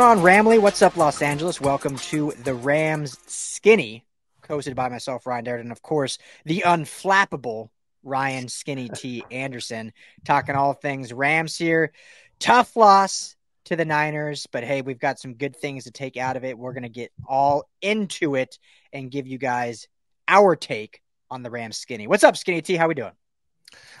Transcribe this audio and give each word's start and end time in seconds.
going 0.00 0.18
on, 0.18 0.24
Ramley? 0.24 0.58
What's 0.58 0.80
up, 0.80 0.96
Los 0.96 1.20
Angeles? 1.20 1.60
Welcome 1.60 1.96
to 1.96 2.32
the 2.42 2.54
Rams 2.54 3.18
Skinny, 3.26 4.06
hosted 4.48 4.74
by 4.74 4.88
myself, 4.88 5.26
Ryan 5.26 5.44
Dyrud, 5.44 5.60
and 5.60 5.72
of 5.72 5.82
course, 5.82 6.16
the 6.46 6.62
unflappable 6.64 7.68
Ryan 8.02 8.48
Skinny 8.48 8.88
T. 8.88 9.22
Anderson, 9.30 9.92
talking 10.24 10.54
all 10.54 10.72
things 10.72 11.12
Rams 11.12 11.54
here. 11.54 11.92
Tough 12.38 12.76
loss 12.76 13.36
to 13.66 13.76
the 13.76 13.84
Niners, 13.84 14.46
but 14.50 14.64
hey, 14.64 14.80
we've 14.80 14.98
got 14.98 15.18
some 15.18 15.34
good 15.34 15.54
things 15.54 15.84
to 15.84 15.90
take 15.90 16.16
out 16.16 16.38
of 16.38 16.44
it. 16.44 16.56
We're 16.56 16.72
going 16.72 16.84
to 16.84 16.88
get 16.88 17.12
all 17.28 17.68
into 17.82 18.36
it 18.36 18.58
and 18.94 19.10
give 19.10 19.26
you 19.26 19.36
guys 19.36 19.86
our 20.26 20.56
take 20.56 21.02
on 21.30 21.42
the 21.42 21.50
Rams 21.50 21.76
Skinny. 21.76 22.06
What's 22.06 22.24
up, 22.24 22.38
Skinny 22.38 22.62
T? 22.62 22.76
How 22.76 22.88
we 22.88 22.94
doing? 22.94 23.12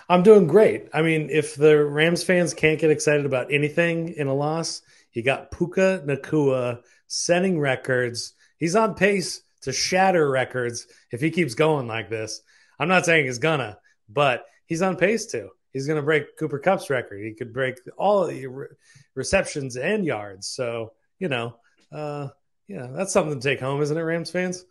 I'm 0.08 0.22
doing 0.22 0.46
great. 0.46 0.88
I 0.94 1.02
mean, 1.02 1.28
if 1.30 1.56
the 1.56 1.84
Rams 1.84 2.24
fans 2.24 2.54
can't 2.54 2.80
get 2.80 2.90
excited 2.90 3.26
about 3.26 3.52
anything 3.52 4.14
in 4.14 4.28
a 4.28 4.34
loss, 4.34 4.80
you 5.12 5.22
got 5.22 5.50
Puka 5.50 6.02
Nacua 6.06 6.82
setting 7.06 7.58
records. 7.58 8.34
He's 8.58 8.76
on 8.76 8.94
pace 8.94 9.42
to 9.62 9.72
shatter 9.72 10.30
records 10.30 10.86
if 11.10 11.20
he 11.20 11.30
keeps 11.30 11.54
going 11.54 11.86
like 11.86 12.08
this. 12.08 12.40
I'm 12.78 12.88
not 12.88 13.04
saying 13.04 13.26
he's 13.26 13.38
gonna, 13.38 13.78
but 14.08 14.44
he's 14.66 14.82
on 14.82 14.96
pace 14.96 15.26
to. 15.26 15.50
He's 15.72 15.86
to 15.86 16.02
break 16.02 16.36
Cooper 16.36 16.58
Kupp's 16.58 16.90
record. 16.90 17.24
He 17.24 17.34
could 17.34 17.52
break 17.52 17.76
all 17.96 18.26
the 18.26 18.46
re- 18.46 18.66
receptions 19.14 19.76
and 19.76 20.04
yards. 20.04 20.48
So, 20.48 20.94
you 21.18 21.28
know, 21.28 21.56
uh, 21.92 22.28
yeah, 22.66 22.88
that's 22.90 23.12
something 23.12 23.40
to 23.40 23.48
take 23.48 23.60
home, 23.60 23.80
isn't 23.80 23.96
it, 23.96 24.00
Rams 24.00 24.30
fans? 24.30 24.64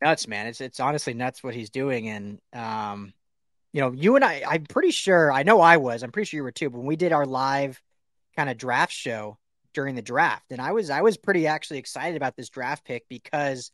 Nuts, 0.00 0.28
man. 0.28 0.46
It's 0.46 0.60
it's 0.60 0.80
honestly 0.80 1.14
nuts 1.14 1.42
what 1.42 1.54
he's 1.54 1.70
doing. 1.70 2.08
And 2.08 2.38
um, 2.52 3.12
you 3.72 3.80
know, 3.80 3.92
you 3.92 4.16
and 4.16 4.24
I, 4.24 4.42
I'm 4.48 4.64
pretty 4.64 4.90
sure, 4.90 5.32
I 5.32 5.42
know 5.42 5.60
I 5.60 5.76
was, 5.76 6.02
I'm 6.02 6.12
pretty 6.12 6.26
sure 6.26 6.38
you 6.38 6.44
were 6.44 6.52
too, 6.52 6.70
but 6.70 6.78
when 6.78 6.86
we 6.86 6.96
did 6.96 7.12
our 7.12 7.26
live 7.26 7.80
kind 8.36 8.50
of 8.50 8.56
draft 8.56 8.92
show 8.92 9.38
during 9.72 9.94
the 9.94 10.02
draft, 10.02 10.50
and 10.50 10.60
I 10.60 10.72
was, 10.72 10.90
I 10.90 11.02
was 11.02 11.16
pretty 11.16 11.46
actually 11.46 11.78
excited 11.78 12.16
about 12.16 12.36
this 12.36 12.48
draft 12.48 12.84
pick 12.84 13.04
because 13.08 13.70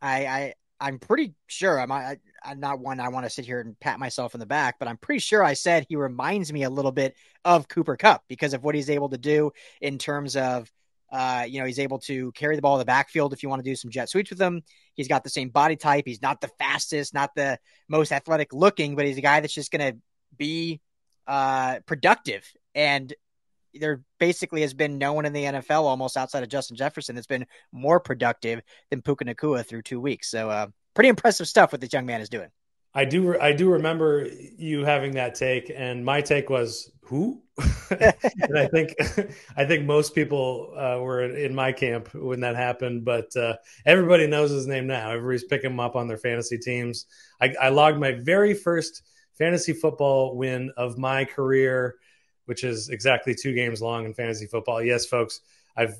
I, 0.00 0.26
I, 0.26 0.54
I'm 0.80 0.98
pretty 0.98 1.34
sure 1.46 1.80
I'm, 1.80 1.90
I, 1.90 2.18
I'm 2.44 2.60
not 2.60 2.78
one 2.78 3.00
I 3.00 3.08
want 3.08 3.24
to 3.24 3.30
sit 3.30 3.46
here 3.46 3.60
and 3.60 3.78
pat 3.80 3.98
myself 3.98 4.34
in 4.34 4.40
the 4.40 4.46
back, 4.46 4.76
but 4.78 4.86
I'm 4.86 4.98
pretty 4.98 5.20
sure 5.20 5.42
I 5.42 5.54
said 5.54 5.86
he 5.88 5.96
reminds 5.96 6.52
me 6.52 6.64
a 6.64 6.70
little 6.70 6.92
bit 6.92 7.14
of 7.44 7.68
Cooper 7.68 7.96
Kupp 7.96 8.22
because 8.28 8.54
of 8.54 8.62
what 8.62 8.74
he's 8.74 8.90
able 8.90 9.08
to 9.08 9.18
do 9.18 9.52
in 9.80 9.98
terms 9.98 10.36
of, 10.36 10.70
uh, 11.10 11.46
you 11.48 11.60
know, 11.60 11.66
he's 11.66 11.78
able 11.78 12.00
to 12.00 12.32
carry 12.32 12.56
the 12.56 12.62
ball 12.62 12.74
in 12.74 12.80
the 12.80 12.84
backfield 12.84 13.32
if 13.32 13.42
you 13.42 13.48
want 13.48 13.64
to 13.64 13.70
do 13.70 13.76
some 13.76 13.90
jet 13.90 14.10
sweeps 14.10 14.30
with 14.30 14.40
him. 14.40 14.62
He's 14.94 15.08
got 15.08 15.24
the 15.24 15.30
same 15.30 15.48
body 15.48 15.76
type. 15.76 16.04
He's 16.06 16.20
not 16.20 16.40
the 16.40 16.50
fastest, 16.58 17.14
not 17.14 17.30
the 17.34 17.58
most 17.88 18.12
athletic 18.12 18.52
looking, 18.52 18.94
but 18.94 19.06
he's 19.06 19.16
a 19.16 19.22
guy 19.22 19.40
that's 19.40 19.54
just 19.54 19.70
going 19.70 19.92
to 19.92 19.98
be 20.36 20.80
uh, 21.26 21.78
productive. 21.86 22.44
And 22.74 23.14
there 23.78 24.02
basically 24.18 24.62
has 24.62 24.74
been 24.74 24.98
no 24.98 25.12
one 25.12 25.26
in 25.26 25.32
the 25.32 25.44
NFL 25.44 25.82
almost 25.82 26.16
outside 26.16 26.42
of 26.42 26.48
Justin 26.48 26.76
Jefferson 26.76 27.14
that's 27.14 27.26
been 27.26 27.46
more 27.72 28.00
productive 28.00 28.60
than 28.90 29.02
Puka 29.02 29.24
Nacua 29.24 29.66
through 29.66 29.82
two 29.82 30.00
weeks. 30.00 30.30
So, 30.30 30.50
uh, 30.50 30.66
pretty 30.94 31.08
impressive 31.08 31.48
stuff 31.48 31.72
what 31.72 31.80
this 31.80 31.92
young 31.92 32.06
man 32.06 32.20
is 32.20 32.28
doing. 32.28 32.48
I 32.96 33.04
do 33.04 33.38
I 33.38 33.52
do 33.52 33.72
remember 33.72 34.28
you 34.56 34.84
having 34.84 35.14
that 35.14 35.34
take, 35.34 35.70
and 35.74 36.04
my 36.04 36.20
take 36.20 36.48
was 36.48 36.92
who? 37.02 37.42
and 37.90 38.56
I 38.58 38.68
think 38.68 38.94
I 39.56 39.64
think 39.64 39.84
most 39.84 40.14
people 40.14 40.72
uh, 40.76 41.00
were 41.00 41.24
in 41.24 41.54
my 41.54 41.72
camp 41.72 42.14
when 42.14 42.40
that 42.40 42.54
happened, 42.54 43.04
but 43.04 43.36
uh, 43.36 43.56
everybody 43.84 44.28
knows 44.28 44.52
his 44.52 44.68
name 44.68 44.86
now. 44.86 45.10
Everybody's 45.10 45.44
picking 45.44 45.72
him 45.72 45.80
up 45.80 45.96
on 45.96 46.06
their 46.06 46.18
fantasy 46.18 46.58
teams. 46.58 47.06
I, 47.40 47.54
I 47.60 47.68
logged 47.70 47.98
my 47.98 48.12
very 48.12 48.54
first 48.54 49.02
fantasy 49.36 49.72
football 49.72 50.36
win 50.36 50.70
of 50.76 50.96
my 50.96 51.24
career, 51.24 51.96
which 52.46 52.64
is 52.64 52.88
exactly 52.88 53.34
two 53.34 53.54
games 53.54 53.80
long 53.80 54.04
in 54.04 54.14
fantasy 54.14 54.46
football. 54.46 54.82
Yes, 54.82 55.06
folks, 55.06 55.40
I've 55.76 55.94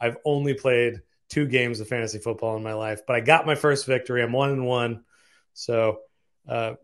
I've 0.00 0.16
only 0.24 0.54
played 0.54 1.00
two 1.28 1.46
games 1.46 1.80
of 1.80 1.88
fantasy 1.88 2.18
football 2.18 2.56
in 2.56 2.62
my 2.62 2.74
life, 2.74 3.02
but 3.06 3.16
I 3.16 3.20
got 3.20 3.46
my 3.46 3.54
first 3.54 3.86
victory. 3.86 4.22
I'm 4.22 4.32
one 4.32 4.50
and 4.50 4.66
one, 4.66 5.04
so 5.54 6.00
uh, 6.48 6.74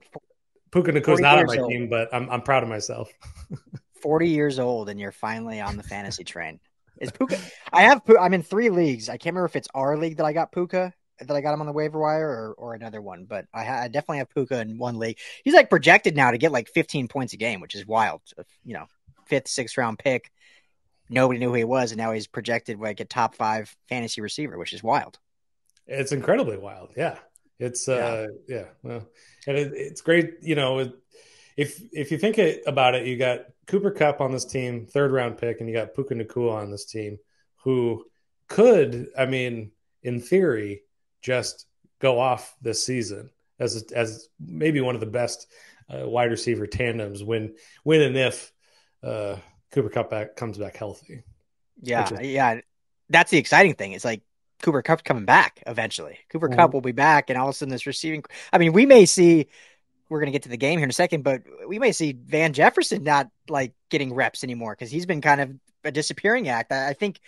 Puka 0.70 0.92
Nacua's 0.92 1.20
not 1.20 1.38
on 1.38 1.46
my 1.46 1.58
old. 1.58 1.70
team, 1.70 1.88
but 1.88 2.08
I'm 2.12 2.30
I'm 2.30 2.42
proud 2.42 2.62
of 2.62 2.68
myself. 2.68 3.10
Forty 4.02 4.28
years 4.28 4.58
old, 4.58 4.88
and 4.88 5.00
you're 5.00 5.12
finally 5.12 5.60
on 5.60 5.76
the 5.76 5.82
fantasy 5.82 6.24
train. 6.24 6.60
Is 7.00 7.10
Puka? 7.10 7.38
I 7.72 7.82
have. 7.82 8.04
Puka, 8.04 8.20
I'm 8.20 8.34
in 8.34 8.42
three 8.42 8.70
leagues. 8.70 9.08
I 9.08 9.16
can't 9.16 9.34
remember 9.34 9.46
if 9.46 9.56
it's 9.56 9.68
our 9.74 9.96
league 9.96 10.18
that 10.18 10.26
I 10.26 10.32
got 10.32 10.52
Puka 10.52 10.92
that 11.20 11.36
I 11.36 11.40
got 11.40 11.54
him 11.54 11.60
on 11.60 11.66
the 11.66 11.72
waiver 11.72 11.98
wire 11.98 12.28
or, 12.28 12.54
or 12.56 12.74
another 12.74 13.02
one, 13.02 13.24
but 13.24 13.46
I, 13.52 13.64
ha- 13.64 13.80
I 13.82 13.88
definitely 13.88 14.18
have 14.18 14.30
Puka 14.30 14.60
in 14.60 14.78
one 14.78 14.98
league. 14.98 15.18
He's 15.42 15.54
like 15.54 15.70
projected 15.70 16.16
now 16.16 16.30
to 16.30 16.38
get 16.38 16.52
like 16.52 16.68
15 16.68 17.08
points 17.08 17.32
a 17.32 17.36
game, 17.36 17.60
which 17.60 17.74
is 17.74 17.86
wild. 17.86 18.20
You 18.64 18.74
know, 18.74 18.86
fifth, 19.28 19.48
sixth 19.48 19.76
round 19.76 19.98
pick. 19.98 20.30
Nobody 21.10 21.38
knew 21.38 21.48
who 21.48 21.54
he 21.54 21.64
was, 21.64 21.92
and 21.92 21.98
now 21.98 22.12
he's 22.12 22.26
projected 22.26 22.78
like 22.78 23.00
a 23.00 23.04
top 23.04 23.34
five 23.34 23.74
fantasy 23.88 24.20
receiver, 24.20 24.58
which 24.58 24.72
is 24.72 24.82
wild. 24.82 25.18
It's 25.86 26.12
incredibly 26.12 26.58
wild. 26.58 26.90
Yeah. 26.96 27.16
It's 27.58 27.88
uh 27.88 28.28
yeah, 28.46 28.56
yeah 28.56 28.64
well, 28.82 29.08
and 29.46 29.56
it, 29.56 29.72
it's 29.74 30.00
great. 30.00 30.34
You 30.42 30.54
know, 30.54 30.92
if 31.56 31.82
if 31.92 32.12
you 32.12 32.18
think 32.18 32.38
about 32.66 32.94
it, 32.94 33.06
you 33.06 33.16
got 33.16 33.40
Cooper 33.66 33.90
Kupp 33.90 34.20
on 34.20 34.30
this 34.30 34.44
team, 34.44 34.86
third 34.86 35.10
round 35.10 35.38
pick, 35.38 35.60
and 35.60 35.68
you 35.68 35.74
got 35.74 35.94
Puka 35.94 36.14
Nacua 36.14 36.54
on 36.54 36.70
this 36.70 36.86
team, 36.86 37.18
who 37.64 38.04
could, 38.46 39.08
I 39.18 39.26
mean, 39.26 39.72
in 40.02 40.20
theory, 40.20 40.82
just 41.20 41.66
go 41.98 42.20
off 42.20 42.54
this 42.62 42.84
season 42.84 43.30
as 43.58 43.84
as 43.92 44.28
maybe 44.38 44.80
one 44.80 44.94
of 44.94 45.00
the 45.00 45.06
best 45.06 45.48
uh, 45.90 46.08
wide 46.08 46.30
receiver 46.30 46.66
tandems 46.66 47.24
when 47.24 47.56
when 47.82 48.00
and 48.02 48.16
if 48.16 48.52
uh, 49.02 49.36
Cooper 49.72 49.88
Kupp 49.88 50.10
back 50.10 50.36
comes 50.36 50.58
back 50.58 50.76
healthy. 50.76 51.22
Yeah, 51.82 52.12
is- 52.12 52.28
yeah, 52.28 52.60
that's 53.08 53.30
the 53.30 53.38
exciting 53.38 53.74
thing. 53.74 53.92
It's 53.92 54.04
like 54.04 54.22
Cooper 54.62 54.82
Kupp 54.82 55.04
coming 55.04 55.24
back 55.24 55.62
eventually. 55.66 56.18
Cooper 56.30 56.48
mm-hmm. 56.48 56.58
Kupp 56.58 56.72
will 56.72 56.80
be 56.80 56.92
back, 56.92 57.30
and 57.30 57.38
all 57.38 57.48
of 57.48 57.54
a 57.54 57.56
sudden, 57.56 57.70
this 57.70 57.86
receiving. 57.86 58.24
I 58.52 58.58
mean, 58.58 58.72
we 58.72 58.86
may 58.86 59.06
see. 59.06 59.48
We're 60.08 60.20
going 60.20 60.28
to 60.28 60.32
get 60.32 60.44
to 60.44 60.48
the 60.48 60.56
game 60.56 60.78
here 60.78 60.84
in 60.84 60.90
a 60.90 60.94
second, 60.94 61.22
but 61.22 61.42
we 61.66 61.78
may 61.78 61.92
see 61.92 62.12
Van 62.12 62.54
Jefferson 62.54 63.04
not 63.04 63.28
like 63.50 63.74
getting 63.90 64.14
reps 64.14 64.42
anymore 64.42 64.72
because 64.72 64.90
he's 64.90 65.04
been 65.04 65.20
kind 65.20 65.38
of 65.38 65.50
a 65.84 65.90
disappearing 65.90 66.48
act. 66.48 66.72
I, 66.72 66.88
I 66.88 66.92
think 66.94 67.20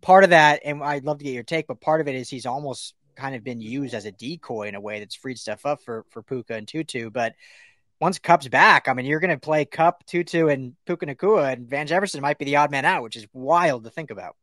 part 0.00 0.24
of 0.24 0.30
that, 0.30 0.62
and 0.64 0.82
I'd 0.82 1.04
love 1.04 1.18
to 1.18 1.24
get 1.24 1.32
your 1.32 1.44
take, 1.44 1.68
but 1.68 1.80
part 1.80 2.00
of 2.00 2.08
it 2.08 2.16
is 2.16 2.28
he's 2.28 2.44
almost 2.44 2.94
kind 3.14 3.36
of 3.36 3.44
been 3.44 3.60
used 3.60 3.94
as 3.94 4.04
a 4.04 4.10
decoy 4.10 4.66
in 4.66 4.74
a 4.74 4.80
way 4.80 4.98
that's 4.98 5.14
freed 5.14 5.38
stuff 5.38 5.64
up 5.64 5.80
for 5.82 6.04
for 6.10 6.22
Puka 6.22 6.54
and 6.54 6.66
Tutu. 6.66 7.08
But 7.10 7.34
once 8.00 8.18
Kupp's 8.18 8.48
back, 8.48 8.88
I 8.88 8.92
mean, 8.92 9.06
you're 9.06 9.20
going 9.20 9.30
to 9.30 9.38
play 9.38 9.64
Kupp, 9.64 10.04
Tutu, 10.06 10.48
and 10.48 10.74
Puka 10.86 11.06
Nacua, 11.06 11.52
and 11.52 11.68
Van 11.68 11.86
Jefferson 11.86 12.20
might 12.20 12.38
be 12.38 12.44
the 12.44 12.56
odd 12.56 12.70
man 12.70 12.84
out, 12.84 13.02
which 13.02 13.16
is 13.16 13.26
wild 13.32 13.84
to 13.84 13.90
think 13.90 14.10
about. 14.10 14.36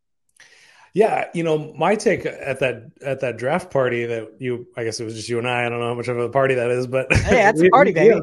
Yeah, 0.93 1.29
you 1.33 1.43
know, 1.43 1.73
my 1.73 1.95
take 1.95 2.25
at 2.25 2.59
that 2.59 2.91
at 3.01 3.21
that 3.21 3.37
draft 3.37 3.71
party 3.71 4.05
that 4.07 4.27
you, 4.39 4.67
I 4.75 4.83
guess 4.83 4.99
it 4.99 5.05
was 5.05 5.15
just 5.15 5.29
you 5.29 5.37
and 5.37 5.47
I. 5.47 5.65
I 5.65 5.69
don't 5.69 5.79
know 5.79 5.87
how 5.87 5.93
much 5.93 6.09
of 6.09 6.17
a 6.17 6.27
party 6.27 6.55
that 6.55 6.69
is, 6.69 6.85
but 6.85 7.13
hey, 7.13 7.35
that's 7.35 7.61
we, 7.61 7.67
a 7.69 7.69
party, 7.69 7.93
baby. 7.93 8.19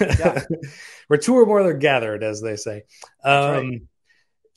yeah. 0.00 0.42
Where 1.08 1.18
two 1.18 1.34
or 1.34 1.44
more 1.44 1.60
are 1.60 1.74
gathered, 1.74 2.22
as 2.22 2.40
they 2.40 2.56
say. 2.56 2.84
Um, 3.22 3.82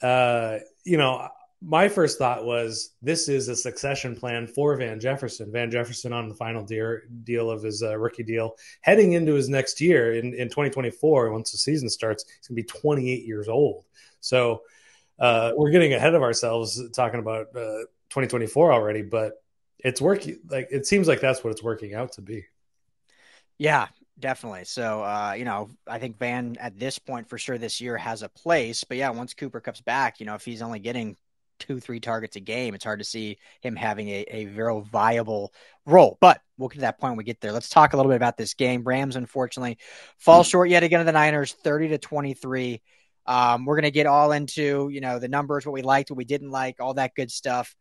right. 0.01 0.09
uh, 0.09 0.59
you 0.85 0.95
know, 0.95 1.27
my 1.61 1.87
first 1.87 2.19
thought 2.19 2.45
was 2.45 2.91
this 3.01 3.27
is 3.27 3.47
a 3.47 3.55
succession 3.55 4.15
plan 4.15 4.45
for 4.45 4.75
Van 4.75 4.99
Jefferson. 4.99 5.51
Van 5.51 5.71
Jefferson 5.71 6.13
on 6.13 6.29
the 6.29 6.35
final 6.35 6.63
deal, 6.63 6.97
deal 7.23 7.49
of 7.49 7.63
his 7.63 7.81
uh, 7.81 7.97
rookie 7.97 8.23
deal, 8.23 8.55
heading 8.81 9.13
into 9.13 9.33
his 9.33 9.49
next 9.49 9.81
year 9.81 10.13
in, 10.13 10.33
in 10.35 10.49
2024. 10.49 11.31
Once 11.31 11.51
the 11.51 11.57
season 11.57 11.89
starts, 11.89 12.25
he's 12.27 12.47
going 12.47 12.57
to 12.57 12.73
be 12.73 12.79
28 12.79 13.25
years 13.25 13.47
old. 13.47 13.85
So 14.19 14.61
uh, 15.19 15.53
we're 15.55 15.71
getting 15.71 15.93
ahead 15.93 16.13
of 16.13 16.21
ourselves 16.21 16.81
talking 16.91 17.19
about 17.19 17.47
uh, 17.55 17.85
2024 18.09 18.71
already, 18.71 19.01
but 19.01 19.43
it's 19.79 19.99
working. 19.99 20.39
Like 20.49 20.67
it 20.69 20.85
seems 20.85 21.07
like 21.07 21.21
that's 21.21 21.43
what 21.43 21.51
it's 21.51 21.63
working 21.63 21.95
out 21.95 22.13
to 22.13 22.21
be. 22.21 22.45
Yeah, 23.57 23.87
definitely. 24.19 24.65
So, 24.65 25.01
uh, 25.01 25.33
you 25.35 25.45
know, 25.45 25.69
I 25.87 25.97
think 25.97 26.19
Van 26.19 26.55
at 26.59 26.77
this 26.77 26.99
point 26.99 27.27
for 27.27 27.39
sure 27.39 27.57
this 27.57 27.81
year 27.81 27.97
has 27.97 28.21
a 28.21 28.29
place. 28.29 28.83
But 28.83 28.97
yeah, 28.97 29.09
once 29.09 29.33
Cooper 29.33 29.59
comes 29.59 29.81
back, 29.81 30.19
you 30.19 30.27
know, 30.27 30.35
if 30.35 30.45
he's 30.45 30.61
only 30.61 30.77
getting 30.77 31.17
two, 31.59 31.79
three 31.79 31.99
targets 31.99 32.35
a 32.35 32.39
game, 32.39 32.73
it's 32.73 32.83
hard 32.83 32.99
to 32.99 33.05
see 33.05 33.37
him 33.61 33.75
having 33.75 34.09
a, 34.09 34.25
a 34.29 34.45
very 34.45 34.81
viable 34.81 35.53
role. 35.85 36.17
But 36.21 36.41
we'll 36.57 36.69
get 36.69 36.75
to 36.75 36.81
that 36.81 36.99
point 36.99 37.11
when 37.11 37.17
we 37.17 37.23
get 37.23 37.41
there. 37.41 37.51
Let's 37.51 37.69
talk 37.69 37.93
a 37.93 37.97
little 37.97 38.11
bit 38.11 38.17
about 38.17 38.37
this 38.37 38.53
game. 38.53 38.83
Rams, 38.83 39.15
unfortunately, 39.15 39.77
fall 40.17 40.43
short 40.43 40.69
yet 40.69 40.83
again 40.83 40.99
of 40.99 41.05
the 41.05 41.11
Niners, 41.11 41.53
30 41.53 41.89
to 41.89 41.97
23. 41.97 42.81
Um, 43.25 43.65
we're 43.65 43.75
going 43.75 43.83
to 43.83 43.91
get 43.91 44.07
all 44.07 44.31
into, 44.31 44.89
you 44.89 45.01
know, 45.01 45.19
the 45.19 45.27
numbers, 45.27 45.65
what 45.65 45.73
we 45.73 45.81
liked, 45.81 46.09
what 46.09 46.17
we 46.17 46.25
didn't 46.25 46.51
like, 46.51 46.77
all 46.79 46.93
that 46.93 47.13
good 47.15 47.29
stuff. 47.29 47.75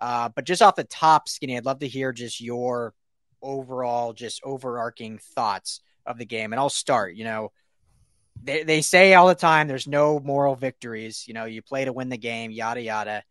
Uh, 0.00 0.28
but 0.28 0.44
just 0.44 0.62
off 0.62 0.76
the 0.76 0.84
top, 0.84 1.28
Skinny, 1.28 1.56
I'd 1.56 1.64
love 1.64 1.80
to 1.80 1.88
hear 1.88 2.12
just 2.12 2.40
your 2.40 2.94
overall, 3.42 4.12
just 4.12 4.40
overarching 4.44 5.18
thoughts 5.18 5.80
of 6.04 6.18
the 6.18 6.26
game. 6.26 6.52
And 6.52 6.60
I'll 6.60 6.70
start, 6.70 7.14
you 7.14 7.24
know, 7.24 7.52
they, 8.42 8.62
they 8.62 8.80
say 8.80 9.14
all 9.14 9.28
the 9.28 9.34
time 9.34 9.68
there's 9.68 9.86
no 9.86 10.20
moral 10.20 10.54
victories. 10.54 11.24
You 11.26 11.34
know, 11.34 11.44
you 11.44 11.62
play 11.62 11.84
to 11.84 11.92
win 11.92 12.08
the 12.08 12.18
game, 12.18 12.50
yada, 12.50 12.80
yada. 12.80 13.22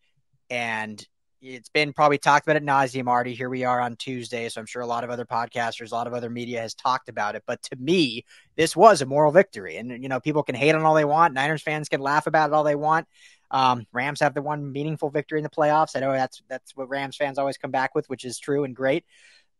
And 0.49 1.05
it's 1.41 1.69
been 1.69 1.93
probably 1.93 2.17
talked 2.17 2.47
about 2.47 2.55
at 2.55 2.63
nauseum 2.63 3.07
already. 3.07 3.33
Here 3.33 3.49
we 3.49 3.63
are 3.63 3.79
on 3.79 3.95
Tuesday, 3.95 4.49
so 4.49 4.59
I'm 4.59 4.65
sure 4.65 4.81
a 4.81 4.87
lot 4.87 5.03
of 5.03 5.09
other 5.09 5.25
podcasters, 5.25 5.91
a 5.91 5.95
lot 5.95 6.07
of 6.07 6.13
other 6.13 6.29
media 6.29 6.61
has 6.61 6.73
talked 6.73 7.09
about 7.09 7.35
it. 7.35 7.43
But 7.45 7.61
to 7.63 7.75
me, 7.75 8.25
this 8.55 8.75
was 8.75 9.01
a 9.01 9.05
moral 9.05 9.31
victory, 9.31 9.77
and 9.77 10.01
you 10.01 10.09
know 10.09 10.19
people 10.19 10.43
can 10.43 10.55
hate 10.55 10.73
on 10.73 10.83
all 10.83 10.95
they 10.95 11.05
want. 11.05 11.33
Niners 11.33 11.61
fans 11.61 11.89
can 11.89 12.01
laugh 12.01 12.27
about 12.27 12.49
it 12.49 12.53
all 12.53 12.63
they 12.63 12.75
want. 12.75 13.07
Um, 13.51 13.85
Rams 13.93 14.19
have 14.19 14.33
the 14.33 14.41
one 14.41 14.71
meaningful 14.71 15.09
victory 15.09 15.39
in 15.39 15.43
the 15.43 15.49
playoffs. 15.49 15.95
I 15.95 15.99
know 15.99 16.11
that's 16.11 16.41
that's 16.49 16.75
what 16.75 16.89
Rams 16.89 17.15
fans 17.15 17.37
always 17.37 17.57
come 17.57 17.71
back 17.71 17.93
with, 17.93 18.09
which 18.09 18.25
is 18.25 18.39
true 18.39 18.63
and 18.63 18.75
great. 18.75 19.05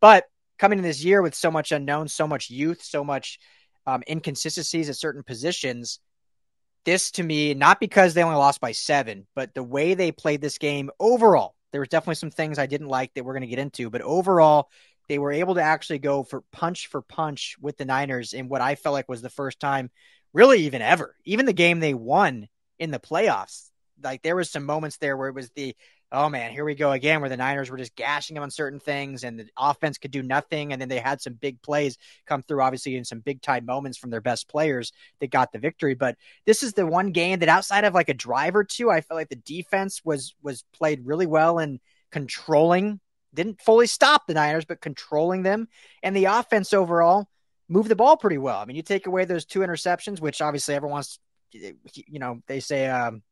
But 0.02 0.26
coming 0.58 0.80
in 0.80 0.84
this 0.84 1.04
year 1.04 1.22
with 1.22 1.36
so 1.36 1.52
much 1.52 1.72
unknown, 1.72 2.08
so 2.08 2.28
much 2.28 2.50
youth, 2.50 2.82
so 2.84 3.04
much 3.04 3.40
um, 3.88 4.04
inconsistencies 4.08 4.90
at 4.90 4.96
certain 4.98 5.24
positions, 5.24 6.00
this 6.86 7.12
to 7.12 7.24
me, 7.24 7.54
not 7.54 7.80
because 7.80 8.14
they 8.14 8.24
only 8.24 8.36
lost 8.36 8.62
by 8.62 8.74
seven, 8.74 9.26
but 9.34 9.54
the 9.56 9.64
way 9.64 9.94
they 9.94 10.12
played 10.12 10.42
this 10.42 10.58
game 10.58 10.92
overall, 11.00 11.56
there 11.72 11.82
was 11.82 11.90
definitely 11.90 12.16
some 12.16 12.32
things 12.32 12.60
I 12.60 12.66
didn't 12.66 12.88
like 12.88 13.14
that 13.14 13.24
we're 13.24 13.34
going 13.34 13.42
to 13.42 13.48
get 13.48 13.60
into, 13.60 13.90
but 13.90 14.02
overall, 14.02 14.70
they 15.08 15.20
were 15.20 15.32
able 15.32 15.56
to 15.56 15.62
actually 15.62 16.00
go 16.00 16.24
for 16.24 16.44
punch 16.52 16.88
for 16.88 17.02
punch 17.02 17.56
with 17.62 17.78
the 17.78 17.86
Niners 17.86 18.34
in 18.34 18.50
what 18.50 18.62
I 18.62 18.76
felt 18.76 18.94
like 18.94 19.08
was 19.08 19.22
the 19.22 19.30
first 19.30 19.60
time, 19.60 19.90
really 20.34 20.64
even 20.64 20.82
ever. 20.82 21.16
Even 21.24 21.46
the 21.46 21.54
game 21.54 21.80
they 21.80 21.94
won 21.94 22.48
in 22.78 22.92
the 22.92 23.00
playoffs, 23.00 23.70
like 24.04 24.22
there 24.22 24.36
was 24.36 24.50
some 24.50 24.66
moments 24.66 24.98
there 24.98 25.16
where 25.16 25.30
it 25.30 25.36
was 25.36 25.50
the 25.52 25.76
oh 26.12 26.30
man, 26.30 26.52
here 26.52 26.64
we 26.64 26.76
go 26.76 26.92
again, 26.92 27.20
where 27.20 27.30
the 27.30 27.38
Niners 27.38 27.70
were 27.70 27.78
just 27.78 27.96
gashing 27.96 28.36
them 28.36 28.44
on 28.44 28.52
certain 28.52 28.80
things 28.80 29.24
and 29.24 29.40
the 29.40 29.48
offense 29.58 29.98
could 29.98 30.12
do 30.12 30.24
nothing. 30.24 30.72
And 30.72 30.82
then 30.82 30.88
they 30.88 31.00
had 31.00 31.22
some 31.22 31.34
big 31.34 31.62
plays 31.62 31.98
come 32.26 32.42
through, 32.42 32.62
obviously, 32.62 32.96
in 32.96 33.04
some 33.04 33.20
big 33.20 33.42
time 33.42 33.66
moments 33.66 33.98
from 33.98 34.10
their 34.10 34.22
best 34.22 34.48
players 34.48 34.94
that 35.20 35.32
got 35.32 35.52
the 35.52 35.60
victory. 35.60 35.96
But 35.96 36.16
this 36.46 36.64
is 36.64 36.74
the 36.74 36.88
one 36.88 37.12
game 37.12 37.40
that 37.40 37.50
outside 37.50 37.84
of 37.84 37.94
like 37.94 38.10
a 38.10 38.14
drive 38.14 38.56
or 38.56 38.64
two, 38.64 38.90
I 38.90 39.02
felt 39.02 39.18
like 39.18 39.30
the 39.30 39.36
defense 39.36 40.02
was 40.06 40.34
was 40.42 40.64
played 40.74 41.06
really 41.06 41.28
well 41.28 41.60
and 41.60 41.80
controlling, 42.12 43.02
didn't 43.34 43.62
fully 43.62 43.88
stop 43.88 44.28
the 44.28 44.34
Niners, 44.34 44.66
but 44.66 44.82
controlling 44.82 45.44
them. 45.44 45.68
And 46.04 46.16
the 46.16 46.26
offense 46.26 46.72
overall 46.74 47.28
moved 47.68 47.90
the 47.90 47.96
ball 47.98 48.16
pretty 48.16 48.38
well. 48.38 48.60
I 48.60 48.66
mean, 48.66 48.78
you 48.78 48.82
take 48.82 49.08
away 49.08 49.26
those 49.26 49.46
two 49.46 49.60
interceptions, 49.60 50.22
which 50.22 50.42
obviously 50.42 50.76
everyone's 50.76 51.20
you 51.52 52.20
know, 52.20 52.42
they 52.48 52.60
say 52.60 52.88
um, 52.88 53.24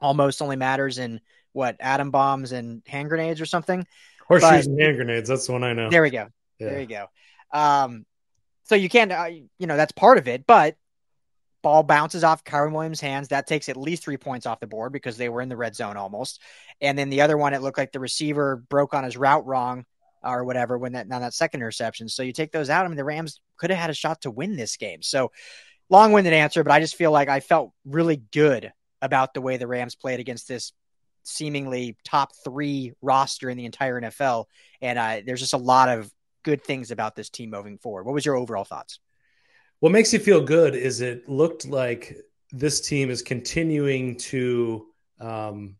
almost 0.00 0.42
only 0.42 0.56
matters 0.56 0.98
in 0.98 1.20
what 1.52 1.76
atom 1.80 2.10
bombs 2.10 2.52
and 2.52 2.82
hand 2.86 3.08
grenades 3.08 3.40
or 3.40 3.46
something. 3.46 3.86
Horseshoes 4.28 4.66
and 4.66 4.80
hand 4.80 4.96
grenades. 4.96 5.28
That's 5.28 5.46
the 5.46 5.52
one 5.52 5.64
I 5.64 5.72
know. 5.72 5.90
There 5.90 6.02
we 6.02 6.10
go. 6.10 6.28
Yeah. 6.58 6.68
There 6.68 6.80
you 6.80 6.86
go. 6.86 7.06
Um, 7.52 8.06
so 8.64 8.74
you 8.74 8.88
can't, 8.88 9.12
uh, 9.12 9.30
you 9.58 9.66
know, 9.66 9.76
that's 9.76 9.92
part 9.92 10.18
of 10.18 10.28
it, 10.28 10.46
but 10.46 10.76
ball 11.62 11.82
bounces 11.82 12.24
off 12.24 12.44
Kyren 12.44 12.72
Williams' 12.72 13.00
hands. 13.00 13.28
That 13.28 13.46
takes 13.46 13.68
at 13.68 13.76
least 13.76 14.04
three 14.04 14.16
points 14.16 14.46
off 14.46 14.60
the 14.60 14.66
board 14.66 14.92
because 14.92 15.16
they 15.16 15.28
were 15.28 15.42
in 15.42 15.48
the 15.48 15.56
red 15.56 15.76
zone 15.76 15.96
almost. 15.96 16.40
And 16.80 16.98
then 16.98 17.10
the 17.10 17.20
other 17.20 17.36
one, 17.36 17.54
it 17.54 17.62
looked 17.62 17.78
like 17.78 17.92
the 17.92 18.00
receiver 18.00 18.56
broke 18.56 18.94
on 18.94 19.04
his 19.04 19.16
route 19.16 19.46
wrong 19.46 19.84
or 20.22 20.44
whatever 20.44 20.78
when 20.78 20.92
that 20.92 21.10
on 21.10 21.20
that 21.20 21.34
second 21.34 21.60
interception. 21.60 22.08
So 22.08 22.22
you 22.22 22.32
take 22.32 22.52
those 22.52 22.70
out. 22.70 22.84
I 22.84 22.88
mean, 22.88 22.96
the 22.96 23.04
Rams 23.04 23.40
could 23.58 23.70
have 23.70 23.78
had 23.78 23.90
a 23.90 23.94
shot 23.94 24.22
to 24.22 24.30
win 24.30 24.56
this 24.56 24.76
game. 24.76 25.02
So 25.02 25.32
long-winded 25.90 26.32
answer, 26.32 26.64
but 26.64 26.72
I 26.72 26.80
just 26.80 26.96
feel 26.96 27.10
like 27.10 27.28
I 27.28 27.40
felt 27.40 27.72
really 27.84 28.16
good 28.16 28.72
about 29.02 29.34
the 29.34 29.40
way 29.40 29.56
the 29.56 29.66
Rams 29.66 29.96
played 29.96 30.20
against 30.20 30.48
this 30.48 30.72
seemingly 31.24 31.96
top 32.04 32.32
three 32.44 32.92
roster 33.02 33.50
in 33.50 33.56
the 33.56 33.64
entire 33.64 34.00
NFL. 34.00 34.46
And 34.80 34.98
uh, 34.98 35.20
there's 35.24 35.40
just 35.40 35.54
a 35.54 35.58
lot 35.58 35.88
of 35.88 36.12
good 36.42 36.62
things 36.64 36.90
about 36.90 37.14
this 37.14 37.30
team 37.30 37.50
moving 37.50 37.78
forward. 37.78 38.04
What 38.04 38.14
was 38.14 38.26
your 38.26 38.36
overall 38.36 38.64
thoughts? 38.64 38.98
What 39.80 39.92
makes 39.92 40.12
you 40.12 40.18
feel 40.18 40.40
good 40.40 40.74
is 40.74 41.00
it 41.00 41.28
looked 41.28 41.66
like 41.66 42.16
this 42.52 42.80
team 42.80 43.10
is 43.10 43.22
continuing 43.22 44.16
to 44.16 44.86
um, 45.18 45.76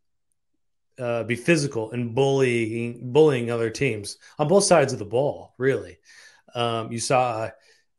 uh, 0.98 1.24
be 1.24 1.36
physical 1.36 1.92
and 1.92 2.14
bullying 2.14 3.12
bullying 3.12 3.50
other 3.50 3.70
teams 3.70 4.18
on 4.38 4.48
both 4.48 4.64
sides 4.64 4.92
of 4.92 4.98
the 4.98 5.04
ball. 5.04 5.54
Really, 5.58 5.98
um, 6.54 6.90
you 6.90 6.98
saw 6.98 7.50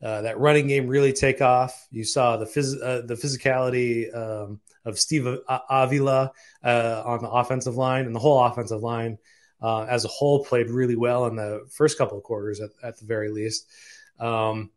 uh, 0.04 0.22
that 0.22 0.38
running 0.38 0.68
game 0.68 0.88
really 0.88 1.14
take 1.14 1.42
off. 1.42 1.88
You 1.90 2.04
saw 2.04 2.36
the 2.36 2.46
phys- 2.46 2.82
uh, 2.84 3.06
the 3.06 3.16
physicality 3.16 4.14
um, 4.14 4.60
of 4.84 5.00
Steve 5.00 5.26
Avila 5.48 6.32
uh, 6.64 7.04
on 7.06 7.22
the 7.22 7.30
offensive 7.30 7.78
line, 7.78 8.06
and 8.06 8.14
the 8.14 8.20
whole 8.20 8.44
offensive 8.44 8.82
line 8.82 9.18
uh, 9.62 9.84
as 9.84 10.04
a 10.04 10.10
whole 10.10 10.44
played 10.44 10.70
really 10.70 10.98
well 10.98 11.26
in 11.28 11.38
the 11.38 11.66
first 11.72 11.98
couple 11.98 12.18
of 12.18 12.24
quarters, 12.24 12.60
at, 12.60 12.72
at 12.84 13.00
the 13.00 13.06
very 13.06 13.30
least. 13.30 13.66
Um, 14.20 14.72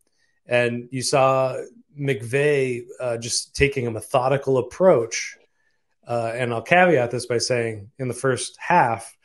and 0.46 0.88
you 0.92 1.02
saw 1.02 1.60
McVay 1.98 2.84
uh, 3.00 3.16
just 3.16 3.56
taking 3.56 3.88
a 3.88 3.90
methodical 3.90 4.58
approach. 4.58 5.36
and 6.06 6.54
I'll 6.54 6.62
caveat 6.62 7.10
this 7.10 7.26
by 7.26 7.38
saying, 7.38 7.90
in 7.98 8.06
the 8.06 8.14
first 8.14 8.56
half, 8.60 9.16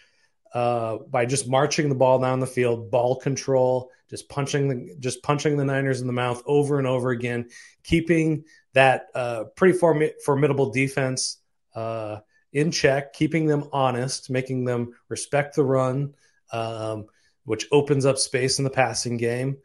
by 0.54 1.26
just 1.26 1.48
marching 1.48 1.90
the 1.90 1.96
ball 1.96 2.20
down 2.20 2.40
the 2.40 2.48
field, 2.48 2.92
ball 2.92 3.16
control 3.16 3.92
just 4.12 4.28
punching 4.28 4.68
the 4.68 4.96
just 5.00 5.24
punching 5.24 5.56
the 5.56 5.66
Niners 5.66 6.02
in 6.02 6.08
the 6.08 6.14
mouth 6.14 6.44
over 6.46 6.78
and 6.78 6.86
over 6.86 7.12
again, 7.12 7.50
keeping 7.82 8.44
that 8.74 9.08
uh, 9.16 9.46
pretty 9.56 9.76
form- 9.76 10.04
formidable 10.24 10.70
defense 10.70 11.38
uh, 11.74 12.18
in 12.52 12.72
check, 12.72 13.14
keeping 13.14 13.46
them 13.46 13.70
honest, 13.72 14.30
making 14.30 14.66
them 14.66 14.94
respect 15.08 15.56
the 15.56 15.64
run, 15.64 16.14
um, 16.52 17.06
which 17.46 17.68
opens 17.72 18.06
up 18.06 18.18
space 18.18 18.60
in 18.60 18.66
the 18.66 18.70
passing 18.70 19.16
game. 19.16 19.58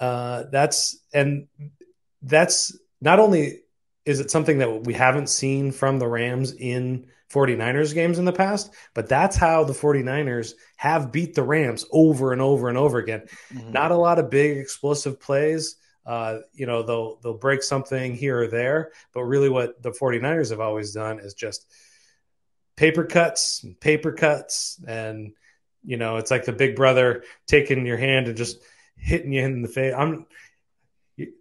Uh, 0.00 0.44
that's 0.50 0.98
and 1.14 1.46
that's 2.22 2.76
not 3.00 3.20
only 3.20 3.60
is 4.04 4.18
it 4.18 4.32
something 4.32 4.58
that 4.58 4.84
we 4.84 4.94
haven't 4.94 5.28
seen 5.28 5.70
from 5.70 6.00
the 6.00 6.08
Rams 6.08 6.52
in 6.52 7.06
49ers 7.32 7.94
games 7.94 8.18
in 8.18 8.24
the 8.24 8.32
past, 8.32 8.72
but 8.94 9.08
that's 9.08 9.36
how 9.36 9.64
the 9.64 9.72
49ers 9.72 10.52
have 10.76 11.12
beat 11.12 11.34
the 11.34 11.42
Rams 11.42 11.84
over 11.90 12.32
and 12.32 12.40
over 12.40 12.68
and 12.68 12.78
over 12.78 12.98
again. 12.98 13.22
Mm-hmm. 13.52 13.72
Not 13.72 13.90
a 13.90 13.96
lot 13.96 14.18
of 14.18 14.30
big 14.30 14.58
explosive 14.58 15.20
plays. 15.20 15.76
Uh, 16.04 16.38
you 16.52 16.66
know, 16.66 16.84
they'll 16.84 17.16
they'll 17.16 17.38
break 17.38 17.64
something 17.64 18.14
here 18.14 18.42
or 18.42 18.48
there, 18.48 18.92
but 19.12 19.22
really 19.22 19.48
what 19.48 19.82
the 19.82 19.90
49ers 19.90 20.50
have 20.50 20.60
always 20.60 20.92
done 20.92 21.18
is 21.18 21.34
just 21.34 21.66
paper 22.76 23.04
cuts, 23.04 23.64
paper 23.80 24.12
cuts, 24.12 24.80
and 24.86 25.32
you 25.84 25.96
know, 25.96 26.16
it's 26.16 26.30
like 26.30 26.44
the 26.44 26.52
big 26.52 26.76
brother 26.76 27.24
taking 27.46 27.86
your 27.86 27.96
hand 27.96 28.28
and 28.28 28.36
just 28.36 28.58
hitting 28.96 29.32
you 29.32 29.42
in 29.42 29.62
the 29.62 29.68
face. 29.68 29.94
I'm 29.96 30.26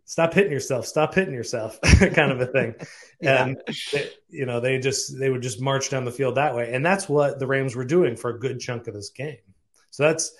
stop 0.06 0.34
hitting 0.34 0.52
yourself. 0.52 0.86
Stop 0.86 1.14
hitting 1.16 1.34
yourself 1.34 1.80
kind 2.00 2.32
of 2.32 2.42
a 2.42 2.48
thing. 2.48 2.76
Yeah. 3.22 3.46
and 3.46 3.62
they, 3.94 4.10
you 4.28 4.46
know 4.46 4.60
they 4.60 4.78
just 4.78 5.18
they 5.18 5.30
would 5.30 5.42
just 5.42 5.62
march 5.62 5.90
down 5.90 6.04
the 6.04 6.12
field 6.12 6.36
that 6.36 6.54
way. 6.54 6.74
And 6.74 6.86
that's 6.86 7.08
what 7.08 7.40
the 7.40 7.48
rams 7.48 7.74
were 7.74 7.86
doing 7.86 8.18
for 8.18 8.32
a 8.32 8.38
good 8.38 8.60
chunk 8.60 8.88
of 8.88 8.94
this 8.94 9.10
game. 9.10 9.38
So 9.90 10.04
that's 10.04 10.34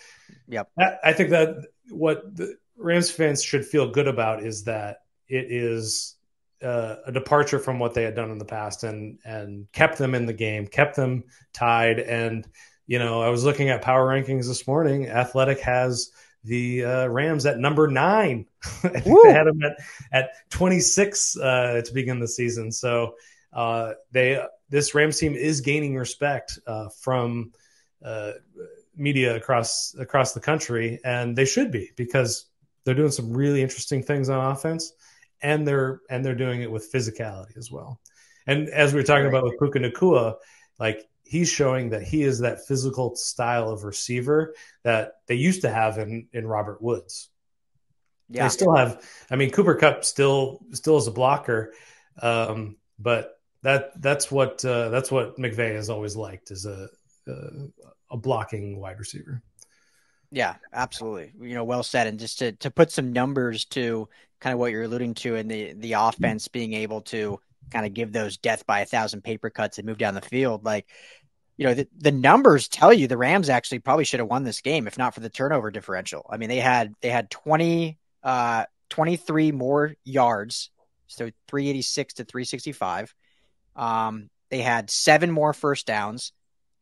yep. 0.50 0.70
that, 0.76 1.00
i 1.02 1.14
think 1.14 1.30
that 1.30 1.56
what 1.90 2.36
the 2.36 2.58
rams 2.76 3.10
fans 3.10 3.42
should 3.42 3.66
feel 3.66 3.90
good 3.90 4.10
about 4.10 4.44
is 4.44 4.66
that 4.66 5.04
it 5.30 5.50
is 5.50 6.16
uh, 6.62 6.98
a 7.06 7.14
departure 7.14 7.60
from 7.60 7.80
what 7.80 7.94
they 7.94 8.04
had 8.04 8.14
done 8.14 8.30
in 8.30 8.40
the 8.40 8.46
past 8.46 8.84
and 8.84 9.20
and 9.24 9.72
kept 9.72 9.98
them 9.98 10.16
in 10.16 10.26
the 10.26 10.34
game 10.34 10.68
kept 10.68 10.98
them 10.98 11.24
tied. 11.54 12.02
And 12.02 12.46
you 12.88 13.00
know 13.00 13.22
i 13.22 13.30
was 13.30 13.46
looking 13.46 13.70
at 13.70 13.82
power 13.82 14.06
rankings 14.06 14.48
this 14.48 14.68
morning. 14.68 15.08
Athletic 15.08 15.62
has 15.62 16.12
the 16.46 16.86
uh, 16.86 17.08
Rams 17.08 17.46
at 17.46 17.60
number 17.60 17.88
nine. 17.88 18.46
I 18.84 18.90
think 18.90 19.06
Woo! 19.06 19.22
they 19.24 19.34
had 19.34 19.48
them 19.48 19.62
at, 19.64 19.78
at 20.12 20.50
26 20.52 21.38
uh, 21.38 21.82
to 21.84 21.94
begin 21.94 22.20
the 22.20 22.28
season. 22.28 22.72
So 22.72 23.16
uh, 23.54 23.94
they 24.12 24.44
this 24.70 24.96
Rams 24.96 25.20
team 25.20 25.34
is 25.36 25.62
gaining 25.62 25.96
respect 25.96 26.60
uh, 26.68 26.90
from 26.90 27.52
uh, 28.04 28.34
media 28.96 29.36
across 29.36 29.96
across 30.00 30.34
the 30.34 30.40
country, 30.40 31.00
and 31.04 31.36
they 31.36 31.46
should 31.46 31.72
be 31.72 31.92
because 31.96 32.46
they're 32.84 32.96
doing 32.96 33.12
some 33.12 33.34
really 33.34 33.62
interesting 33.62 34.04
things 34.04 34.30
on 34.30 34.52
offense, 34.52 34.94
and 35.42 35.68
they're 35.68 36.02
and 36.10 36.24
they're 36.24 36.36
doing 36.36 36.62
it 36.62 36.72
with 36.72 36.92
physicality 36.92 37.58
as 37.58 37.72
well. 37.72 38.00
And 38.48 38.70
as 38.70 38.94
we 38.94 39.00
were 39.00 39.06
talking 39.06 39.28
about 39.28 39.44
with 39.44 39.58
Puka 39.60 39.80
Nacua, 39.80 40.36
like 40.80 41.08
he's 41.26 41.50
showing 41.50 41.90
that 41.90 42.04
he 42.04 42.24
is 42.24 42.40
that 42.40 42.66
physical 42.68 43.16
style 43.16 43.70
of 43.70 43.84
receiver 43.84 44.54
that 44.84 45.14
they 45.28 45.36
used 45.36 45.62
to 45.62 45.70
have 45.70 45.98
in 45.98 46.28
in 46.32 46.48
Robert 46.48 46.82
Woods. 46.82 47.30
Yeah. 48.30 48.44
They 48.44 48.50
still 48.50 48.76
have. 48.76 49.04
I 49.30 49.36
mean, 49.36 49.52
Cooper 49.52 49.76
Kupp 49.76 50.04
still 50.06 50.62
still 50.72 50.98
is 50.98 51.08
a 51.08 51.12
blocker, 51.12 51.74
um, 52.22 52.78
but 52.98 53.40
that 53.62 54.02
that's 54.02 54.32
what 54.32 54.64
uh, 54.64 54.90
that's 54.90 55.12
what 55.12 55.38
McVay 55.38 55.76
has 55.76 55.90
always 55.90 56.16
liked 56.16 56.52
is 56.52 56.66
a, 56.66 56.88
a 57.28 57.34
a 58.12 58.18
blocking 58.18 58.80
wide 58.80 59.00
receiver. 59.00 59.42
Yeah, 60.32 60.56
absolutely. 60.74 61.34
You 61.40 61.56
know, 61.56 61.64
well 61.64 61.84
said. 61.84 62.08
And 62.08 62.20
just 62.20 62.40
to 62.40 62.52
to 62.54 62.72
put 62.72 62.92
some 62.92 63.14
numbers 63.14 63.66
to 63.66 64.10
kind 64.40 64.54
of 64.54 64.60
what 64.60 64.72
you're 64.72 64.84
alluding 64.84 65.14
to 65.16 65.36
in 65.36 65.48
the 65.48 65.74
the 65.74 65.94
offense 65.94 66.48
being 66.48 66.74
able 66.74 67.02
to 67.02 67.40
kind 67.72 67.86
of 67.86 67.94
give 67.94 68.12
those 68.12 68.38
death 68.38 68.66
by 68.66 68.82
a 68.82 68.86
thousand 68.86 69.24
paper 69.24 69.50
cuts 69.50 69.78
and 69.78 69.88
move 69.88 69.98
down 69.98 70.14
the 70.14 70.22
field. 70.22 70.66
Like, 70.66 70.88
you 71.58 71.66
know, 71.66 71.74
the, 71.74 71.88
the 71.98 72.12
numbers 72.12 72.68
tell 72.68 72.94
you 72.94 73.08
the 73.08 73.18
Rams 73.18 73.50
actually 73.50 73.80
probably 73.80 74.06
should 74.06 74.20
have 74.20 74.30
won 74.30 74.44
this 74.44 74.62
game 74.62 74.88
if 74.88 74.98
not 74.98 75.14
for 75.14 75.22
the 75.22 75.30
turnover 75.30 75.72
differential. 75.72 76.26
I 76.30 76.38
mean, 76.38 76.50
they 76.50 76.60
had 76.60 76.94
they 77.02 77.10
had 77.10 77.30
20 77.30 77.98
uh 78.24 78.66
23 78.90 79.52
more 79.52 79.96
yards, 80.04 80.70
so 81.08 81.30
386 81.48 82.16
to 82.16 82.24
365. 82.24 83.14
Um, 83.76 84.30
they 84.50 84.62
had 84.62 84.90
seven 84.90 85.32
more 85.32 85.54
first 85.54 85.86
downs. 85.88 86.32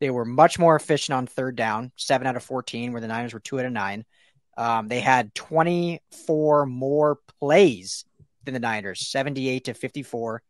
They 0.00 0.10
were 0.10 0.24
much 0.24 0.58
more 0.58 0.76
efficient 0.76 1.16
on 1.16 1.26
third 1.26 1.56
down, 1.56 1.92
seven 1.96 2.26
out 2.26 2.36
of 2.36 2.44
14, 2.44 2.92
where 2.92 3.00
the 3.00 3.08
Niners 3.08 3.32
were 3.32 3.40
two 3.40 3.58
out 3.58 3.66
of 3.66 3.72
nine. 3.72 4.04
Um, 4.56 4.88
they 4.88 5.00
had 5.00 5.34
24 5.34 6.66
more 6.66 7.18
plays 7.40 8.04
than 8.44 8.54
the 8.54 8.60
Niners, 8.60 9.08
78 9.08 9.64
to 9.64 9.74
54. 9.74 10.42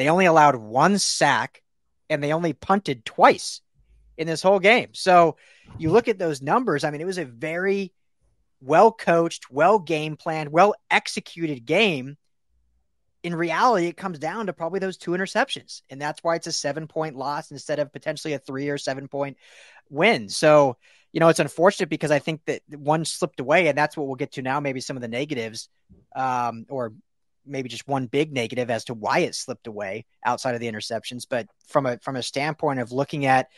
They 0.00 0.08
only 0.08 0.24
allowed 0.24 0.56
one 0.56 0.98
sack 0.98 1.60
and 2.08 2.24
they 2.24 2.32
only 2.32 2.54
punted 2.54 3.04
twice 3.04 3.60
in 4.16 4.26
this 4.26 4.40
whole 4.40 4.58
game. 4.58 4.94
So 4.94 5.36
you 5.76 5.90
look 5.90 6.08
at 6.08 6.18
those 6.18 6.40
numbers. 6.40 6.84
I 6.84 6.90
mean, 6.90 7.02
it 7.02 7.06
was 7.06 7.18
a 7.18 7.26
very 7.26 7.92
well 8.62 8.92
coached, 8.92 9.50
well 9.50 9.78
game 9.78 10.16
planned, 10.16 10.52
well 10.52 10.74
executed 10.90 11.66
game. 11.66 12.16
In 13.22 13.34
reality, 13.34 13.88
it 13.88 13.98
comes 13.98 14.18
down 14.18 14.46
to 14.46 14.54
probably 14.54 14.80
those 14.80 14.96
two 14.96 15.10
interceptions. 15.10 15.82
And 15.90 16.00
that's 16.00 16.24
why 16.24 16.36
it's 16.36 16.46
a 16.46 16.52
seven 16.52 16.86
point 16.86 17.14
loss 17.14 17.50
instead 17.50 17.78
of 17.78 17.92
potentially 17.92 18.32
a 18.32 18.38
three 18.38 18.70
or 18.70 18.78
seven 18.78 19.06
point 19.06 19.36
win. 19.90 20.30
So, 20.30 20.78
you 21.12 21.20
know, 21.20 21.28
it's 21.28 21.40
unfortunate 21.40 21.90
because 21.90 22.10
I 22.10 22.20
think 22.20 22.40
that 22.46 22.62
one 22.70 23.04
slipped 23.04 23.38
away, 23.38 23.68
and 23.68 23.76
that's 23.76 23.98
what 23.98 24.06
we'll 24.06 24.16
get 24.16 24.32
to 24.32 24.42
now. 24.42 24.60
Maybe 24.60 24.80
some 24.80 24.96
of 24.96 25.02
the 25.02 25.08
negatives, 25.08 25.68
um, 26.16 26.64
or 26.70 26.94
maybe 27.46 27.68
just 27.68 27.88
one 27.88 28.06
big 28.06 28.32
negative 28.32 28.70
as 28.70 28.84
to 28.84 28.94
why 28.94 29.20
it 29.20 29.34
slipped 29.34 29.66
away 29.66 30.04
outside 30.24 30.54
of 30.54 30.60
the 30.60 30.70
interceptions. 30.70 31.26
But 31.28 31.46
from 31.66 31.86
a 31.86 31.98
from 31.98 32.16
a 32.16 32.22
standpoint 32.22 32.80
of 32.80 32.92
looking 32.92 33.26
at 33.26 33.48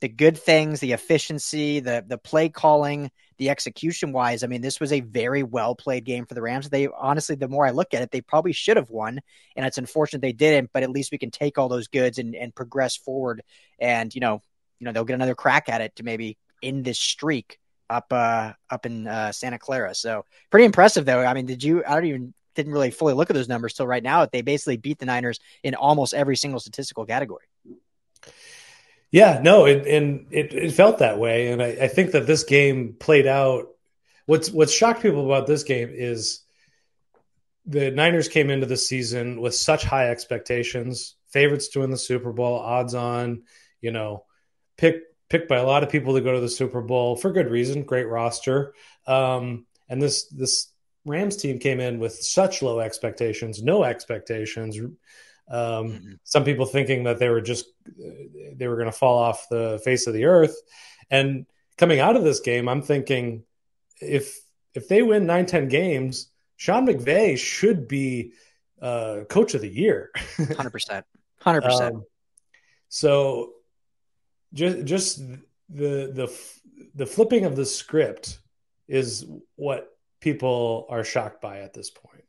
the 0.00 0.08
good 0.08 0.38
things, 0.38 0.80
the 0.80 0.92
efficiency, 0.92 1.80
the 1.80 2.04
the 2.06 2.18
play 2.18 2.48
calling, 2.48 3.10
the 3.38 3.50
execution 3.50 4.12
wise, 4.12 4.42
I 4.42 4.46
mean, 4.46 4.60
this 4.60 4.80
was 4.80 4.92
a 4.92 5.00
very 5.00 5.42
well 5.42 5.74
played 5.74 6.04
game 6.04 6.26
for 6.26 6.34
the 6.34 6.42
Rams. 6.42 6.68
They 6.68 6.88
honestly, 6.88 7.36
the 7.36 7.48
more 7.48 7.66
I 7.66 7.70
look 7.70 7.94
at 7.94 8.02
it, 8.02 8.10
they 8.10 8.20
probably 8.20 8.52
should 8.52 8.76
have 8.76 8.90
won, 8.90 9.20
and 9.56 9.66
it's 9.66 9.78
unfortunate 9.78 10.22
they 10.22 10.32
didn't. 10.32 10.70
But 10.72 10.82
at 10.82 10.90
least 10.90 11.12
we 11.12 11.18
can 11.18 11.30
take 11.30 11.58
all 11.58 11.68
those 11.68 11.88
goods 11.88 12.18
and 12.18 12.34
and 12.34 12.54
progress 12.54 12.96
forward, 12.96 13.42
and 13.78 14.14
you 14.14 14.20
know, 14.20 14.42
you 14.78 14.84
know, 14.84 14.92
they'll 14.92 15.04
get 15.04 15.14
another 15.14 15.34
crack 15.34 15.68
at 15.68 15.80
it 15.80 15.96
to 15.96 16.04
maybe 16.04 16.36
end 16.62 16.84
this 16.84 16.98
streak 16.98 17.58
up 17.90 18.12
uh 18.12 18.52
up 18.70 18.86
in 18.86 19.06
uh, 19.06 19.32
Santa 19.32 19.58
Clara. 19.58 19.94
So 19.94 20.24
pretty 20.50 20.66
impressive 20.66 21.04
though. 21.04 21.24
I 21.24 21.34
mean, 21.34 21.46
did 21.46 21.62
you? 21.62 21.82
I 21.84 21.94
don't 21.94 22.04
even 22.04 22.34
didn't 22.54 22.72
really 22.72 22.90
fully 22.90 23.14
look 23.14 23.30
at 23.30 23.34
those 23.34 23.48
numbers 23.48 23.74
till 23.74 23.86
right 23.86 24.02
now. 24.02 24.26
They 24.26 24.42
basically 24.42 24.76
beat 24.76 24.98
the 24.98 25.06
Niners 25.06 25.40
in 25.62 25.74
almost 25.74 26.14
every 26.14 26.36
single 26.36 26.60
statistical 26.60 27.06
category. 27.06 27.44
Yeah, 29.10 29.40
no, 29.42 29.64
it, 29.64 29.86
and 29.86 30.26
it, 30.30 30.52
it 30.52 30.72
felt 30.72 30.98
that 30.98 31.18
way, 31.18 31.50
and 31.50 31.62
I, 31.62 31.68
I 31.82 31.88
think 31.88 32.12
that 32.12 32.26
this 32.26 32.44
game 32.44 32.94
played 32.98 33.26
out. 33.26 33.68
What's 34.26 34.50
what's 34.50 34.72
shocked 34.72 35.00
people 35.00 35.24
about 35.24 35.46
this 35.46 35.62
game 35.62 35.90
is 35.90 36.42
the 37.64 37.90
Niners 37.90 38.28
came 38.28 38.50
into 38.50 38.66
the 38.66 38.76
season 38.76 39.40
with 39.40 39.54
such 39.54 39.84
high 39.84 40.10
expectations, 40.10 41.14
favorites 41.30 41.68
to 41.68 41.80
win 41.80 41.90
the 41.90 41.96
Super 41.96 42.32
Bowl, 42.32 42.58
odds 42.58 42.94
on, 42.94 43.44
you 43.80 43.92
know, 43.92 44.24
picked 44.76 45.06
picked 45.30 45.48
by 45.48 45.56
a 45.56 45.66
lot 45.66 45.82
of 45.82 45.90
people 45.90 46.14
to 46.14 46.20
go 46.20 46.32
to 46.32 46.40
the 46.40 46.48
Super 46.48 46.82
Bowl 46.82 47.16
for 47.16 47.32
good 47.32 47.50
reason, 47.50 47.84
great 47.84 48.08
roster. 48.08 48.74
Um, 49.06 49.66
and 49.88 50.02
this 50.02 50.28
this 50.28 50.70
Rams 51.08 51.36
team 51.36 51.58
came 51.58 51.80
in 51.80 51.98
with 51.98 52.14
such 52.14 52.62
low 52.62 52.80
expectations, 52.80 53.62
no 53.62 53.84
expectations. 53.84 54.78
Um, 54.78 54.94
mm-hmm. 55.48 56.12
Some 56.24 56.44
people 56.44 56.66
thinking 56.66 57.04
that 57.04 57.18
they 57.18 57.28
were 57.28 57.40
just 57.40 57.66
they 58.54 58.68
were 58.68 58.76
going 58.76 58.86
to 58.90 58.92
fall 58.92 59.18
off 59.18 59.48
the 59.48 59.80
face 59.84 60.06
of 60.06 60.14
the 60.14 60.26
earth. 60.26 60.56
And 61.10 61.46
coming 61.76 62.00
out 62.00 62.16
of 62.16 62.24
this 62.24 62.40
game, 62.40 62.68
I'm 62.68 62.82
thinking 62.82 63.44
if 64.00 64.38
if 64.74 64.88
they 64.88 65.02
win 65.02 65.26
nine 65.26 65.46
ten 65.46 65.68
games, 65.68 66.30
Sean 66.56 66.86
McVay 66.86 67.38
should 67.38 67.88
be 67.88 68.32
uh, 68.80 69.20
coach 69.28 69.54
of 69.54 69.60
the 69.60 69.68
year. 69.68 70.10
Hundred 70.56 70.70
percent, 70.70 71.06
hundred 71.40 71.62
percent. 71.62 71.96
Um, 71.96 72.04
so 72.88 73.52
just 74.52 74.84
just 74.84 75.18
the 75.68 76.12
the 76.12 76.38
the 76.94 77.06
flipping 77.06 77.44
of 77.44 77.56
the 77.56 77.66
script 77.66 78.38
is 78.86 79.26
what 79.56 79.88
people 80.20 80.86
are 80.88 81.04
shocked 81.04 81.40
by 81.40 81.60
at 81.60 81.74
this 81.74 81.90
point. 81.90 82.24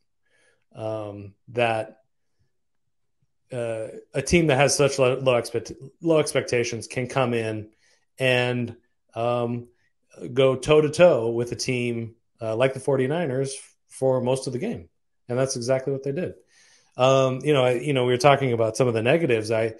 Um, 0.75 1.33
that 1.49 1.97
uh, 3.51 3.87
a 4.13 4.21
team 4.21 4.47
that 4.47 4.57
has 4.57 4.75
such 4.75 4.99
low, 4.99 5.15
low, 5.15 5.35
expect, 5.35 5.71
low 6.01 6.19
expectations 6.19 6.87
can 6.87 7.07
come 7.07 7.33
in 7.33 7.69
and 8.19 8.75
um, 9.15 9.67
go 10.33 10.55
toe 10.55 10.81
to 10.81 10.89
toe 10.89 11.29
with 11.29 11.51
a 11.51 11.55
team 11.55 12.15
uh, 12.41 12.55
like 12.55 12.73
the 12.73 12.79
49ers 12.79 13.51
for 13.87 14.21
most 14.21 14.47
of 14.47 14.53
the 14.53 14.59
game. 14.59 14.89
And 15.27 15.37
that's 15.37 15.55
exactly 15.55 15.93
what 15.93 16.03
they 16.03 16.11
did. 16.11 16.33
Um, 16.97 17.39
you 17.43 17.53
know, 17.53 17.63
I, 17.63 17.73
you 17.73 17.93
know, 17.93 18.05
we 18.05 18.11
were 18.11 18.17
talking 18.17 18.53
about 18.53 18.77
some 18.77 18.87
of 18.87 18.93
the 18.93 19.01
negatives. 19.01 19.51
I, 19.51 19.75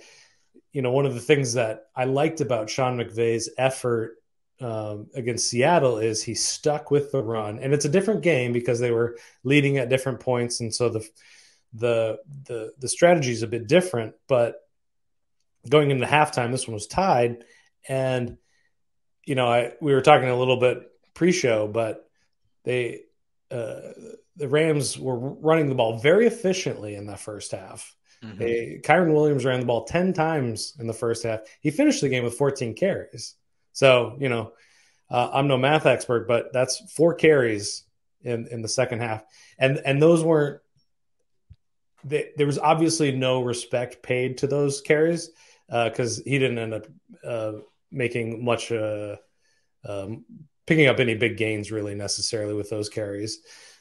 you 0.72 0.82
know, 0.82 0.92
one 0.92 1.06
of 1.06 1.14
the 1.14 1.20
things 1.20 1.54
that 1.54 1.86
I 1.96 2.06
liked 2.06 2.42
about 2.42 2.70
Sean 2.70 2.98
McVay's 2.98 3.50
effort 3.58 4.16
um, 4.62 5.08
against 5.16 5.48
Seattle 5.48 6.00
is 6.00 6.24
he 6.24 6.36
stuck 6.36 6.92
with 6.92 7.12
the 7.12 7.24
run, 7.24 7.60
and 7.60 7.74
it's 7.74 7.86
a 7.86 7.90
different 7.90 8.22
game 8.22 8.54
because 8.54 8.80
they 8.80 8.92
were 8.92 9.18
leading 9.44 9.78
at 9.78 9.90
different 9.90 10.20
points, 10.20 10.60
and 10.60 10.74
so 10.74 10.90
the 10.90 11.08
the 11.74 12.20
the 12.46 12.74
the 12.80 12.90
strategy 12.90 13.32
is 13.32 13.44
a 13.44 13.48
bit 13.48 13.68
different. 13.68 14.16
But 14.28 14.56
going 15.68 15.92
into 15.92 16.06
halftime, 16.06 16.52
this 16.52 16.68
one 16.68 16.74
was 16.74 16.88
tied, 16.88 17.46
and 17.88 18.38
you 19.26 19.36
know, 19.36 19.48
I 19.48 19.74
we 19.82 19.94
were 19.94 20.02
talking 20.02 20.30
a 20.30 20.38
little 20.38 20.58
bit 20.58 20.92
pre-show, 21.14 21.68
but 21.68 22.10
they 22.64 23.02
uh, 23.52 23.80
the 24.36 24.48
Rams 24.48 24.98
were 24.98 25.18
running 25.18 25.70
the 25.70 25.76
ball 25.76 26.00
very 26.00 26.28
efficiently 26.28 26.96
in 26.96 27.06
the 27.06 27.18
first 27.18 27.52
half. 27.52 27.96
Mm-hmm. 28.24 28.38
They, 28.38 28.82
Kyren 28.84 29.14
Williams 29.14 29.46
ran 29.46 29.60
the 29.60 29.66
ball 29.66 29.86
10 29.86 30.14
times 30.14 30.74
in 30.80 30.88
the 30.88 30.94
first 30.94 31.24
half. 31.24 31.42
He 31.62 31.72
finished 31.72 32.02
the 32.02 32.10
game 32.10 32.24
with 32.24 32.36
14 32.36 32.74
carries. 32.76 33.36
So, 33.80 34.18
you 34.20 34.28
know, 34.28 34.52
uh, 35.10 35.30
I'm 35.32 35.48
no 35.48 35.58
math 35.58 35.86
expert, 35.86 36.28
but 36.28 36.52
that's 36.52 36.82
four 36.98 37.14
carries 37.14 37.86
in, 38.22 38.46
in 38.52 38.62
the 38.62 38.68
second 38.68 39.00
half. 39.00 39.24
And, 39.58 39.80
and 39.86 40.02
those 40.02 40.22
weren't, 40.22 40.60
they, 42.04 42.32
there 42.36 42.46
was 42.46 42.60
obviously 42.60 43.14
no 43.14 43.42
respect 43.42 44.04
paid 44.04 44.40
to 44.40 44.48
those 44.48 44.82
carries 44.82 45.30
because 45.70 46.20
uh, 46.20 46.24
he 46.26 46.40
didn't 46.40 46.58
end 46.58 46.74
up 46.74 46.88
uh, 47.24 47.54
making 47.90 48.44
much, 48.44 48.70
uh, 48.70 49.16
um, 49.88 50.26
picking 50.68 50.88
up 50.88 51.00
any 51.00 51.16
big 51.16 51.38
gains 51.38 51.72
really 51.72 51.96
necessarily 51.96 52.56
with 52.56 52.70
those 52.70 52.90
carries. 52.90 53.40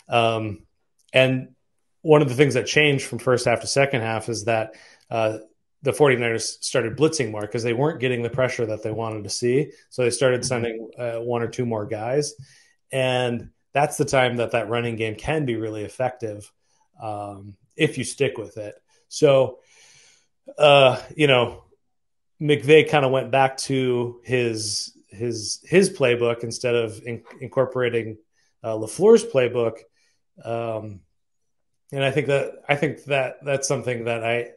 Um, 0.08 0.64
and 1.12 1.56
one 2.02 2.22
of 2.22 2.28
the 2.28 2.36
things 2.36 2.54
that 2.54 2.68
changed 2.68 3.04
from 3.04 3.18
first 3.18 3.46
half 3.46 3.62
to 3.62 3.66
second 3.66 4.02
half 4.02 4.28
is 4.28 4.44
that 4.44 4.76
uh, 5.10 5.38
the 5.82 5.92
49ers 5.92 6.62
started 6.62 6.96
blitzing 6.96 7.30
more 7.30 7.42
because 7.42 7.62
they 7.62 7.72
weren't 7.72 8.00
getting 8.00 8.22
the 8.22 8.30
pressure 8.30 8.66
that 8.66 8.82
they 8.82 8.90
wanted 8.90 9.24
to 9.24 9.30
see. 9.30 9.72
So 9.90 10.02
they 10.02 10.10
started 10.10 10.40
mm-hmm. 10.40 10.48
sending 10.48 10.90
uh, 10.98 11.20
one 11.20 11.42
or 11.42 11.48
two 11.48 11.66
more 11.66 11.86
guys. 11.86 12.34
And 12.90 13.50
that's 13.72 13.96
the 13.96 14.04
time 14.04 14.36
that 14.36 14.52
that 14.52 14.68
running 14.68 14.96
game 14.96 15.14
can 15.14 15.44
be 15.44 15.56
really 15.56 15.84
effective 15.84 16.50
um, 17.00 17.56
if 17.76 17.98
you 17.98 18.04
stick 18.04 18.38
with 18.38 18.56
it. 18.56 18.74
So, 19.08 19.58
uh, 20.58 21.00
you 21.16 21.26
know, 21.26 21.64
McVay 22.40 22.88
kind 22.88 23.04
of 23.04 23.12
went 23.12 23.30
back 23.30 23.56
to 23.58 24.20
his 24.24 24.96
his 25.08 25.60
his 25.64 25.90
playbook 25.90 26.44
instead 26.44 26.74
of 26.74 27.00
in, 27.04 27.22
incorporating 27.40 28.18
uh, 28.62 28.74
LaFleur's 28.74 29.24
playbook. 29.24 29.78
Um, 30.44 31.00
and 31.92 32.04
I 32.04 32.10
think 32.10 32.26
that 32.28 32.52
I 32.68 32.76
think 32.76 33.04
that 33.04 33.36
that's 33.44 33.66
something 33.66 34.04
that 34.04 34.24
I 34.24 34.50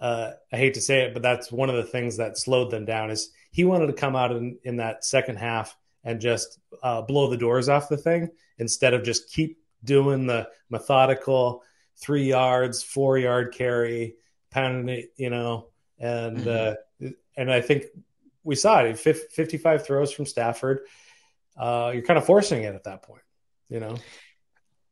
uh, 0.00 0.32
I 0.52 0.56
hate 0.56 0.74
to 0.74 0.80
say 0.80 1.02
it, 1.02 1.12
but 1.12 1.22
that's 1.22 1.52
one 1.52 1.68
of 1.68 1.76
the 1.76 1.84
things 1.84 2.16
that 2.16 2.38
slowed 2.38 2.70
them 2.70 2.84
down. 2.84 3.10
Is 3.10 3.30
he 3.52 3.64
wanted 3.64 3.86
to 3.88 3.92
come 3.92 4.16
out 4.16 4.32
in, 4.32 4.58
in 4.64 4.76
that 4.76 5.04
second 5.04 5.36
half 5.36 5.76
and 6.02 6.20
just 6.20 6.58
uh, 6.82 7.02
blow 7.02 7.28
the 7.28 7.36
doors 7.36 7.68
off 7.68 7.88
the 7.88 7.96
thing 7.96 8.30
instead 8.58 8.94
of 8.94 9.04
just 9.04 9.30
keep 9.30 9.58
doing 9.84 10.26
the 10.26 10.48
methodical 10.70 11.62
three 11.96 12.24
yards, 12.24 12.82
four 12.82 13.18
yard 13.18 13.54
carry, 13.54 14.16
pounding 14.50 14.88
it, 14.88 15.12
you 15.16 15.30
know, 15.30 15.68
and 15.98 16.38
mm-hmm. 16.38 17.06
uh, 17.06 17.10
and 17.36 17.52
I 17.52 17.60
think 17.60 17.84
we 18.42 18.54
saw 18.54 18.80
it. 18.80 18.98
55 18.98 19.86
throws 19.86 20.12
from 20.12 20.26
Stafford. 20.26 20.80
Uh, 21.56 21.90
you're 21.92 22.02
kind 22.02 22.18
of 22.18 22.24
forcing 22.24 22.62
it 22.62 22.74
at 22.74 22.84
that 22.84 23.02
point, 23.02 23.22
you 23.68 23.80
know. 23.80 23.96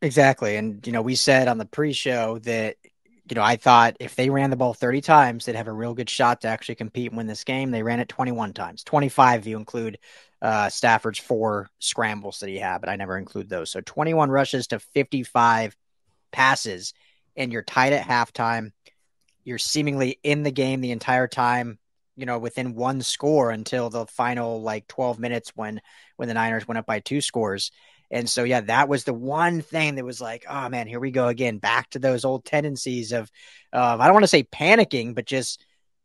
Exactly, 0.03 0.57
and 0.57 0.87
you 0.87 0.93
know, 0.93 1.03
we 1.03 1.15
said 1.15 1.49
on 1.49 1.59
the 1.59 1.65
pre-show 1.65 2.39
that 2.41 2.77
you 3.29 3.35
know, 3.35 3.43
I 3.43 3.57
thought 3.57 3.97
if 4.01 4.15
they 4.17 4.31
ran 4.31 4.51
the 4.51 4.57
ball 4.57 4.75
30 4.75 5.01
times, 5.01 5.45
they'd 5.45 5.55
have 5.55 5.69
a 5.69 5.73
real 5.73 5.95
good 5.95 6.09
shot 6.09 6.41
to 6.43 6.49
actually 6.49 6.77
compete 6.77 7.09
and 7.11 7.17
win 7.17 7.27
this 7.27 7.45
game. 7.45 7.71
They 7.71 7.83
ran 7.83 8.01
it 8.01 8.09
21 8.09 8.55
times, 8.55 8.85
25 8.85 9.41
if 9.41 9.47
you 9.47 9.57
include 9.57 9.99
uh, 10.41 10.69
Stafford's 10.71 11.19
four 11.19 11.69
scrambles 11.79 12.41
that 12.41 12.49
he 12.49 12.57
had, 12.59 12.79
but 12.79 12.89
I 12.89 12.97
never 12.97 13.19
include 13.19 13.49
those. 13.49 13.71
So 13.71 13.81
21 13.81 14.31
rushes 14.31 14.69
to 14.69 14.79
55 14.79 15.77
passes, 16.33 16.95
and 17.37 17.53
you're 17.53 17.63
tied 17.63 17.93
at 17.93 18.07
halftime. 18.07 18.73
You're 19.45 19.59
seemingly 19.59 20.19
in 20.23 20.43
the 20.43 20.51
game 20.51 20.81
the 20.81 20.93
entire 20.93 21.29
time, 21.29 21.79
you 22.17 22.25
know, 22.25 22.39
within 22.39 22.75
one 22.75 23.03
score 23.03 23.51
until 23.51 23.91
the 23.91 24.07
final 24.07 24.63
like 24.63 24.87
12 24.89 25.19
minutes 25.19 25.53
when 25.55 25.81
when 26.17 26.29
the 26.29 26.35
Niners 26.35 26.67
went 26.67 26.79
up 26.79 26.87
by 26.87 27.01
two 27.01 27.21
scores. 27.21 27.71
And 28.11 28.29
so, 28.29 28.45
yeah, 28.45 28.63
that 28.63 28.89
was 28.89 29.05
the 29.05 29.15
one 29.15 29.61
thing 29.61 29.97
that 29.97 30.05
was 30.05 30.21
like, 30.21 30.47
oh 30.49 30.69
man, 30.69 30.87
here 30.87 31.01
we 31.01 31.11
go 31.11 31.29
again, 31.29 31.59
back 31.59 31.91
to 31.91 31.99
those 31.99 32.25
old 32.25 32.45
tendencies 32.45 33.13
of, 33.13 33.31
uh, 33.73 33.97
I 33.99 34.07
don't 34.07 34.15
want 34.15 34.25
to 34.25 34.29
say 34.29 34.45
panicking, 34.45 35.15
but 35.15 35.27
just, 35.27 35.65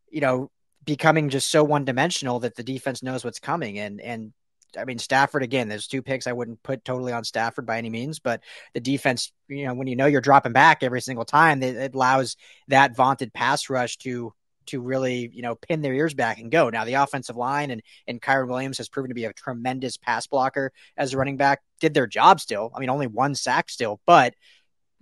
you 0.10 0.22
know, 0.22 0.52
becoming 0.84 1.30
just 1.30 1.50
so 1.50 1.64
one 1.64 1.86
dimensional 1.86 2.40
that 2.42 2.56
the 2.56 2.64
defense 2.64 3.02
knows 3.04 3.24
what's 3.24 3.40
coming. 3.40 3.80
And, 3.80 4.02
and 4.02 4.34
I 4.78 4.86
mean, 4.86 5.00
Stafford, 5.00 5.44
again, 5.44 5.70
there's 5.70 5.88
two 5.88 6.02
picks 6.02 6.28
I 6.28 6.34
wouldn't 6.34 6.64
put 6.64 6.84
totally 6.84 7.14
on 7.14 7.24
Stafford 7.24 7.66
by 7.66 7.78
any 7.78 7.90
means, 7.90 8.20
but 8.20 8.42
the 8.74 8.80
defense, 8.80 9.32
you 9.48 9.66
know, 9.66 9.74
when 9.74 9.88
you 9.88 9.96
know 9.96 10.08
you're 10.08 10.22
dropping 10.22 10.54
back 10.54 10.84
every 10.84 11.02
single 11.02 11.26
time, 11.26 11.64
it, 11.64 11.76
it 11.76 11.96
allows 11.96 12.36
that 12.68 12.96
vaunted 12.96 13.34
pass 13.34 13.70
rush 13.70 13.98
to 13.98 14.34
to 14.68 14.82
really, 14.82 15.30
you 15.34 15.42
know, 15.42 15.56
pin 15.56 15.82
their 15.82 15.94
ears 15.94 16.14
back 16.14 16.40
and 16.40 16.52
go. 16.52 16.70
Now 16.70 16.86
the 16.86 16.96
offensive 16.96 17.36
line 17.36 17.72
and 17.72 17.82
and 18.08 18.22
Kyren 18.22 18.48
Williams 18.48 18.78
has 18.78 18.90
proven 18.90 19.10
to 19.10 19.16
be 19.16 19.26
a 19.26 19.34
tremendous 19.34 19.98
pass 19.98 20.28
blocker 20.28 20.72
as 20.98 21.14
a 21.14 21.18
running 21.18 21.38
back. 21.38 21.62
Did 21.80 21.94
their 21.94 22.08
job 22.08 22.40
still. 22.40 22.72
I 22.76 22.80
mean, 22.80 22.90
only 22.90 23.08
one 23.08 23.36
sack 23.36 23.70
still, 23.70 24.00
but 24.06 24.34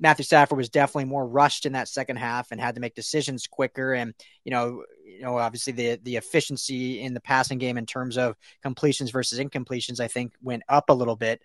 Matthew 0.01 0.25
Stafford 0.25 0.57
was 0.57 0.69
definitely 0.69 1.05
more 1.05 1.27
rushed 1.27 1.67
in 1.67 1.73
that 1.73 1.87
second 1.87 2.15
half 2.15 2.51
and 2.51 2.59
had 2.59 2.73
to 2.73 2.81
make 2.81 2.95
decisions 2.95 3.45
quicker. 3.45 3.93
And 3.93 4.15
you 4.43 4.51
know, 4.51 4.83
you 5.05 5.21
know, 5.21 5.37
obviously 5.37 5.73
the 5.73 5.99
the 6.03 6.15
efficiency 6.15 7.01
in 7.01 7.13
the 7.13 7.21
passing 7.21 7.59
game 7.59 7.77
in 7.77 7.85
terms 7.85 8.17
of 8.17 8.35
completions 8.63 9.11
versus 9.11 9.39
incompletions, 9.39 9.99
I 9.99 10.07
think, 10.07 10.33
went 10.41 10.63
up 10.67 10.89
a 10.89 10.93
little 10.93 11.15
bit. 11.15 11.41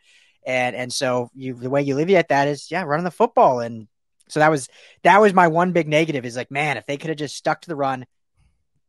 And 0.47 0.75
and 0.75 0.93
so 0.93 1.31
you 1.35 1.55
the 1.55 1.69
way 1.69 1.83
you 1.83 1.95
alleviate 1.95 2.29
that 2.29 2.49
is 2.49 2.71
yeah, 2.71 2.83
running 2.85 3.05
the 3.05 3.11
football. 3.11 3.61
And 3.61 3.89
so 4.29 4.41
that 4.41 4.51
was 4.51 4.69
that 5.03 5.21
was 5.21 5.33
my 5.33 5.49
one 5.49 5.73
big 5.73 5.89
negative 5.89 6.25
is 6.25 6.37
like, 6.37 6.51
man, 6.51 6.77
if 6.77 6.87
they 6.87 6.97
could 6.97 7.11
have 7.11 7.19
just 7.19 7.37
stuck 7.37 7.61
to 7.63 7.69
the 7.69 7.77
run, 7.77 8.07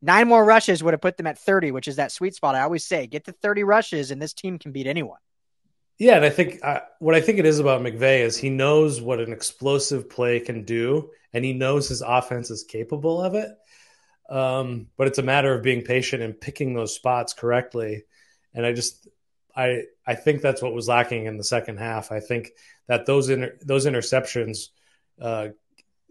nine 0.01 0.27
more 0.27 0.43
rushes 0.43 0.83
would 0.83 0.93
have 0.93 1.01
put 1.01 1.17
them 1.17 1.27
at 1.27 1.37
30, 1.37 1.71
which 1.71 1.87
is 1.87 1.97
that 1.97 2.11
sweet 2.11 2.35
spot. 2.35 2.55
I 2.55 2.61
always 2.61 2.85
say, 2.85 3.07
get 3.07 3.25
to 3.25 3.31
30 3.31 3.63
rushes 3.63 4.11
and 4.11 4.21
this 4.21 4.33
team 4.33 4.59
can 4.59 4.71
beat 4.71 4.87
anyone. 4.87 5.19
Yeah, 5.97 6.15
and 6.15 6.25
I 6.25 6.29
think 6.29 6.59
uh, 6.63 6.81
what 6.99 7.15
I 7.15 7.21
think 7.21 7.39
it 7.39 7.45
is 7.45 7.59
about 7.59 7.81
McVay 7.81 8.19
is 8.19 8.37
he 8.37 8.51
knows 8.51 9.01
what 9.01 9.19
an 9.19 9.33
explosive 9.33 10.09
play 10.09 10.39
can 10.39 10.63
do, 10.63 11.09
and 11.33 11.43
he 11.43 11.53
knows 11.53 11.89
his 11.89 12.01
offense 12.01 12.51
is 12.51 12.63
capable 12.63 13.19
of 13.19 13.33
it. 13.33 13.49
Um, 14.29 14.87
but 14.95 15.07
it's 15.07 15.17
a 15.17 15.23
matter 15.23 15.53
of 15.53 15.63
being 15.63 15.81
patient 15.81 16.21
and 16.21 16.39
picking 16.39 16.73
those 16.73 16.93
spots 16.93 17.33
correctly. 17.33 18.03
And 18.53 18.65
I 18.65 18.73
just, 18.73 19.07
I, 19.55 19.83
I 20.05 20.13
think 20.13 20.41
that's 20.41 20.61
what 20.61 20.73
was 20.73 20.87
lacking 20.87 21.25
in 21.25 21.37
the 21.37 21.43
second 21.43 21.77
half. 21.77 22.11
I 22.11 22.19
think 22.19 22.51
that 22.87 23.05
those 23.05 23.29
inter, 23.29 23.57
those 23.61 23.85
interceptions, 23.85 24.67
uh, 25.21 25.49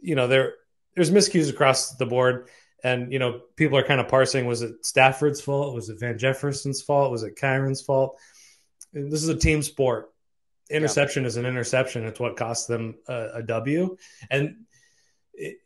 you 0.00 0.14
know, 0.14 0.28
there 0.28 0.54
there's 0.94 1.10
miscues 1.10 1.50
across 1.50 1.96
the 1.96 2.06
board, 2.06 2.48
and 2.82 3.12
you 3.12 3.18
know, 3.18 3.40
people 3.56 3.78
are 3.78 3.86
kind 3.86 4.00
of 4.00 4.08
parsing: 4.08 4.46
was 4.46 4.62
it 4.62 4.84
Stafford's 4.84 5.40
fault? 5.40 5.74
Was 5.74 5.88
it 5.88 6.00
Van 6.00 6.18
Jefferson's 6.18 6.82
fault? 6.82 7.10
Was 7.10 7.22
it 7.22 7.36
Kyren's 7.36 7.82
fault? 7.82 8.18
this 9.04 9.22
is 9.22 9.28
a 9.28 9.36
team 9.36 9.62
sport. 9.62 10.12
Interception 10.70 11.22
yeah. 11.22 11.28
is 11.28 11.36
an 11.36 11.46
interception. 11.46 12.04
It's 12.04 12.20
what 12.20 12.36
costs 12.36 12.66
them 12.66 12.96
a, 13.06 13.28
a 13.34 13.42
W. 13.42 13.96
And, 14.30 14.64
it, 15.34 15.58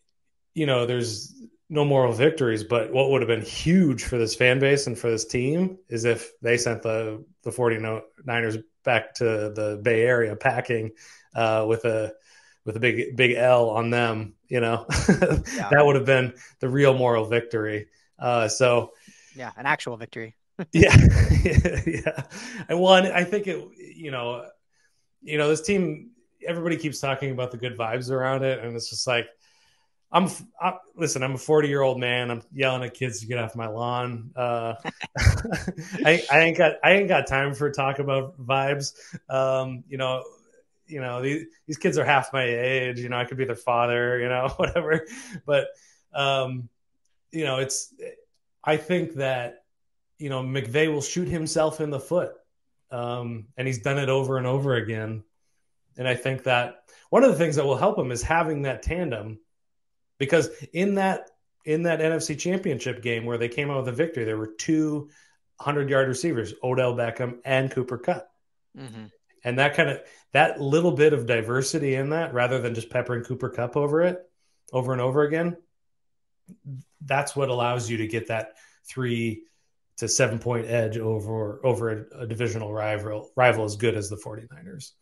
you 0.54 0.66
know, 0.66 0.86
there's 0.86 1.34
no 1.68 1.84
moral 1.84 2.12
victories, 2.12 2.64
but 2.64 2.92
what 2.92 3.10
would 3.10 3.22
have 3.22 3.28
been 3.28 3.42
huge 3.42 4.02
for 4.04 4.18
this 4.18 4.34
fan 4.34 4.58
base 4.58 4.86
and 4.86 4.98
for 4.98 5.10
this 5.10 5.24
team 5.24 5.78
is 5.88 6.04
if 6.04 6.32
they 6.42 6.56
sent 6.56 6.82
the, 6.82 7.24
the 7.44 7.50
49ers 7.50 8.62
back 8.84 9.14
to 9.14 9.24
the 9.24 9.80
Bay 9.82 10.02
Area 10.02 10.34
packing 10.34 10.90
uh, 11.34 11.64
with 11.68 11.84
a 11.84 12.12
with 12.64 12.76
a 12.76 12.80
big 12.80 13.16
big 13.16 13.32
L 13.32 13.70
on 13.70 13.90
them, 13.90 14.34
you 14.48 14.60
know, 14.60 14.86
yeah. 15.08 15.68
that 15.70 15.82
would 15.84 15.96
have 15.96 16.04
been 16.04 16.34
the 16.60 16.68
real 16.68 16.94
moral 16.94 17.26
victory. 17.26 17.88
Uh, 18.18 18.48
so, 18.48 18.92
yeah, 19.34 19.50
an 19.56 19.66
actual 19.66 19.96
victory. 19.96 20.36
yeah, 20.72 20.96
yeah. 21.86 22.22
And 22.68 22.78
one, 22.78 23.06
I 23.06 23.24
think 23.24 23.46
it. 23.46 23.66
You 23.78 24.10
know, 24.10 24.46
you 25.22 25.38
know 25.38 25.48
this 25.48 25.62
team. 25.62 26.10
Everybody 26.46 26.76
keeps 26.76 27.00
talking 27.00 27.32
about 27.32 27.50
the 27.50 27.58
good 27.58 27.76
vibes 27.76 28.10
around 28.10 28.44
it, 28.44 28.62
and 28.62 28.74
it's 28.76 28.90
just 28.90 29.06
like 29.06 29.26
I'm. 30.12 30.28
I, 30.60 30.74
listen, 30.96 31.22
I'm 31.22 31.34
a 31.34 31.38
40 31.38 31.68
year 31.68 31.82
old 31.82 31.98
man. 31.98 32.30
I'm 32.30 32.42
yelling 32.52 32.82
at 32.82 32.94
kids 32.94 33.20
to 33.20 33.26
get 33.26 33.38
off 33.38 33.56
my 33.56 33.68
lawn. 33.68 34.32
Uh, 34.36 34.74
I, 36.04 36.22
I 36.30 36.40
ain't 36.40 36.58
got. 36.58 36.74
I 36.84 36.92
ain't 36.92 37.08
got 37.08 37.26
time 37.26 37.54
for 37.54 37.70
talk 37.70 37.98
about 37.98 38.38
vibes. 38.38 38.92
Um, 39.28 39.84
you 39.88 39.96
know, 39.98 40.24
you 40.90 41.00
know 41.00 41.22
these, 41.22 41.46
these 41.66 41.78
kids 41.78 41.98
are 41.98 42.04
half 42.04 42.32
my 42.32 42.44
age. 42.44 42.98
You 42.98 43.08
know, 43.08 43.18
I 43.18 43.24
could 43.24 43.38
be 43.38 43.44
their 43.44 43.56
father. 43.56 44.18
You 44.18 44.28
know, 44.28 44.48
whatever. 44.56 45.06
But 45.46 45.68
um, 46.12 46.68
you 47.30 47.44
know, 47.44 47.58
it's. 47.58 47.94
I 48.62 48.76
think 48.76 49.14
that 49.14 49.64
you 50.18 50.28
know, 50.28 50.42
McVay 50.42 50.92
will 50.92 51.00
shoot 51.00 51.28
himself 51.28 51.80
in 51.80 51.90
the 51.90 51.98
foot. 51.98 52.32
Um, 52.90 53.46
and 53.56 53.66
he's 53.66 53.82
done 53.82 53.98
it 53.98 54.08
over 54.08 54.36
and 54.36 54.46
over 54.46 54.74
again. 54.74 55.24
And 55.96 56.06
I 56.06 56.14
think 56.14 56.44
that 56.44 56.84
one 57.08 57.24
of 57.24 57.30
the 57.30 57.38
things 57.38 57.56
that 57.56 57.64
will 57.64 57.76
help 57.76 57.98
him 57.98 58.12
is 58.12 58.22
having 58.22 58.62
that 58.62 58.82
tandem 58.82 59.40
because 60.18 60.50
in 60.72 60.96
that 60.96 61.30
in 61.64 61.82
that 61.84 62.00
NFC 62.00 62.38
championship 62.38 63.02
game 63.02 63.24
where 63.24 63.38
they 63.38 63.48
came 63.48 63.70
out 63.70 63.78
with 63.78 63.88
a 63.88 63.96
victory, 63.96 64.24
there 64.24 64.38
were 64.38 64.52
two 64.58 65.10
100 65.56 65.90
yard 65.90 66.08
receivers, 66.08 66.54
Odell 66.62 66.94
Beckham 66.94 67.38
and 67.44 67.70
Cooper 67.70 67.98
Kupp. 67.98 68.30
Mm-hmm. 68.76 69.06
And 69.44 69.58
that 69.58 69.74
kind 69.74 69.90
of 69.90 70.00
that 70.32 70.60
little 70.60 70.92
bit 70.92 71.12
of 71.12 71.26
diversity 71.26 71.94
in 71.94 72.10
that 72.10 72.32
rather 72.32 72.60
than 72.60 72.74
just 72.74 72.90
peppering 72.90 73.24
Cooper 73.24 73.50
Kupp 73.50 73.76
over 73.76 74.02
it 74.02 74.30
over 74.72 74.92
and 74.92 75.00
over 75.00 75.22
again, 75.22 75.56
that's 77.04 77.34
what 77.34 77.48
allows 77.48 77.90
you 77.90 77.98
to 77.98 78.06
get 78.06 78.28
that 78.28 78.52
three 78.88 79.44
to 79.96 80.08
seven 80.08 80.38
point 80.38 80.66
edge 80.66 80.96
over 80.98 81.64
over 81.64 81.90
a, 81.90 82.22
a, 82.22 82.26
divisional 82.26 82.72
rival 82.72 83.30
rival 83.36 83.64
as 83.64 83.76
good 83.76 83.94
as 83.94 84.08
the 84.08 84.16
49ers. 84.16 84.92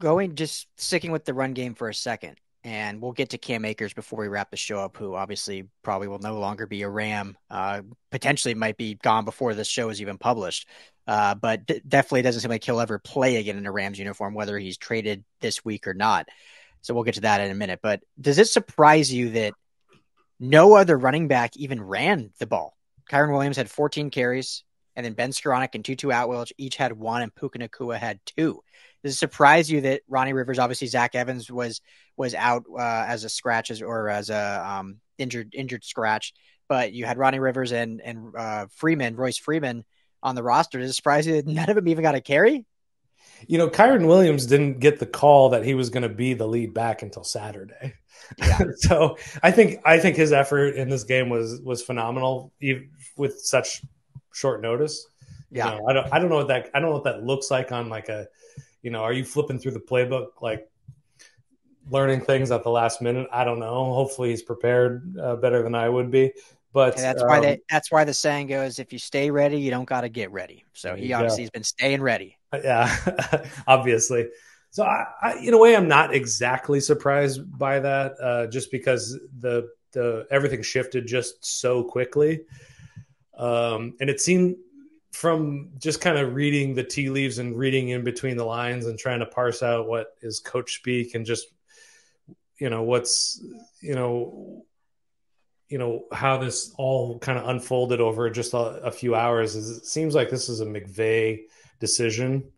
Going 0.00 0.34
just 0.34 0.68
sticking 0.76 1.12
with 1.12 1.24
the 1.24 1.34
run 1.34 1.52
game 1.52 1.74
for 1.74 1.88
a 1.88 1.94
second, 1.94 2.36
and 2.64 3.00
we'll 3.00 3.12
get 3.12 3.30
to 3.30 3.38
Cam 3.38 3.64
Akers 3.64 3.92
before 3.92 4.20
we 4.20 4.28
wrap 4.28 4.50
the 4.50 4.56
show 4.56 4.78
up, 4.78 4.96
who 4.96 5.14
obviously 5.14 5.68
probably 5.82 6.08
will 6.08 6.18
no 6.18 6.38
longer 6.38 6.66
be 6.66 6.82
a 6.82 6.88
Ram. 6.88 7.36
Uh, 7.50 7.82
potentially 8.10 8.54
might 8.54 8.76
be 8.76 8.94
gone 8.94 9.24
before 9.24 9.54
this 9.54 9.68
show 9.68 9.88
is 9.88 10.00
even 10.00 10.18
published. 10.18 10.68
Uh, 11.06 11.34
but 11.34 11.66
d- 11.66 11.80
definitely 11.86 12.22
doesn't 12.22 12.40
seem 12.40 12.50
like 12.50 12.62
he'll 12.64 12.80
ever 12.80 12.98
play 12.98 13.36
again 13.36 13.58
in 13.58 13.66
a 13.66 13.72
Rams 13.72 13.98
uniform, 13.98 14.34
whether 14.34 14.58
he's 14.58 14.78
traded 14.78 15.24
this 15.40 15.64
week 15.64 15.86
or 15.88 15.94
not. 15.94 16.28
So 16.82 16.94
we'll 16.94 17.04
get 17.04 17.14
to 17.14 17.22
that 17.22 17.40
in 17.40 17.50
a 17.50 17.56
minute. 17.56 17.80
But 17.82 18.00
does 18.20 18.38
it 18.38 18.48
surprise 18.48 19.12
you 19.12 19.30
that 19.30 19.54
no 20.38 20.74
other 20.74 20.96
running 20.96 21.28
back 21.28 21.56
even 21.56 21.82
ran 21.82 22.30
the 22.38 22.46
ball 22.46 22.76
Kyren 23.12 23.32
Williams 23.32 23.56
had 23.56 23.70
14 23.70 24.10
carries, 24.10 24.64
and 24.96 25.04
then 25.04 25.12
Ben 25.12 25.30
Skowronek 25.30 25.74
and 25.74 25.84
Tutu 25.84 26.10
Atwell 26.10 26.46
each 26.56 26.76
had 26.76 26.92
one, 26.92 27.22
and 27.22 27.34
Puka 27.34 27.58
Nacua 27.58 27.98
had 27.98 28.20
two. 28.24 28.62
Does 29.02 29.14
it 29.14 29.18
surprise 29.18 29.70
you 29.70 29.80
that 29.82 30.02
Ronnie 30.08 30.32
Rivers, 30.32 30.58
obviously 30.58 30.86
Zach 30.86 31.14
Evans 31.14 31.50
was 31.50 31.80
was 32.16 32.34
out 32.34 32.64
uh, 32.72 33.04
as 33.06 33.24
a 33.24 33.28
scratch 33.28 33.70
as, 33.70 33.82
or 33.82 34.08
as 34.08 34.30
a 34.30 34.64
um, 34.66 34.98
injured 35.18 35.54
injured 35.54 35.84
scratch, 35.84 36.34
but 36.68 36.92
you 36.92 37.04
had 37.04 37.18
Ronnie 37.18 37.40
Rivers 37.40 37.72
and 37.72 38.00
and 38.00 38.34
uh, 38.36 38.66
Freeman, 38.76 39.16
Royce 39.16 39.38
Freeman 39.38 39.84
on 40.22 40.34
the 40.34 40.42
roster. 40.42 40.78
Does 40.78 40.90
it 40.90 40.94
surprise 40.94 41.26
you 41.26 41.34
that 41.34 41.46
none 41.46 41.68
of 41.68 41.76
them 41.76 41.88
even 41.88 42.02
got 42.02 42.14
a 42.14 42.20
carry? 42.20 42.64
You 43.48 43.58
know, 43.58 43.68
Kyren 43.68 44.06
Williams 44.06 44.46
didn't 44.46 44.78
get 44.78 44.98
the 44.98 45.06
call 45.06 45.50
that 45.50 45.64
he 45.64 45.74
was 45.74 45.90
going 45.90 46.04
to 46.04 46.08
be 46.08 46.34
the 46.34 46.46
lead 46.46 46.74
back 46.74 47.02
until 47.02 47.24
Saturday. 47.24 47.94
Yeah. 48.38 48.58
so 48.76 49.16
I 49.42 49.50
think 49.50 49.80
I 49.84 49.98
think 49.98 50.16
his 50.16 50.32
effort 50.32 50.76
in 50.76 50.88
this 50.88 51.04
game 51.04 51.28
was 51.28 51.60
was 51.60 51.82
phenomenal, 51.82 52.52
even 52.60 52.90
with 53.16 53.40
such 53.40 53.82
short 54.32 54.62
notice. 54.62 55.06
Yeah, 55.50 55.74
you 55.74 55.80
know, 55.80 55.86
I 55.88 55.92
don't 55.92 56.12
I 56.12 56.18
don't 56.18 56.28
know 56.28 56.36
what 56.36 56.48
that 56.48 56.70
I 56.74 56.80
don't 56.80 56.90
know 56.90 56.94
what 56.94 57.04
that 57.04 57.24
looks 57.24 57.50
like 57.50 57.72
on 57.72 57.88
like 57.88 58.08
a, 58.08 58.28
you 58.82 58.90
know, 58.90 59.02
are 59.02 59.12
you 59.12 59.24
flipping 59.24 59.58
through 59.58 59.72
the 59.72 59.80
playbook 59.80 60.28
like 60.40 60.68
learning 61.90 62.20
things 62.20 62.50
at 62.50 62.62
the 62.64 62.70
last 62.70 63.00
minute? 63.00 63.28
I 63.32 63.44
don't 63.44 63.58
know. 63.58 63.92
Hopefully 63.94 64.30
he's 64.30 64.42
prepared 64.42 65.16
uh, 65.20 65.36
better 65.36 65.62
than 65.62 65.74
I 65.74 65.88
would 65.88 66.10
be. 66.10 66.32
But 66.72 66.94
and 66.94 67.04
that's 67.04 67.22
um, 67.22 67.28
why 67.28 67.40
they, 67.40 67.60
that's 67.70 67.92
why 67.92 68.04
the 68.04 68.14
saying 68.14 68.46
goes: 68.46 68.78
if 68.78 68.92
you 68.92 68.98
stay 68.98 69.30
ready, 69.30 69.60
you 69.60 69.70
don't 69.70 69.84
got 69.84 70.02
to 70.02 70.08
get 70.08 70.32
ready. 70.32 70.64
So 70.72 70.94
he 70.94 71.12
obviously 71.12 71.42
has 71.42 71.50
been 71.50 71.64
staying 71.64 72.02
ready. 72.02 72.38
Yeah, 72.52 72.94
obviously. 73.66 74.28
So 74.70 74.84
I, 74.84 75.04
I, 75.20 75.34
in 75.34 75.52
a 75.52 75.58
way, 75.58 75.76
I'm 75.76 75.86
not 75.86 76.14
exactly 76.14 76.80
surprised 76.80 77.58
by 77.58 77.78
that, 77.80 78.14
uh, 78.22 78.46
just 78.46 78.70
because 78.70 79.18
the 79.38 79.68
the 79.92 80.26
everything 80.30 80.62
shifted 80.62 81.06
just 81.06 81.44
so 81.44 81.84
quickly, 81.84 82.40
um, 83.36 83.94
and 84.00 84.08
it 84.08 84.18
seemed 84.18 84.56
from 85.12 85.70
just 85.78 86.00
kind 86.00 86.18
of 86.18 86.34
reading 86.34 86.74
the 86.74 86.84
tea 86.84 87.10
leaves 87.10 87.38
and 87.38 87.56
reading 87.56 87.90
in 87.90 88.02
between 88.02 88.36
the 88.36 88.44
lines 88.44 88.86
and 88.86 88.98
trying 88.98 89.20
to 89.20 89.26
parse 89.26 89.62
out 89.62 89.86
what 89.86 90.14
is 90.22 90.40
coach 90.40 90.76
speak 90.76 91.14
and 91.14 91.26
just 91.26 91.48
you 92.58 92.70
know 92.70 92.82
what's 92.82 93.44
you 93.80 93.94
know 93.94 94.64
you 95.68 95.78
know 95.78 96.04
how 96.12 96.38
this 96.38 96.74
all 96.78 97.18
kind 97.18 97.38
of 97.38 97.48
unfolded 97.48 98.00
over 98.00 98.28
just 98.30 98.54
a, 98.54 98.56
a 98.56 98.90
few 98.90 99.14
hours 99.14 99.54
is 99.54 99.78
it 99.78 99.86
seems 99.86 100.14
like 100.14 100.30
this 100.30 100.48
is 100.48 100.60
a 100.60 100.66
McVay 100.66 101.42
decision 101.78 102.50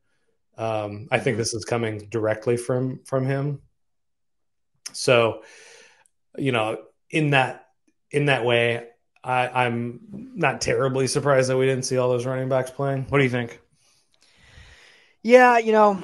um, 0.57 1.09
I 1.11 1.19
think 1.19 1.35
mm-hmm. 1.35 1.39
this 1.39 1.55
is 1.55 1.65
coming 1.65 2.07
directly 2.11 2.57
from 2.57 3.01
from 3.05 3.27
him. 3.27 3.61
So, 4.93 5.43
you 6.37 6.53
know, 6.53 6.79
in 7.11 7.31
that 7.31 7.67
in 8.11 8.27
that 8.27 8.45
way, 8.45 8.89
I, 9.25 9.65
I'm 9.65 10.01
not 10.35 10.61
terribly 10.61 11.07
surprised 11.07 11.49
that 11.49 11.57
we 11.57 11.67
didn't 11.67 11.85
see 11.85 11.97
all 11.97 12.11
those 12.11 12.27
running 12.27 12.49
backs 12.49 12.71
playing. 12.71 13.07
What 13.09 13.19
do 13.19 13.25
you 13.25 13.31
think? 13.31 13.61
Yeah, 15.23 15.59
you 15.59 15.73
know, 15.73 16.01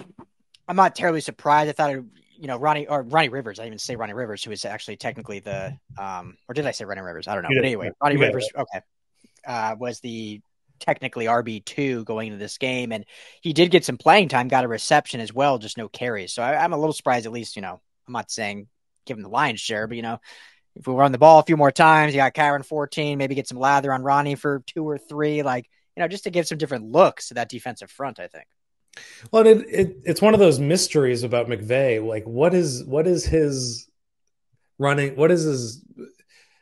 I'm 0.66 0.76
not 0.76 0.96
terribly 0.96 1.20
surprised. 1.20 1.68
I 1.68 1.72
thought, 1.72 1.90
it, 1.90 2.04
you 2.38 2.46
know, 2.46 2.56
Ronnie 2.56 2.86
or 2.86 3.02
Ronnie 3.02 3.28
Rivers. 3.28 3.58
I 3.58 3.64
didn't 3.64 3.74
even 3.74 3.78
say 3.80 3.96
Ronnie 3.96 4.14
Rivers, 4.14 4.42
who 4.42 4.50
is 4.50 4.64
actually 4.64 4.96
technically 4.96 5.40
the, 5.40 5.76
um, 5.98 6.38
or 6.48 6.54
did 6.54 6.66
I 6.66 6.70
say 6.70 6.86
Ronnie 6.86 7.02
Rivers? 7.02 7.28
I 7.28 7.34
don't 7.34 7.42
know. 7.42 7.50
But 7.54 7.66
anyway, 7.66 7.90
Ronnie 8.02 8.16
Rivers, 8.16 8.48
okay, 8.56 8.80
uh, 9.46 9.76
was 9.78 10.00
the 10.00 10.40
technically 10.80 11.26
RB2 11.26 12.04
going 12.04 12.28
into 12.28 12.38
this 12.38 12.58
game. 12.58 12.92
And 12.92 13.04
he 13.42 13.52
did 13.52 13.70
get 13.70 13.84
some 13.84 13.98
playing 13.98 14.28
time, 14.28 14.48
got 14.48 14.64
a 14.64 14.68
reception 14.68 15.20
as 15.20 15.32
well, 15.32 15.58
just 15.58 15.76
no 15.76 15.88
carries. 15.88 16.32
So 16.32 16.42
I, 16.42 16.64
am 16.64 16.72
a 16.72 16.78
little 16.78 16.94
surprised, 16.94 17.26
at 17.26 17.32
least, 17.32 17.54
you 17.54 17.62
know, 17.62 17.80
I'm 18.06 18.12
not 18.12 18.30
saying 18.30 18.66
give 19.06 19.16
him 19.16 19.22
the 19.22 19.28
lion's 19.28 19.60
share, 19.60 19.86
but, 19.86 19.96
you 19.96 20.02
know, 20.02 20.18
if 20.76 20.86
we 20.86 20.94
run 20.94 21.12
the 21.12 21.18
ball 21.18 21.40
a 21.40 21.44
few 21.44 21.56
more 21.56 21.72
times, 21.72 22.14
you 22.14 22.20
got 22.20 22.34
Kyren 22.34 22.64
14, 22.64 23.18
maybe 23.18 23.34
get 23.34 23.48
some 23.48 23.58
lather 23.58 23.92
on 23.92 24.02
Ronnie 24.02 24.34
for 24.34 24.62
two 24.66 24.88
or 24.88 24.98
three, 24.98 25.42
like, 25.42 25.68
you 25.96 26.02
know, 26.02 26.08
just 26.08 26.24
to 26.24 26.30
give 26.30 26.46
some 26.46 26.58
different 26.58 26.90
looks 26.90 27.28
to 27.28 27.34
that 27.34 27.48
defensive 27.48 27.90
front, 27.90 28.20
I 28.20 28.28
think. 28.28 28.46
Well, 29.30 29.46
it, 29.46 29.66
it, 29.68 29.96
it's 30.04 30.22
one 30.22 30.34
of 30.34 30.40
those 30.40 30.58
mysteries 30.58 31.22
about 31.22 31.48
McVay. 31.48 32.04
Like, 32.04 32.24
what 32.24 32.54
is 32.54 32.84
what 32.84 33.06
is 33.06 33.24
his 33.24 33.88
running? 34.78 35.16
What 35.16 35.30
is 35.30 35.44
his 35.44 35.84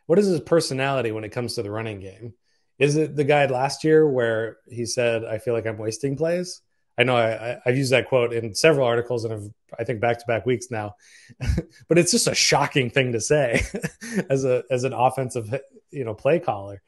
what 0.07 0.19
is 0.19 0.27
his 0.27 0.41
personality 0.41 1.13
when 1.13 1.25
it 1.25 1.31
comes 1.33 1.55
to 1.55 1.63
the 1.63 1.71
running 1.71 2.01
game? 2.01 2.35
Is 2.79 2.97
it 2.97 3.17
the 3.17 3.25
guy 3.25 3.47
last 3.47 3.85
year 3.85 4.09
where 4.09 4.59
he 4.69 4.87
said, 4.87 5.25
"I 5.25 5.39
feel 5.39 5.55
like 5.55 5.67
I'm 5.67 5.79
wasting 5.79 6.17
plays"? 6.17 6.61
I 6.99 7.05
know 7.05 7.17
I, 7.17 7.59
have 7.65 7.77
used 7.77 7.93
that 7.93 8.09
quote 8.09 8.33
in 8.33 8.55
several 8.55 8.87
articles 8.87 9.25
and 9.25 9.33
have, 9.33 9.49
I 9.79 9.85
think 9.85 10.01
back 10.01 10.19
to 10.19 10.27
back 10.27 10.45
weeks 10.45 10.67
now, 10.71 10.97
but 11.89 11.97
it's 11.97 12.11
just 12.11 12.27
a 12.27 12.35
shocking 12.35 12.91
thing 12.91 13.13
to 13.13 13.21
say 13.21 13.63
as 14.31 14.45
a 14.45 14.65
as 14.69 14.83
an 14.85 14.93
offensive 14.93 15.55
you 15.91 16.05
know 16.05 16.15
play 16.15 16.41
caller. 16.41 16.83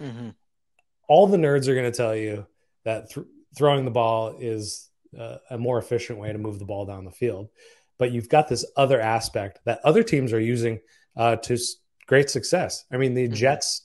Mm-hmm. 0.00 0.30
All 1.08 1.26
the 1.26 1.38
nerds 1.38 1.66
are 1.68 1.74
going 1.74 1.90
to 1.90 1.96
tell 1.96 2.14
you 2.14 2.46
that 2.84 3.10
th- 3.10 3.26
throwing 3.56 3.84
the 3.84 3.90
ball 3.90 4.36
is 4.38 4.90
uh, 5.18 5.38
a 5.50 5.56
more 5.56 5.78
efficient 5.78 6.18
way 6.18 6.30
to 6.30 6.38
move 6.38 6.58
the 6.58 6.64
ball 6.66 6.84
down 6.84 7.04
the 7.04 7.10
field, 7.10 7.48
but 7.98 8.12
you've 8.12 8.28
got 8.28 8.48
this 8.48 8.66
other 8.76 9.00
aspect 9.00 9.60
that 9.64 9.80
other 9.82 10.02
teams 10.02 10.32
are 10.34 10.40
using 10.40 10.80
uh, 11.16 11.36
to 11.36 11.54
s- 11.54 11.76
great 12.06 12.28
success. 12.28 12.84
I 12.92 12.98
mean, 12.98 13.14
the 13.14 13.26
mm-hmm. 13.26 13.34
Jets. 13.34 13.80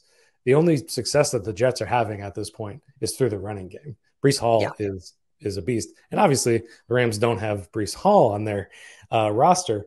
The 0.46 0.56
only 0.56 0.78
success 0.78 1.32
that 1.32 1.44
the 1.44 1.54
Jets 1.54 1.82
are 1.82 1.86
having 1.86 2.22
at 2.22 2.34
this 2.34 2.50
point 2.50 2.82
is 3.02 3.16
through 3.16 3.30
the 3.30 3.38
running 3.38 3.68
game. 3.68 3.98
Breece 4.24 4.40
Hall 4.40 4.62
yeah. 4.62 4.72
is 4.80 5.14
is 5.42 5.58
a 5.58 5.62
beast. 5.62 5.90
And 6.12 6.20
obviously, 6.20 6.60
the 6.60 6.94
Rams 6.94 7.18
don't 7.18 7.40
have 7.40 7.72
Breece 7.72 7.96
Hall 7.96 8.32
on 8.32 8.46
their 8.46 8.70
uh, 9.12 9.32
roster, 9.32 9.86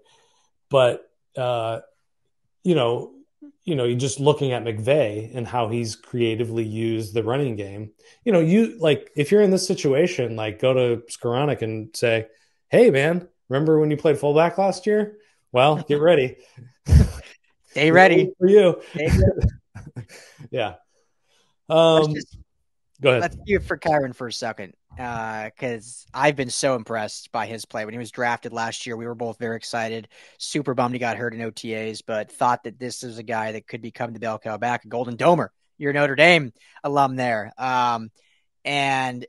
but 0.70 1.08
uh, 1.36 1.80
you 2.62 2.74
know, 2.74 3.12
you 3.64 3.76
know, 3.76 3.84
you 3.84 3.94
just 3.94 4.20
looking 4.20 4.52
at 4.52 4.64
McVay 4.64 5.34
and 5.34 5.46
how 5.46 5.68
he's 5.68 5.94
creatively 5.94 6.64
used 6.64 7.14
the 7.14 7.22
running 7.22 7.56
game. 7.56 7.92
You 8.24 8.32
know, 8.32 8.40
you 8.40 8.78
like 8.78 9.10
if 9.16 9.30
you're 9.30 9.42
in 9.42 9.50
this 9.50 9.66
situation, 9.66 10.36
like 10.36 10.58
go 10.58 10.74
to 10.74 11.02
Skowronek 11.10 11.62
and 11.62 11.94
say, 11.94 12.26
"Hey, 12.68 12.90
man, 12.90 13.28
remember 13.48 13.78
when 13.78 13.90
you 13.90 13.96
played 13.96 14.18
fullback 14.18 14.58
last 14.58 14.86
year? 14.86 15.18
Well, 15.52 15.76
get 15.76 16.00
ready." 16.00 16.38
Stay 17.70 17.90
ready 17.90 18.30
for 18.38 18.48
you. 18.48 18.82
yeah. 20.50 20.74
Um, 21.70 22.14
just, 22.14 22.36
go 23.00 23.10
ahead. 23.10 23.22
Let's 23.22 23.36
do 23.36 23.56
it 23.56 23.64
for 23.64 23.78
Kyren 23.78 24.14
for 24.14 24.26
a 24.26 24.32
second 24.32 24.74
because 24.96 26.06
uh, 26.12 26.18
I've 26.18 26.36
been 26.36 26.50
so 26.50 26.74
impressed 26.76 27.32
by 27.32 27.46
his 27.46 27.64
play. 27.64 27.84
When 27.84 27.94
he 27.94 27.98
was 27.98 28.10
drafted 28.10 28.52
last 28.52 28.86
year, 28.86 28.96
we 28.96 29.06
were 29.06 29.14
both 29.14 29.38
very 29.38 29.56
excited. 29.56 30.08
Super 30.38 30.74
bummed 30.74 30.94
he 30.94 30.98
got 30.98 31.16
hurt 31.16 31.34
in 31.34 31.40
OTAs, 31.40 32.02
but 32.06 32.30
thought 32.30 32.64
that 32.64 32.78
this 32.78 33.02
is 33.02 33.18
a 33.18 33.22
guy 33.22 33.52
that 33.52 33.66
could 33.66 33.80
become 33.80 34.12
the 34.12 34.20
bell 34.20 34.38
cow 34.38 34.58
back, 34.58 34.84
a 34.84 34.88
Golden 34.88 35.16
Domer. 35.16 35.48
You're 35.78 35.92
Notre 35.92 36.14
Dame 36.14 36.52
alum 36.84 37.16
there. 37.16 37.52
Um, 37.56 38.10
and, 38.64 39.24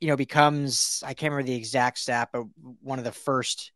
you 0.00 0.08
know, 0.08 0.16
becomes, 0.16 1.02
I 1.04 1.14
can't 1.14 1.32
remember 1.32 1.50
the 1.50 1.56
exact 1.56 1.98
stat, 1.98 2.28
but 2.32 2.44
one 2.80 2.98
of 2.98 3.04
the 3.04 3.12
first 3.12 3.72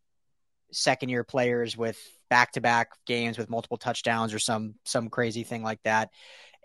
second 0.71 1.09
year 1.09 1.23
players 1.23 1.75
with 1.75 1.99
back 2.29 2.53
to 2.53 2.61
back 2.61 2.91
games 3.05 3.37
with 3.37 3.49
multiple 3.49 3.77
touchdowns 3.77 4.33
or 4.33 4.39
some, 4.39 4.75
some 4.85 5.09
crazy 5.09 5.43
thing 5.43 5.63
like 5.63 5.81
that. 5.83 6.09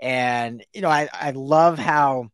And, 0.01 0.65
you 0.73 0.81
know, 0.81 0.89
I, 0.89 1.09
I 1.13 1.33
love 1.33 1.79
how, 1.79 2.31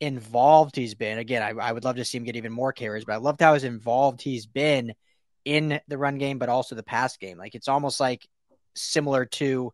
involved 0.00 0.76
he's 0.76 0.94
been. 0.94 1.18
Again, 1.18 1.42
I, 1.42 1.50
I, 1.50 1.72
would 1.72 1.84
love 1.84 1.96
to 1.96 2.04
see 2.04 2.18
him 2.18 2.24
get 2.24 2.36
even 2.36 2.52
more 2.52 2.72
carries, 2.72 3.04
but 3.04 3.14
I 3.14 3.16
loved 3.16 3.40
how 3.40 3.54
involved 3.54 4.20
he's 4.22 4.46
been 4.46 4.92
in 5.44 5.80
the 5.88 5.98
run 5.98 6.18
game, 6.18 6.38
but 6.38 6.48
also 6.48 6.74
the 6.74 6.82
pass 6.82 7.16
game. 7.16 7.38
Like 7.38 7.54
it's 7.54 7.68
almost 7.68 8.00
like 8.00 8.26
similar 8.74 9.24
to 9.26 9.72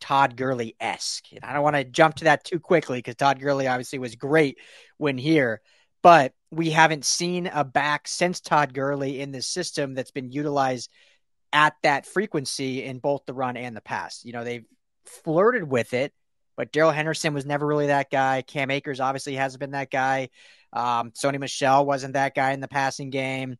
Todd 0.00 0.36
Gurley 0.36 0.76
esque. 0.80 1.26
I 1.42 1.52
don't 1.52 1.62
want 1.62 1.76
to 1.76 1.84
jump 1.84 2.16
to 2.16 2.24
that 2.24 2.44
too 2.44 2.58
quickly 2.58 2.98
because 2.98 3.16
Todd 3.16 3.40
Gurley 3.40 3.68
obviously 3.68 3.98
was 3.98 4.16
great 4.16 4.58
when 4.96 5.18
here, 5.18 5.60
but 6.02 6.32
we 6.50 6.70
haven't 6.70 7.04
seen 7.04 7.46
a 7.46 7.64
back 7.64 8.08
since 8.08 8.40
Todd 8.40 8.74
Gurley 8.74 9.20
in 9.20 9.30
this 9.30 9.46
system 9.46 9.94
that's 9.94 10.10
been 10.10 10.32
utilized 10.32 10.90
at 11.52 11.74
that 11.82 12.06
frequency 12.06 12.84
in 12.84 12.98
both 12.98 13.22
the 13.26 13.34
run 13.34 13.56
and 13.56 13.76
the 13.76 13.80
pass. 13.80 14.24
You 14.24 14.32
know, 14.32 14.44
they've 14.44 14.64
flirted 15.04 15.64
with 15.64 15.92
it 15.94 16.12
but 16.60 16.72
Darrell 16.72 16.90
Henderson 16.90 17.32
was 17.32 17.46
never 17.46 17.66
really 17.66 17.86
that 17.86 18.10
guy. 18.10 18.42
Cam 18.42 18.70
Akers 18.70 19.00
obviously 19.00 19.34
hasn't 19.34 19.60
been 19.60 19.70
that 19.70 19.90
guy. 19.90 20.28
Um, 20.74 21.10
Sony 21.12 21.40
Michel 21.40 21.86
wasn't 21.86 22.12
that 22.12 22.34
guy 22.34 22.52
in 22.52 22.60
the 22.60 22.68
passing 22.68 23.08
game. 23.08 23.56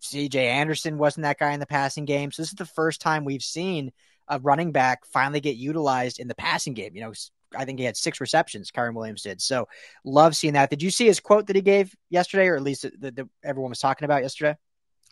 CJ 0.00 0.34
Anderson 0.34 0.98
wasn't 0.98 1.22
that 1.22 1.38
guy 1.38 1.52
in 1.52 1.60
the 1.60 1.66
passing 1.66 2.04
game. 2.04 2.32
So 2.32 2.42
this 2.42 2.48
is 2.48 2.56
the 2.56 2.66
first 2.66 3.00
time 3.00 3.24
we've 3.24 3.44
seen 3.44 3.92
a 4.26 4.40
running 4.40 4.72
back 4.72 5.06
finally 5.06 5.38
get 5.38 5.54
utilized 5.54 6.18
in 6.18 6.26
the 6.26 6.34
passing 6.34 6.74
game. 6.74 6.96
You 6.96 7.02
know, 7.02 7.12
I 7.56 7.64
think 7.64 7.78
he 7.78 7.84
had 7.84 7.96
six 7.96 8.20
receptions. 8.20 8.72
Kyren 8.72 8.94
Williams 8.94 9.22
did. 9.22 9.40
So 9.40 9.68
love 10.04 10.34
seeing 10.34 10.54
that. 10.54 10.68
Did 10.68 10.82
you 10.82 10.90
see 10.90 11.06
his 11.06 11.20
quote 11.20 11.46
that 11.46 11.54
he 11.54 11.62
gave 11.62 11.94
yesterday, 12.10 12.48
or 12.48 12.56
at 12.56 12.62
least 12.64 12.84
that 13.02 13.24
everyone 13.44 13.70
was 13.70 13.78
talking 13.78 14.04
about 14.04 14.22
yesterday? 14.22 14.56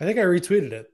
I 0.00 0.04
think 0.04 0.18
I 0.18 0.22
retweeted 0.22 0.72
it. 0.72 0.90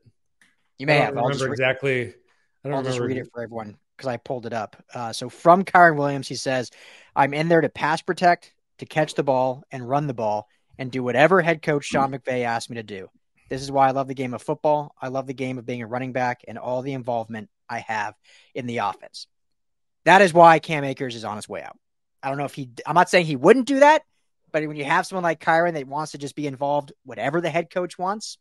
You 0.78 0.86
may 0.86 0.98
have. 0.98 1.16
I 1.16 1.20
have. 1.20 1.28
remember 1.28 1.46
re- 1.46 1.52
exactly. 1.52 2.00
I 2.02 2.68
don't 2.68 2.74
I'll 2.74 2.78
remember. 2.80 2.88
just 2.90 3.00
read 3.00 3.16
it 3.16 3.28
for 3.32 3.42
everyone 3.42 3.78
because 3.96 4.08
I 4.08 4.16
pulled 4.16 4.46
it 4.46 4.52
up. 4.52 4.76
Uh, 4.92 5.12
so 5.12 5.28
from 5.28 5.64
Kyren 5.64 5.96
Williams, 5.96 6.28
he 6.28 6.34
says, 6.34 6.70
I'm 7.14 7.34
in 7.34 7.48
there 7.48 7.60
to 7.60 7.68
pass 7.68 8.02
protect, 8.02 8.52
to 8.78 8.86
catch 8.86 9.14
the 9.14 9.22
ball, 9.22 9.64
and 9.70 9.88
run 9.88 10.06
the 10.06 10.14
ball, 10.14 10.48
and 10.78 10.90
do 10.90 11.02
whatever 11.02 11.40
head 11.40 11.62
coach 11.62 11.84
Sean 11.84 12.12
McVay 12.12 12.44
asked 12.44 12.68
me 12.70 12.76
to 12.76 12.82
do. 12.82 13.08
This 13.48 13.62
is 13.62 13.70
why 13.70 13.88
I 13.88 13.92
love 13.92 14.08
the 14.08 14.14
game 14.14 14.34
of 14.34 14.42
football. 14.42 14.94
I 15.00 15.08
love 15.08 15.26
the 15.26 15.34
game 15.34 15.58
of 15.58 15.66
being 15.66 15.82
a 15.82 15.86
running 15.86 16.12
back 16.12 16.42
and 16.46 16.58
all 16.58 16.82
the 16.82 16.92
involvement 16.92 17.48
I 17.68 17.78
have 17.80 18.14
in 18.54 18.66
the 18.66 18.78
offense. 18.78 19.26
That 20.04 20.22
is 20.22 20.34
why 20.34 20.58
Cam 20.58 20.84
Akers 20.84 21.14
is 21.14 21.24
on 21.24 21.36
his 21.36 21.48
way 21.48 21.62
out. 21.62 21.78
I 22.22 22.28
don't 22.28 22.38
know 22.38 22.44
if 22.44 22.54
he, 22.54 22.70
I'm 22.86 22.94
not 22.94 23.08
saying 23.08 23.26
he 23.26 23.36
wouldn't 23.36 23.66
do 23.66 23.80
that, 23.80 24.02
but 24.52 24.66
when 24.66 24.76
you 24.76 24.84
have 24.84 25.06
someone 25.06 25.22
like 25.22 25.40
Kyren 25.40 25.74
that 25.74 25.86
wants 25.86 26.12
to 26.12 26.18
just 26.18 26.34
be 26.34 26.46
involved, 26.46 26.92
whatever 27.04 27.40
the 27.40 27.50
head 27.50 27.70
coach 27.70 27.98
wants, 27.98 28.38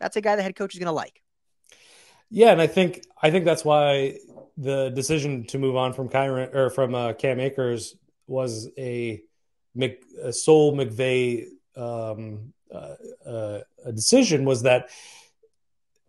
that's 0.00 0.16
a 0.16 0.20
guy 0.20 0.36
the 0.36 0.42
head 0.42 0.56
coach 0.56 0.74
is 0.74 0.78
going 0.78 0.86
to 0.86 0.92
like. 0.92 1.20
Yeah, 2.30 2.50
and 2.50 2.60
I 2.60 2.66
think 2.66 3.04
I 3.22 3.30
think 3.30 3.44
that's 3.44 3.64
why 3.64 4.18
the 4.56 4.90
decision 4.90 5.44
to 5.46 5.58
move 5.58 5.76
on 5.76 5.92
from 5.92 6.08
Kyren 6.08 6.54
or 6.54 6.70
from 6.70 6.94
uh, 6.94 7.12
Cam 7.14 7.40
Akers 7.40 7.96
was 8.26 8.68
a, 8.78 9.22
Mc, 9.74 10.02
a 10.22 10.32
sole 10.32 10.76
McVay 10.76 11.46
um, 11.76 12.52
uh, 12.72 12.94
uh, 13.26 13.60
decision 13.92 14.44
was 14.44 14.62
that 14.62 14.90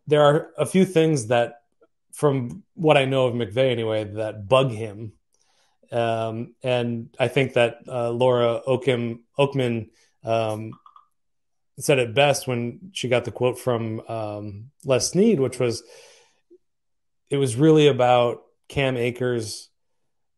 there 0.07 0.21
are 0.21 0.51
a 0.57 0.65
few 0.65 0.85
things 0.85 1.27
that, 1.27 1.61
from 2.13 2.63
what 2.75 2.97
I 2.97 3.05
know 3.05 3.27
of 3.27 3.33
McVay 3.33 3.71
anyway, 3.71 4.03
that 4.03 4.47
bug 4.47 4.71
him. 4.71 5.13
Um, 5.91 6.55
and 6.63 7.09
I 7.19 7.27
think 7.27 7.53
that 7.53 7.79
uh, 7.87 8.11
Laura 8.11 8.61
Okmin 8.67 9.89
um, 10.23 10.71
said 11.79 11.99
it 11.99 12.13
best 12.15 12.47
when 12.47 12.91
she 12.93 13.07
got 13.07 13.25
the 13.25 13.31
quote 13.31 13.59
from 13.59 14.01
um, 14.07 14.71
Les 14.83 15.09
Snead, 15.09 15.39
which 15.39 15.59
was, 15.59 15.83
it 17.29 17.37
was 17.37 17.55
really 17.55 17.87
about 17.87 18.41
Cam 18.67 18.97
Akers 18.97 19.69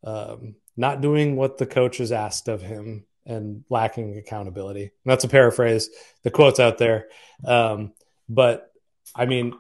um, 0.03 0.55
not 0.75 1.01
doing 1.01 1.35
what 1.35 1.57
the 1.57 1.65
coaches 1.65 2.11
asked 2.11 2.47
of 2.47 2.61
him 2.61 3.05
and 3.25 3.63
lacking 3.69 4.17
accountability. 4.17 4.83
And 4.83 4.91
that's 5.05 5.23
a 5.23 5.29
paraphrase. 5.29 5.89
The 6.23 6.31
quote's 6.31 6.59
out 6.59 6.77
there. 6.77 7.07
Um, 7.45 7.93
but 8.29 8.71
I 9.15 9.25
mean, 9.25 9.53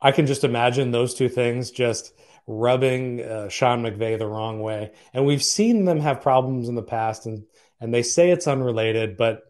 I 0.00 0.12
can 0.12 0.26
just 0.26 0.44
imagine 0.44 0.90
those 0.90 1.14
two 1.14 1.28
things 1.28 1.70
just 1.70 2.12
rubbing 2.46 3.22
uh, 3.22 3.48
Sean 3.48 3.82
McVay 3.82 4.18
the 4.18 4.26
wrong 4.26 4.60
way. 4.60 4.92
And 5.12 5.26
we've 5.26 5.42
seen 5.42 5.84
them 5.84 6.00
have 6.00 6.22
problems 6.22 6.68
in 6.68 6.74
the 6.74 6.82
past 6.82 7.26
and 7.26 7.44
and 7.78 7.92
they 7.92 8.02
say 8.02 8.30
it's 8.30 8.46
unrelated, 8.46 9.18
but 9.18 9.42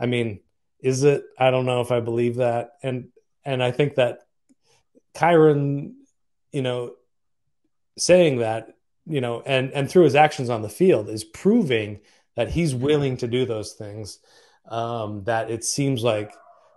I 0.00 0.06
mean, 0.06 0.40
is 0.80 1.02
it? 1.04 1.24
I 1.38 1.50
don't 1.50 1.66
know 1.66 1.82
if 1.82 1.92
I 1.92 2.00
believe 2.00 2.36
that. 2.36 2.70
And 2.82 3.08
and 3.44 3.62
I 3.62 3.72
think 3.72 3.96
that 3.96 4.20
Kyren, 5.18 5.94
you 6.52 6.62
know, 6.62 6.94
saying 7.98 8.38
that, 8.38 8.76
you 9.06 9.20
know, 9.20 9.42
and 9.44 9.72
and 9.72 9.90
through 9.90 10.04
his 10.04 10.14
actions 10.14 10.48
on 10.48 10.62
the 10.62 10.68
field 10.68 11.08
is 11.08 11.24
proving 11.24 12.00
that 12.36 12.50
he's 12.50 12.74
willing 12.74 13.16
to 13.16 13.26
do 13.26 13.44
those 13.44 13.72
things. 13.72 14.20
Um, 14.68 15.24
that 15.24 15.50
it 15.50 15.64
seems 15.64 16.04
like 16.04 16.32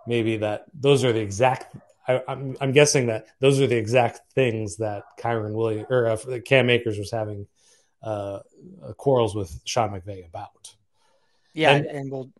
maybe 0.06 0.38
that 0.38 0.64
those 0.74 1.04
are 1.04 1.12
the 1.12 1.20
exact. 1.20 1.76
I, 2.08 2.14
am 2.14 2.22
I'm, 2.26 2.56
I'm 2.60 2.72
guessing 2.72 3.06
that 3.06 3.26
those 3.38 3.60
are 3.60 3.66
the 3.68 3.76
exact 3.76 4.20
things 4.34 4.78
that 4.78 5.04
Kyren 5.20 5.54
Williams 5.54 5.86
or 5.88 6.08
uh, 6.08 6.16
Cam 6.44 6.68
Akers 6.68 6.98
was 6.98 7.12
having 7.12 7.46
uh, 8.02 8.40
quarrels 8.96 9.36
with 9.36 9.60
Sean 9.64 9.90
McVay 9.90 10.26
about. 10.26 10.74
Yeah, 11.54 11.76
and, 11.76 11.86
and 11.86 12.10
we'll 12.10 12.32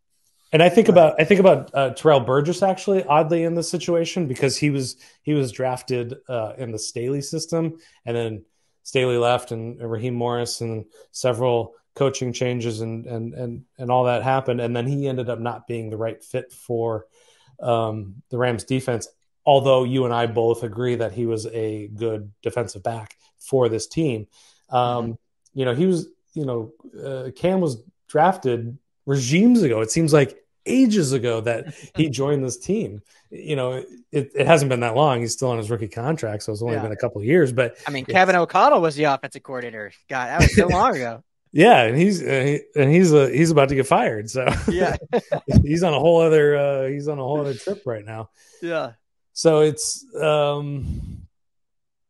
and 0.53 0.63
I 0.63 0.69
think 0.69 0.89
about 0.89 1.21
I 1.21 1.25
think 1.25 1.41
about 1.41 1.71
uh, 1.75 1.91
Terrell 1.91 2.21
Burgess 2.21 2.63
actually 2.63 3.05
oddly 3.05 3.45
in 3.45 3.55
this 3.55 3.71
situation 3.71 4.27
because 4.27 4.57
he 4.57 4.71
was 4.71 4.97
he 5.23 5.35
was 5.35 5.53
drafted 5.53 6.15
uh, 6.29 6.53
in 6.59 6.73
the 6.73 6.79
Staley 6.79 7.23
system 7.23 7.79
and 8.05 8.17
then 8.17 8.45
Staley 8.83 9.17
left 9.17 9.53
and, 9.53 9.81
and 9.81 9.91
Raheem 9.91 10.15
Morris 10.15 10.61
and 10.61 10.85
several 11.11 11.75
coaching 11.95 12.33
changes 12.33 12.81
and 12.81 13.07
and 13.07 13.35
and 13.35 13.65
and 13.79 13.91
all 13.91 14.05
that 14.05 14.23
happened 14.23 14.61
and 14.61 14.75
then 14.75 14.87
he 14.87 15.09
ended 15.09 15.29
up 15.29 15.41
not 15.41 15.67
being 15.67 15.91
the 15.91 15.97
right 15.97 16.23
fit 16.23 16.53
for 16.53 17.07
um, 17.61 18.23
the 18.31 18.39
Rams 18.39 18.65
defense 18.65 19.09
although 19.45 19.85
you 19.85 20.05
and 20.05 20.15
I 20.15 20.27
both 20.27 20.63
agree 20.63 20.97
that 20.97 21.13
he 21.13 21.27
was 21.27 21.47
a 21.47 21.89
good 21.89 22.31
defensive 22.43 22.83
back 22.83 23.17
for 23.39 23.69
this 23.69 23.87
team. 23.87 24.27
Um, 24.71 25.05
mm-hmm. 25.05 25.13
You 25.55 25.65
know, 25.65 25.75
he 25.75 25.87
was, 25.87 26.09
you 26.35 26.47
know, 26.47 26.73
uh, 27.05 27.31
Cam 27.33 27.61
was 27.61 27.83
drafted 28.09 28.79
regimes 29.05 29.63
ago. 29.63 29.81
It 29.81 29.91
seems 29.91 30.13
like 30.13 30.42
ages 30.67 31.13
ago 31.13 31.41
that 31.41 31.75
he 31.97 32.09
joined 32.09 32.45
this 32.45 32.59
team. 32.59 33.03
You 33.31 33.57
know, 33.57 33.73
it, 34.11 34.31
it 34.35 34.47
hasn't 34.47 34.69
been 34.69 34.81
that 34.81 34.95
long. 34.95 35.21
He's 35.21 35.33
still 35.33 35.51
on 35.51 35.59
his 35.59 35.71
rookie 35.71 35.89
contract, 35.89 36.43
so 36.43 36.53
it's 36.53 36.63
only 36.63 36.75
yeah. 36.75 36.83
been 36.83 36.93
a 36.93 36.97
couple 36.97 37.23
years. 37.23 37.53
But 37.53 37.77
I 37.87 37.91
mean, 37.91 38.05
Kevin 38.05 38.37
O'Connell 38.37 38.81
was 38.81 38.95
the 38.95 39.05
offensive 39.05 39.43
coordinator. 39.43 39.93
God, 40.09 40.29
that 40.29 40.41
was 40.41 40.55
so 40.55 40.67
long 40.69 40.97
ago. 40.97 41.25
Yeah, 41.55 41.83
and 41.83 41.95
he's 41.95 42.23
uh, 42.23 42.25
he, 42.25 42.61
and 42.81 42.91
he's 42.91 43.13
uh, 43.13 43.27
he's 43.27 43.51
about 43.51 43.69
to 43.69 43.75
get 43.75 43.87
fired. 43.87 44.31
So 44.31 44.49
yeah, 44.69 44.97
he's 45.63 45.83
on 45.83 45.93
a 45.93 45.99
whole 45.99 46.23
other 46.23 46.57
uh, 46.57 46.87
he's 46.89 47.09
on 47.09 47.19
a 47.19 47.23
whole 47.23 47.41
other 47.41 47.53
trip 47.53 47.83
right 47.85 48.07
now. 48.07 48.31
Yeah. 48.63 48.93
So 49.35 49.61
it's 49.61 50.03
um, 50.19 51.27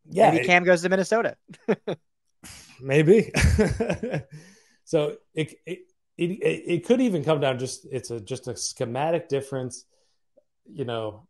yeah. 0.09 0.31
Maybe 0.31 0.47
Cam 0.47 0.63
it, 0.63 0.67
goes 0.67 0.83
to 0.83 0.89
Minnesota. 0.89 1.37
maybe. 2.81 3.33
so 4.85 5.17
it, 5.35 5.55
it 5.67 5.92
it 6.19 6.25
it 6.25 6.87
could 6.87 7.01
even 7.01 7.25
come 7.25 7.41
down 7.41 7.59
just 7.59 7.87
it's 7.91 8.11
a 8.11 8.21
just 8.21 8.49
a 8.49 8.57
schematic 8.57 9.29
difference, 9.29 9.85
you 10.67 10.85
know. 10.85 11.27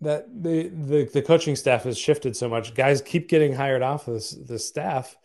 That 0.00 0.26
the, 0.42 0.68
the 0.68 1.04
the 1.04 1.22
coaching 1.22 1.56
staff 1.56 1.84
has 1.84 1.96
shifted 1.96 2.36
so 2.36 2.48
much. 2.48 2.74
Guys 2.74 3.00
keep 3.00 3.28
getting 3.28 3.54
hired 3.54 3.82
off 3.82 4.06
of 4.06 4.14
this 4.14 4.30
the 4.30 4.58
staff 4.58 5.16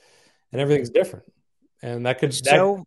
and 0.51 0.62
everything's 0.62 0.89
different. 0.89 1.25
And 1.82 2.05
that 2.05 2.19
could 2.19 2.34
so. 2.34 2.86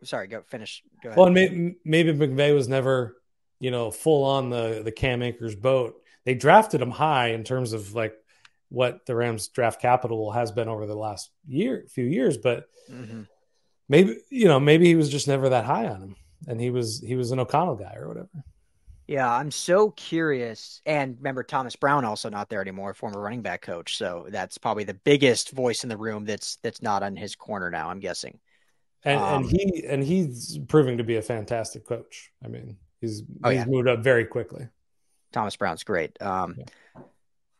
That, 0.00 0.06
sorry, 0.06 0.28
go 0.28 0.42
finish. 0.42 0.82
Go 1.02 1.10
ahead. 1.10 1.18
Well, 1.18 1.30
maybe, 1.30 1.76
maybe 1.84 2.12
McVay 2.12 2.54
was 2.54 2.68
never, 2.68 3.16
you 3.58 3.70
know, 3.70 3.90
full 3.90 4.24
on 4.24 4.50
the 4.50 4.82
the 4.84 4.92
Cam 4.92 5.22
Akers 5.22 5.54
boat. 5.54 6.00
They 6.24 6.34
drafted 6.34 6.80
him 6.80 6.90
high 6.90 7.28
in 7.28 7.44
terms 7.44 7.72
of 7.72 7.94
like 7.94 8.14
what 8.70 9.04
the 9.04 9.14
Rams 9.14 9.48
draft 9.48 9.80
capital 9.80 10.30
has 10.32 10.50
been 10.52 10.68
over 10.68 10.86
the 10.86 10.96
last 10.96 11.30
year, 11.46 11.84
few 11.90 12.04
years, 12.04 12.38
but 12.38 12.64
mm-hmm. 12.90 13.22
maybe 13.88 14.16
you 14.30 14.48
know 14.48 14.58
maybe 14.58 14.86
he 14.86 14.94
was 14.94 15.10
just 15.10 15.28
never 15.28 15.50
that 15.50 15.64
high 15.64 15.86
on 15.86 16.00
him, 16.00 16.16
and 16.48 16.60
he 16.60 16.70
was 16.70 17.00
he 17.00 17.16
was 17.16 17.30
an 17.32 17.40
O'Connell 17.40 17.76
guy 17.76 17.94
or 17.96 18.08
whatever. 18.08 18.30
Yeah, 19.10 19.28
I'm 19.28 19.50
so 19.50 19.90
curious. 19.90 20.80
And 20.86 21.16
remember, 21.16 21.42
Thomas 21.42 21.74
Brown 21.74 22.04
also 22.04 22.30
not 22.30 22.48
there 22.48 22.60
anymore, 22.60 22.94
former 22.94 23.20
running 23.20 23.42
back 23.42 23.60
coach. 23.60 23.96
So 23.96 24.26
that's 24.28 24.56
probably 24.56 24.84
the 24.84 24.94
biggest 24.94 25.50
voice 25.50 25.82
in 25.82 25.88
the 25.88 25.96
room 25.96 26.24
that's 26.24 26.58
that's 26.62 26.80
not 26.80 27.02
on 27.02 27.16
his 27.16 27.34
corner 27.34 27.70
now. 27.70 27.90
I'm 27.90 27.98
guessing. 27.98 28.38
And, 29.02 29.20
um, 29.20 29.42
and 29.42 29.50
he 29.50 29.84
and 29.84 30.04
he's 30.04 30.58
proving 30.68 30.98
to 30.98 31.04
be 31.04 31.16
a 31.16 31.22
fantastic 31.22 31.84
coach. 31.88 32.30
I 32.44 32.46
mean, 32.46 32.76
he's 33.00 33.24
oh, 33.42 33.50
he's 33.50 33.58
yeah. 33.58 33.64
moved 33.64 33.88
up 33.88 33.98
very 34.04 34.26
quickly. 34.26 34.68
Thomas 35.32 35.56
Brown's 35.56 35.82
great. 35.82 36.20
Um, 36.22 36.54
yeah. 36.56 37.02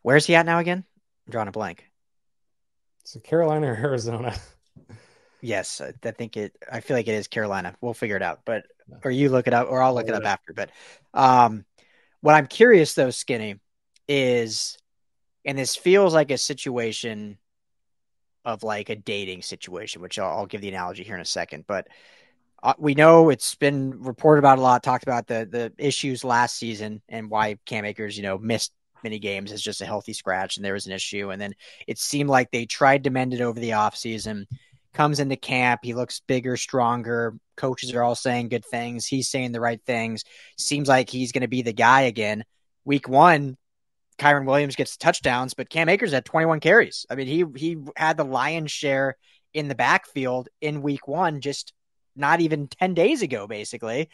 Where's 0.02 0.26
he 0.26 0.36
at 0.36 0.46
now 0.46 0.60
again? 0.60 0.84
I'm 1.26 1.30
drawing 1.30 1.48
a 1.48 1.52
blank. 1.52 1.84
So 3.04 3.20
Carolina 3.20 3.68
or 3.68 3.76
Arizona? 3.76 4.34
yes, 5.40 5.80
I 5.80 6.10
think 6.10 6.36
it. 6.36 6.56
I 6.70 6.80
feel 6.80 6.96
like 6.96 7.08
it 7.08 7.14
is 7.14 7.28
Carolina. 7.28 7.74
We'll 7.80 7.94
figure 7.94 8.16
it 8.16 8.22
out. 8.22 8.40
But 8.44 8.64
or 9.04 9.10
you 9.10 9.28
look 9.28 9.46
it 9.46 9.54
up, 9.54 9.68
or 9.70 9.82
I'll 9.82 9.94
look 9.94 10.08
it 10.08 10.14
up 10.14 10.24
after. 10.24 10.52
But 10.52 10.70
um, 11.14 11.64
what 12.20 12.34
I'm 12.34 12.46
curious 12.46 12.94
though, 12.94 13.10
Skinny, 13.10 13.56
is, 14.08 14.78
and 15.44 15.56
this 15.56 15.76
feels 15.76 16.14
like 16.14 16.30
a 16.30 16.38
situation 16.38 17.38
of 18.44 18.62
like 18.62 18.88
a 18.88 18.96
dating 18.96 19.42
situation, 19.42 20.02
which 20.02 20.18
I'll, 20.18 20.38
I'll 20.38 20.46
give 20.46 20.60
the 20.60 20.68
analogy 20.68 21.02
here 21.02 21.14
in 21.14 21.20
a 21.20 21.26
second. 21.26 21.64
But 21.66 21.88
uh, 22.62 22.74
we 22.78 22.94
know 22.94 23.30
it's 23.30 23.54
been 23.54 24.02
reported 24.02 24.40
about 24.40 24.58
a 24.58 24.62
lot, 24.62 24.82
talked 24.82 25.04
about 25.04 25.26
the 25.26 25.48
the 25.50 25.72
issues 25.78 26.24
last 26.24 26.56
season 26.56 27.02
and 27.08 27.30
why 27.30 27.56
Cam 27.66 27.84
Akers, 27.84 28.16
you 28.16 28.22
know, 28.22 28.38
missed 28.38 28.72
many 29.04 29.18
games 29.18 29.52
as 29.52 29.62
just 29.62 29.80
a 29.80 29.86
healthy 29.86 30.12
scratch, 30.12 30.56
and 30.56 30.64
there 30.64 30.74
was 30.74 30.86
an 30.86 30.92
issue. 30.92 31.30
And 31.30 31.40
then 31.40 31.54
it 31.86 31.98
seemed 31.98 32.30
like 32.30 32.50
they 32.50 32.66
tried 32.66 33.04
to 33.04 33.10
mend 33.10 33.34
it 33.34 33.40
over 33.40 33.58
the 33.58 33.70
offseason 33.70 34.46
comes 34.92 35.20
into 35.20 35.36
camp. 35.36 35.80
He 35.82 35.94
looks 35.94 36.20
bigger, 36.26 36.56
stronger. 36.56 37.36
Coaches 37.56 37.92
are 37.94 38.02
all 38.02 38.14
saying 38.14 38.48
good 38.48 38.64
things. 38.64 39.06
He's 39.06 39.30
saying 39.30 39.52
the 39.52 39.60
right 39.60 39.80
things. 39.84 40.24
Seems 40.56 40.88
like 40.88 41.10
he's 41.10 41.32
going 41.32 41.42
to 41.42 41.48
be 41.48 41.62
the 41.62 41.72
guy 41.72 42.02
again. 42.02 42.44
Week 42.84 43.08
one, 43.08 43.56
Kyren 44.18 44.46
Williams 44.46 44.76
gets 44.76 44.96
touchdowns, 44.96 45.54
but 45.54 45.70
Cam 45.70 45.88
Akers 45.88 46.12
had 46.12 46.24
21 46.24 46.60
carries. 46.60 47.06
I 47.08 47.14
mean, 47.14 47.26
he 47.26 47.44
he 47.56 47.76
had 47.96 48.16
the 48.16 48.24
lion's 48.24 48.72
share 48.72 49.16
in 49.54 49.68
the 49.68 49.74
backfield 49.74 50.48
in 50.60 50.82
week 50.82 51.06
one, 51.06 51.40
just 51.40 51.72
not 52.16 52.40
even 52.40 52.68
10 52.68 52.94
days 52.94 53.22
ago, 53.22 53.46
basically. 53.46 54.08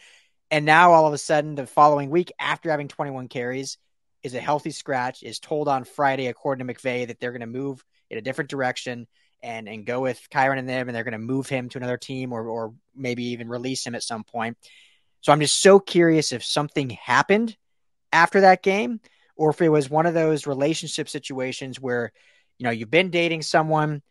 And 0.49 0.65
now 0.65 0.93
all 0.93 1.07
of 1.07 1.13
a 1.13 1.17
sudden, 1.17 1.55
the 1.55 1.67
following 1.67 2.09
week, 2.09 2.31
after 2.39 2.71
having 2.71 2.87
21 2.87 3.27
carries, 3.27 3.77
is 4.23 4.33
a 4.33 4.39
healthy 4.39 4.71
scratch, 4.71 5.23
is 5.23 5.39
told 5.39 5.67
on 5.67 5.83
Friday, 5.83 6.27
according 6.27 6.65
to 6.65 6.73
McVay, 6.73 7.07
that 7.07 7.19
they're 7.19 7.31
going 7.31 7.41
to 7.41 7.47
move 7.47 7.83
in 8.09 8.17
a 8.17 8.21
different 8.21 8.49
direction 8.49 9.07
and 9.43 9.69
and 9.69 9.85
go 9.85 10.01
with 10.01 10.19
Kyren 10.31 10.57
and 10.57 10.67
them, 10.67 10.87
and 10.87 10.95
they're 10.95 11.03
going 11.03 11.11
to 11.11 11.19
move 11.19 11.47
him 11.47 11.69
to 11.69 11.77
another 11.77 11.97
team 11.97 12.33
or 12.33 12.47
or 12.47 12.73
maybe 12.95 13.25
even 13.25 13.49
release 13.49 13.85
him 13.85 13.95
at 13.95 14.03
some 14.03 14.23
point. 14.23 14.57
So 15.21 15.31
I'm 15.31 15.39
just 15.39 15.61
so 15.61 15.79
curious 15.79 16.31
if 16.31 16.43
something 16.43 16.89
happened 16.89 17.55
after 18.11 18.41
that 18.41 18.63
game, 18.63 18.99
or 19.35 19.51
if 19.51 19.61
it 19.61 19.69
was 19.69 19.89
one 19.89 20.05
of 20.05 20.13
those 20.13 20.47
relationship 20.47 21.09
situations 21.09 21.79
where 21.79 22.11
you 22.57 22.63
know 22.63 22.71
you've 22.71 22.91
been 22.91 23.11
dating 23.11 23.43
someone, 23.43 24.01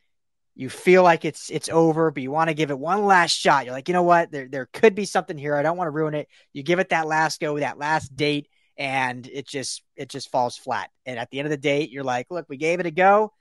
you 0.55 0.71
feel 0.71 1.03
like 1.03 1.25
it's 1.25 1.51
it's 1.51 1.69
over, 1.69 2.11
but 2.11 2.23
you 2.23 2.31
want 2.31 2.49
to 2.49 2.55
give 2.55 2.71
it 2.71 2.79
one 2.79 3.05
last 3.05 3.33
shot. 3.33 3.65
You're 3.65 3.75
like, 3.75 3.89
you 3.89 3.95
know 3.95 4.03
what, 4.03 4.31
there 4.31 4.49
there 4.49 4.69
could 4.73 4.95
be 4.95 5.05
something 5.05 5.37
here. 5.37 5.57
I 5.57 5.63
don't 5.63 5.77
want 5.77 5.89
to 5.89 5.93
ruin 5.93 6.15
it. 6.15 6.29
You 6.53 6.63
give 6.63 6.79
it 6.79 6.91
that 6.91 7.07
last 7.07 7.41
go, 7.41 7.59
that 7.59 7.79
last 7.79 8.15
date, 8.15 8.49
and 8.79 9.27
it 9.27 9.47
just 9.47 9.83
it 9.97 10.09
just 10.09 10.31
falls 10.31 10.57
flat. 10.57 10.91
And 11.05 11.19
at 11.19 11.31
the 11.31 11.39
end 11.39 11.47
of 11.47 11.51
the 11.51 11.57
date, 11.57 11.91
you're 11.91 12.05
like, 12.05 12.27
look, 12.31 12.47
we 12.49 12.57
gave 12.57 12.81
it 12.81 12.87
a 12.87 12.91
go 12.91 13.33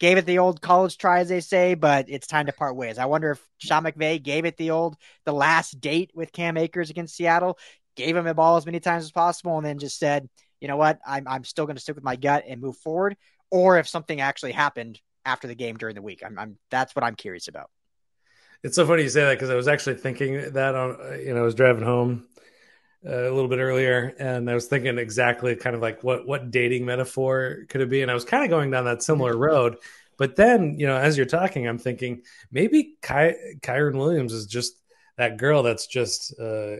gave 0.00 0.18
it 0.18 0.26
the 0.26 0.38
old 0.38 0.60
college 0.60 0.98
try, 0.98 1.20
as 1.20 1.28
they 1.28 1.40
say, 1.40 1.74
but 1.74 2.06
it's 2.08 2.26
time 2.26 2.46
to 2.46 2.52
part 2.52 2.76
ways. 2.76 2.98
I 2.98 3.06
wonder 3.06 3.32
if 3.32 3.48
Sean 3.58 3.84
McVay 3.84 4.22
gave 4.22 4.44
it 4.44 4.56
the 4.56 4.70
old, 4.70 4.96
the 5.24 5.32
last 5.32 5.80
date 5.80 6.10
with 6.14 6.32
Cam 6.32 6.56
Akers 6.56 6.90
against 6.90 7.16
Seattle, 7.16 7.58
gave 7.96 8.16
him 8.16 8.24
the 8.24 8.34
ball 8.34 8.56
as 8.56 8.66
many 8.66 8.80
times 8.80 9.04
as 9.04 9.12
possible, 9.12 9.56
and 9.56 9.64
then 9.64 9.78
just 9.78 9.98
said, 9.98 10.28
you 10.60 10.68
know 10.68 10.76
what, 10.76 10.98
I'm, 11.06 11.28
I'm 11.28 11.44
still 11.44 11.66
going 11.66 11.76
to 11.76 11.82
stick 11.82 11.94
with 11.94 12.04
my 12.04 12.16
gut 12.16 12.44
and 12.48 12.60
move 12.60 12.76
forward. 12.78 13.16
Or 13.50 13.78
if 13.78 13.88
something 13.88 14.20
actually 14.20 14.52
happened 14.52 15.00
after 15.24 15.46
the 15.46 15.54
game 15.54 15.76
during 15.76 15.94
the 15.94 16.02
week. 16.02 16.22
I'm, 16.24 16.38
I'm 16.38 16.58
that's 16.70 16.94
what 16.94 17.04
I'm 17.04 17.14
curious 17.14 17.48
about. 17.48 17.70
It's 18.62 18.76
so 18.76 18.86
funny 18.86 19.02
you 19.02 19.08
say 19.08 19.22
that 19.22 19.34
because 19.34 19.50
I 19.50 19.54
was 19.54 19.68
actually 19.68 19.96
thinking 19.96 20.52
that 20.52 20.74
on, 20.74 21.20
you 21.20 21.34
know, 21.34 21.40
I 21.40 21.44
was 21.44 21.54
driving 21.54 21.84
home 21.84 22.26
a 23.06 23.30
little 23.30 23.48
bit 23.48 23.58
earlier, 23.58 24.14
and 24.18 24.50
I 24.50 24.54
was 24.54 24.66
thinking 24.66 24.98
exactly 24.98 25.54
kind 25.56 25.76
of 25.76 25.82
like 25.82 26.02
what 26.02 26.26
what 26.26 26.50
dating 26.50 26.84
metaphor 26.86 27.64
could 27.68 27.80
it 27.80 27.90
be, 27.90 28.02
and 28.02 28.10
I 28.10 28.14
was 28.14 28.24
kind 28.24 28.44
of 28.44 28.50
going 28.50 28.70
down 28.70 28.84
that 28.84 29.02
similar 29.02 29.36
road. 29.36 29.76
But 30.16 30.36
then, 30.36 30.78
you 30.78 30.86
know, 30.86 30.96
as 30.96 31.16
you're 31.16 31.26
talking, 31.26 31.66
I'm 31.66 31.78
thinking 31.78 32.22
maybe 32.50 32.96
Ky- 33.02 33.58
Kyren 33.60 33.96
Williams 33.96 34.32
is 34.32 34.46
just 34.46 34.80
that 35.16 35.38
girl 35.38 35.62
that's 35.62 35.86
just, 35.86 36.38
uh, 36.38 36.76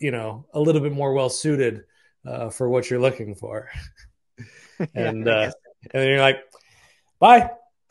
you 0.00 0.10
know, 0.10 0.46
a 0.54 0.60
little 0.60 0.80
bit 0.80 0.92
more 0.92 1.12
well 1.12 1.28
suited 1.28 1.84
uh, 2.26 2.50
for 2.50 2.68
what 2.68 2.90
you're 2.90 3.00
looking 3.00 3.34
for. 3.34 3.68
and 4.94 5.28
uh, 5.28 5.50
and 5.90 6.02
then 6.02 6.08
you're 6.08 6.20
like, 6.20 6.38
bye. 7.18 7.50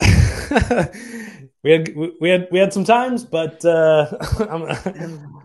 we 1.62 1.70
had 1.70 1.96
we 2.20 2.28
had 2.28 2.48
we 2.50 2.58
had 2.58 2.72
some 2.72 2.84
times, 2.84 3.24
but 3.24 3.64
uh, 3.64 4.06
I'm 4.50 5.35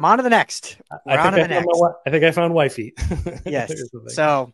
on 0.00 0.18
to 0.18 0.22
the 0.22 0.30
next. 0.30 0.76
I 1.06 1.30
think 1.30 1.44
I, 1.44 1.46
next. 1.46 1.66
My, 1.66 1.90
I 2.06 2.10
think 2.10 2.24
I 2.24 2.30
found 2.30 2.54
wifey. 2.54 2.94
yes. 3.46 3.72
So 4.08 4.52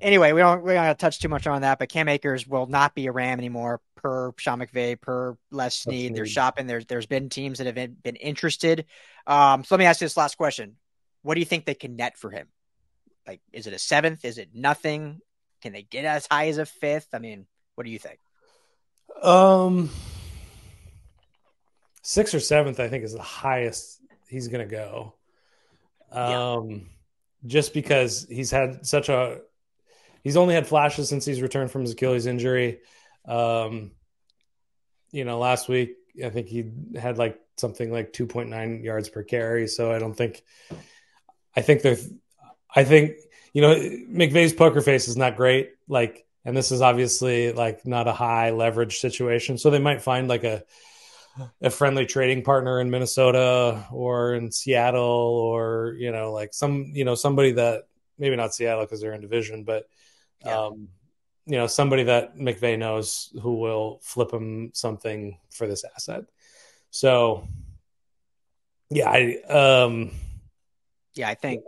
anyway, 0.00 0.32
we 0.32 0.40
don't 0.40 0.62
we 0.62 0.74
don't 0.74 0.98
touch 0.98 1.20
too 1.20 1.28
much 1.28 1.46
on 1.46 1.62
that, 1.62 1.78
but 1.78 1.88
Cam 1.88 2.08
Akers 2.08 2.46
will 2.46 2.66
not 2.66 2.94
be 2.94 3.06
a 3.06 3.12
Ram 3.12 3.38
anymore 3.38 3.80
per 3.96 4.32
Sean 4.36 4.60
McVay, 4.60 5.00
per 5.00 5.36
Les 5.50 5.74
Snead. 5.74 6.14
They're 6.14 6.26
shopping. 6.26 6.66
There's 6.66 6.86
there's 6.86 7.06
been 7.06 7.28
teams 7.28 7.58
that 7.58 7.66
have 7.66 7.74
been, 7.74 7.96
been 8.02 8.16
interested. 8.16 8.86
Um, 9.26 9.64
so 9.64 9.74
let 9.74 9.78
me 9.78 9.86
ask 9.86 10.00
you 10.00 10.04
this 10.04 10.16
last 10.16 10.36
question: 10.36 10.76
What 11.22 11.34
do 11.34 11.40
you 11.40 11.46
think 11.46 11.64
they 11.64 11.74
can 11.74 11.96
net 11.96 12.18
for 12.18 12.30
him? 12.30 12.48
Like, 13.26 13.40
is 13.52 13.66
it 13.66 13.72
a 13.72 13.78
seventh? 13.78 14.24
Is 14.24 14.38
it 14.38 14.50
nothing? 14.54 15.20
Can 15.62 15.72
they 15.72 15.82
get 15.82 16.04
as 16.04 16.26
high 16.30 16.48
as 16.48 16.58
a 16.58 16.66
fifth? 16.66 17.08
I 17.14 17.18
mean, 17.18 17.46
what 17.74 17.84
do 17.84 17.90
you 17.90 17.98
think? 17.98 18.18
Um, 19.22 19.88
sixth 22.02 22.34
or 22.34 22.40
seventh, 22.40 22.80
I 22.80 22.88
think, 22.88 23.04
is 23.04 23.14
the 23.14 23.22
highest 23.22 24.00
he's 24.28 24.48
going 24.48 24.68
to 24.68 24.70
go. 24.70 25.14
Um, 26.12 26.70
yeah. 26.70 26.78
just 27.46 27.74
because 27.74 28.26
he's 28.28 28.50
had 28.50 28.86
such 28.86 29.08
a, 29.08 29.40
he's 30.22 30.36
only 30.36 30.54
had 30.54 30.66
flashes 30.66 31.08
since 31.08 31.24
he's 31.24 31.42
returned 31.42 31.70
from 31.70 31.82
his 31.82 31.92
Achilles 31.92 32.26
injury. 32.26 32.80
Um, 33.26 33.92
you 35.10 35.24
know, 35.24 35.38
last 35.38 35.68
week 35.68 35.96
I 36.24 36.30
think 36.30 36.48
he 36.48 36.70
had 36.96 37.18
like 37.18 37.40
something 37.56 37.90
like 37.90 38.12
2.9 38.12 38.84
yards 38.84 39.08
per 39.08 39.22
carry. 39.22 39.66
So 39.68 39.92
I 39.92 39.98
don't 39.98 40.14
think, 40.14 40.42
I 41.56 41.62
think 41.62 41.82
they're, 41.82 41.98
I 42.74 42.84
think 42.84 43.16
you 43.52 43.62
know 43.62 43.74
McVay's 43.76 44.52
poker 44.52 44.80
face 44.80 45.08
is 45.08 45.16
not 45.16 45.36
great. 45.36 45.70
Like, 45.88 46.26
and 46.44 46.56
this 46.56 46.72
is 46.72 46.82
obviously 46.82 47.52
like 47.52 47.86
not 47.86 48.08
a 48.08 48.12
high 48.12 48.50
leverage 48.50 48.98
situation. 48.98 49.56
So 49.56 49.70
they 49.70 49.78
might 49.78 50.02
find 50.02 50.28
like 50.28 50.44
a 50.44 50.64
a 51.60 51.70
friendly 51.70 52.06
trading 52.06 52.42
partner 52.42 52.80
in 52.80 52.90
Minnesota 52.90 53.86
or 53.90 54.34
in 54.34 54.52
Seattle 54.52 55.02
or 55.02 55.94
you 55.98 56.12
know 56.12 56.32
like 56.32 56.54
some 56.54 56.90
you 56.94 57.04
know 57.04 57.14
somebody 57.14 57.52
that 57.52 57.84
maybe 58.18 58.36
not 58.36 58.54
Seattle 58.54 58.84
because 58.84 59.00
they're 59.00 59.14
in 59.14 59.20
division, 59.20 59.64
but 59.64 59.88
yeah. 60.44 60.58
um, 60.58 60.88
you 61.46 61.56
know 61.56 61.66
somebody 61.66 62.04
that 62.04 62.36
McVay 62.36 62.78
knows 62.78 63.32
who 63.42 63.54
will 63.54 64.00
flip 64.02 64.32
him 64.32 64.70
something 64.74 65.38
for 65.50 65.66
this 65.66 65.84
asset. 65.84 66.24
So 66.90 67.48
yeah, 68.90 69.10
I 69.10 69.42
um 69.48 70.12
yeah, 71.14 71.28
I 71.28 71.34
think 71.34 71.64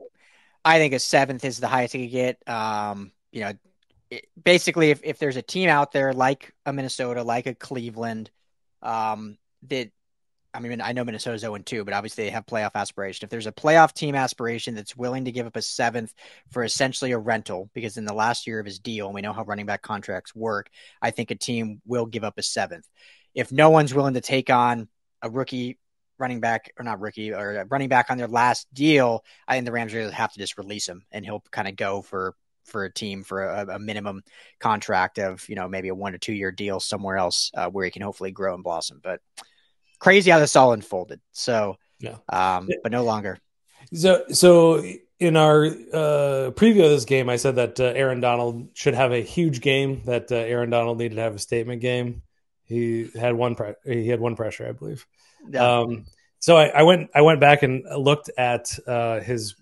I 0.64 0.78
think 0.78 0.94
a 0.94 0.98
seventh 0.98 1.44
is 1.44 1.58
the 1.58 1.68
highest 1.68 1.94
you 1.94 2.06
could 2.06 2.12
get. 2.12 2.48
Um, 2.48 3.12
you 3.30 3.42
know, 3.42 3.52
it, 4.10 4.26
basically, 4.42 4.90
if, 4.90 5.00
if 5.04 5.18
there's 5.18 5.36
a 5.36 5.42
team 5.42 5.68
out 5.68 5.92
there 5.92 6.12
like 6.12 6.52
a 6.64 6.72
Minnesota, 6.72 7.22
like 7.22 7.46
a 7.46 7.54
Cleveland, 7.54 8.30
um, 8.82 9.38
that 9.70 9.90
I 10.56 10.60
mean, 10.60 10.80
I 10.80 10.92
know 10.92 11.04
Minnesota's 11.04 11.42
0 11.42 11.58
2, 11.58 11.84
but 11.84 11.92
obviously 11.92 12.24
they 12.24 12.30
have 12.30 12.46
playoff 12.46 12.74
aspiration. 12.74 13.26
If 13.26 13.30
there's 13.30 13.46
a 13.46 13.52
playoff 13.52 13.92
team 13.92 14.14
aspiration 14.14 14.74
that's 14.74 14.96
willing 14.96 15.26
to 15.26 15.32
give 15.32 15.46
up 15.46 15.56
a 15.56 15.62
seventh 15.62 16.14
for 16.50 16.64
essentially 16.64 17.12
a 17.12 17.18
rental, 17.18 17.70
because 17.74 17.98
in 17.98 18.06
the 18.06 18.14
last 18.14 18.46
year 18.46 18.58
of 18.58 18.64
his 18.64 18.78
deal, 18.78 19.06
and 19.06 19.14
we 19.14 19.20
know 19.20 19.34
how 19.34 19.44
running 19.44 19.66
back 19.66 19.82
contracts 19.82 20.34
work, 20.34 20.70
I 21.02 21.10
think 21.10 21.30
a 21.30 21.34
team 21.34 21.82
will 21.84 22.06
give 22.06 22.24
up 22.24 22.38
a 22.38 22.42
seventh. 22.42 22.88
If 23.34 23.52
no 23.52 23.68
one's 23.68 23.92
willing 23.92 24.14
to 24.14 24.22
take 24.22 24.48
on 24.48 24.88
a 25.20 25.28
rookie 25.28 25.78
running 26.18 26.40
back, 26.40 26.72
or 26.78 26.84
not 26.84 27.00
rookie, 27.00 27.34
or 27.34 27.66
running 27.68 27.90
back 27.90 28.10
on 28.10 28.16
their 28.16 28.26
last 28.26 28.66
deal, 28.72 29.24
I 29.46 29.54
think 29.54 29.66
the 29.66 29.72
Rams 29.72 29.92
really 29.92 30.10
have 30.12 30.32
to 30.32 30.38
just 30.38 30.56
release 30.56 30.88
him 30.88 31.04
and 31.12 31.22
he'll 31.22 31.44
kind 31.50 31.68
of 31.68 31.76
go 31.76 32.00
for 32.00 32.34
for 32.64 32.84
a 32.84 32.92
team 32.92 33.22
for 33.22 33.44
a, 33.44 33.76
a, 33.76 33.78
minimum 33.78 34.24
contract 34.58 35.20
of 35.20 35.48
you 35.48 35.54
know 35.54 35.68
maybe 35.68 35.86
a 35.86 35.94
one 35.94 36.12
to 36.12 36.18
two 36.18 36.32
year 36.32 36.50
deal 36.50 36.80
somewhere 36.80 37.16
else 37.16 37.52
uh, 37.54 37.68
where 37.68 37.84
he 37.84 37.92
can 37.92 38.02
hopefully 38.02 38.32
grow 38.32 38.54
and 38.54 38.64
blossom. 38.64 39.00
But 39.04 39.20
crazy 39.98 40.30
how 40.30 40.38
this 40.38 40.56
all 40.56 40.72
unfolded. 40.72 41.20
So, 41.32 41.76
yeah. 42.00 42.16
um, 42.28 42.68
but 42.82 42.92
no 42.92 43.04
longer. 43.04 43.38
So, 43.94 44.24
so 44.30 44.84
in 45.18 45.36
our 45.36 45.64
uh, 45.66 46.50
preview 46.52 46.84
of 46.84 46.90
this 46.90 47.04
game, 47.04 47.28
I 47.28 47.36
said 47.36 47.56
that 47.56 47.80
uh, 47.80 47.84
Aaron 47.84 48.20
Donald 48.20 48.68
should 48.74 48.94
have 48.94 49.12
a 49.12 49.22
huge 49.22 49.60
game. 49.60 50.02
That 50.04 50.30
uh, 50.30 50.36
Aaron 50.36 50.70
Donald 50.70 50.98
needed 50.98 51.16
to 51.16 51.22
have 51.22 51.34
a 51.34 51.38
statement 51.38 51.80
game. 51.80 52.22
He 52.64 53.08
had 53.14 53.34
one. 53.34 53.54
Pre- 53.54 53.74
he 53.84 54.08
had 54.08 54.20
one 54.20 54.36
pressure, 54.36 54.68
I 54.68 54.72
believe. 54.72 55.06
Yeah. 55.48 55.78
Um, 55.78 56.06
so 56.38 56.56
I, 56.56 56.66
I, 56.66 56.82
went. 56.82 57.10
I 57.14 57.22
went 57.22 57.40
back 57.40 57.62
and 57.62 57.84
looked 57.96 58.30
at 58.36 58.76
uh, 58.86 59.20
his 59.20 59.54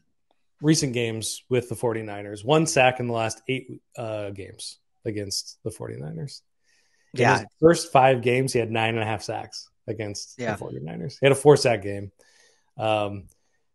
recent 0.60 0.92
games 0.94 1.42
with 1.48 1.68
the 1.68 1.74
49ers. 1.74 2.44
One 2.44 2.66
sack 2.66 2.98
in 2.98 3.06
the 3.06 3.12
last 3.12 3.42
eight 3.48 3.68
uh, 3.96 4.30
games 4.30 4.78
against 5.04 5.58
the 5.62 5.70
49ers. 5.70 6.40
In 7.12 7.20
yeah. 7.20 7.38
his 7.38 7.46
first 7.60 7.92
five 7.92 8.22
games, 8.22 8.52
he 8.52 8.58
had 8.58 8.70
nine 8.70 8.94
and 8.94 9.02
a 9.02 9.06
half 9.06 9.22
sacks 9.22 9.68
against 9.86 10.34
yeah. 10.38 10.56
the 10.56 10.64
49ers. 10.64 11.18
He 11.20 11.26
had 11.26 11.32
a 11.32 11.36
four 11.36 11.56
sack 11.56 11.82
game. 11.82 12.10
Um, 12.76 13.24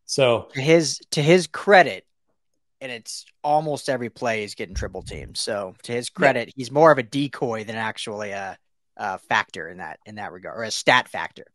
so 0.06 0.48
to 0.54 0.62
his 0.62 1.00
to 1.12 1.22
his 1.22 1.48
credit, 1.48 2.06
and 2.82 2.92
it's 2.92 3.26
almost 3.44 3.90
every 3.90 4.10
play 4.10 4.44
is 4.44 4.56
getting 4.56 4.76
triple 4.76 5.04
teamed. 5.04 5.38
So 5.38 5.76
to 5.84 5.92
his 5.92 6.10
credit, 6.10 6.48
yeah. 6.48 6.54
he's 6.56 6.72
more 6.72 6.92
of 6.92 6.98
a 6.98 7.04
decoy 7.04 7.64
than 7.64 7.76
actually 7.76 8.32
a, 8.32 8.58
a, 8.98 9.20
factor 9.20 9.68
in 9.70 9.78
that 9.78 10.00
in 10.06 10.16
that 10.16 10.32
regard, 10.32 10.58
or 10.58 10.64
a 10.64 10.72
stat 10.72 11.08
factor. 11.08 11.46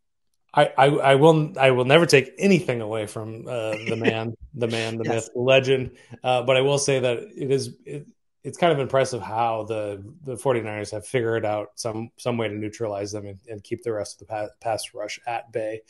I, 0.54 0.72
I, 0.78 0.86
I 0.86 1.14
will 1.16 1.58
I 1.58 1.72
will 1.72 1.84
never 1.84 2.06
take 2.06 2.32
anything 2.38 2.80
away 2.80 3.06
from 3.06 3.46
uh, 3.48 3.72
the 3.72 3.96
man, 3.98 4.34
the 4.54 4.68
man, 4.68 4.98
the 4.98 5.04
yes. 5.04 5.14
myth, 5.14 5.30
the 5.34 5.40
legend. 5.40 5.90
Uh, 6.22 6.42
but 6.42 6.56
I 6.56 6.60
will 6.60 6.78
say 6.78 7.00
that 7.00 7.18
it 7.18 7.50
is 7.50 7.74
it, 7.84 8.06
it's 8.44 8.58
kind 8.58 8.72
of 8.72 8.78
impressive 8.78 9.22
how 9.22 9.64
the 9.64 10.04
the 10.24 10.34
49ers 10.34 10.92
have 10.92 11.06
figured 11.06 11.46
out 11.46 11.70
some 11.76 12.10
some 12.18 12.36
way 12.36 12.46
to 12.46 12.54
neutralize 12.54 13.10
them 13.10 13.26
and, 13.26 13.38
and 13.48 13.64
keep 13.64 13.82
the 13.82 13.92
rest 13.92 14.20
of 14.20 14.28
the 14.28 14.50
pass 14.60 14.94
rush 14.94 15.18
at 15.26 15.50
bay. 15.50 15.80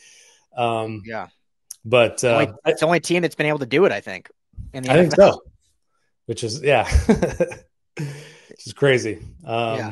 Um, 0.57 1.03
yeah, 1.05 1.27
but 1.85 2.23
uh, 2.23 2.29
only, 2.29 2.53
it's 2.64 2.81
the 2.81 2.87
only 2.87 3.01
team 3.01 3.23
that's 3.23 3.35
been 3.35 3.47
able 3.47 3.59
to 3.59 3.67
do 3.67 3.85
it. 3.85 3.93
I 3.93 4.01
think. 4.01 4.31
In 4.73 4.85
the 4.85 4.93
I 4.93 4.97
NFL. 4.97 5.01
think 5.01 5.14
so. 5.14 5.43
Which 6.27 6.45
is 6.45 6.62
yeah, 6.62 6.88
which 7.07 8.67
is 8.67 8.73
crazy. 8.73 9.19
Um, 9.45 9.79
yeah. 9.79 9.90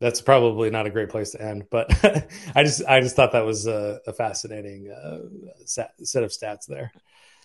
That's 0.00 0.20
probably 0.20 0.70
not 0.70 0.86
a 0.86 0.90
great 0.90 1.08
place 1.08 1.32
to 1.32 1.42
end, 1.42 1.66
but 1.70 1.90
I 2.54 2.62
just 2.62 2.84
I 2.86 3.00
just 3.00 3.16
thought 3.16 3.32
that 3.32 3.44
was 3.44 3.66
a, 3.66 4.00
a 4.06 4.12
fascinating 4.12 4.90
uh, 4.90 5.18
set, 5.66 5.90
set 6.04 6.22
of 6.22 6.30
stats 6.30 6.66
there. 6.66 6.92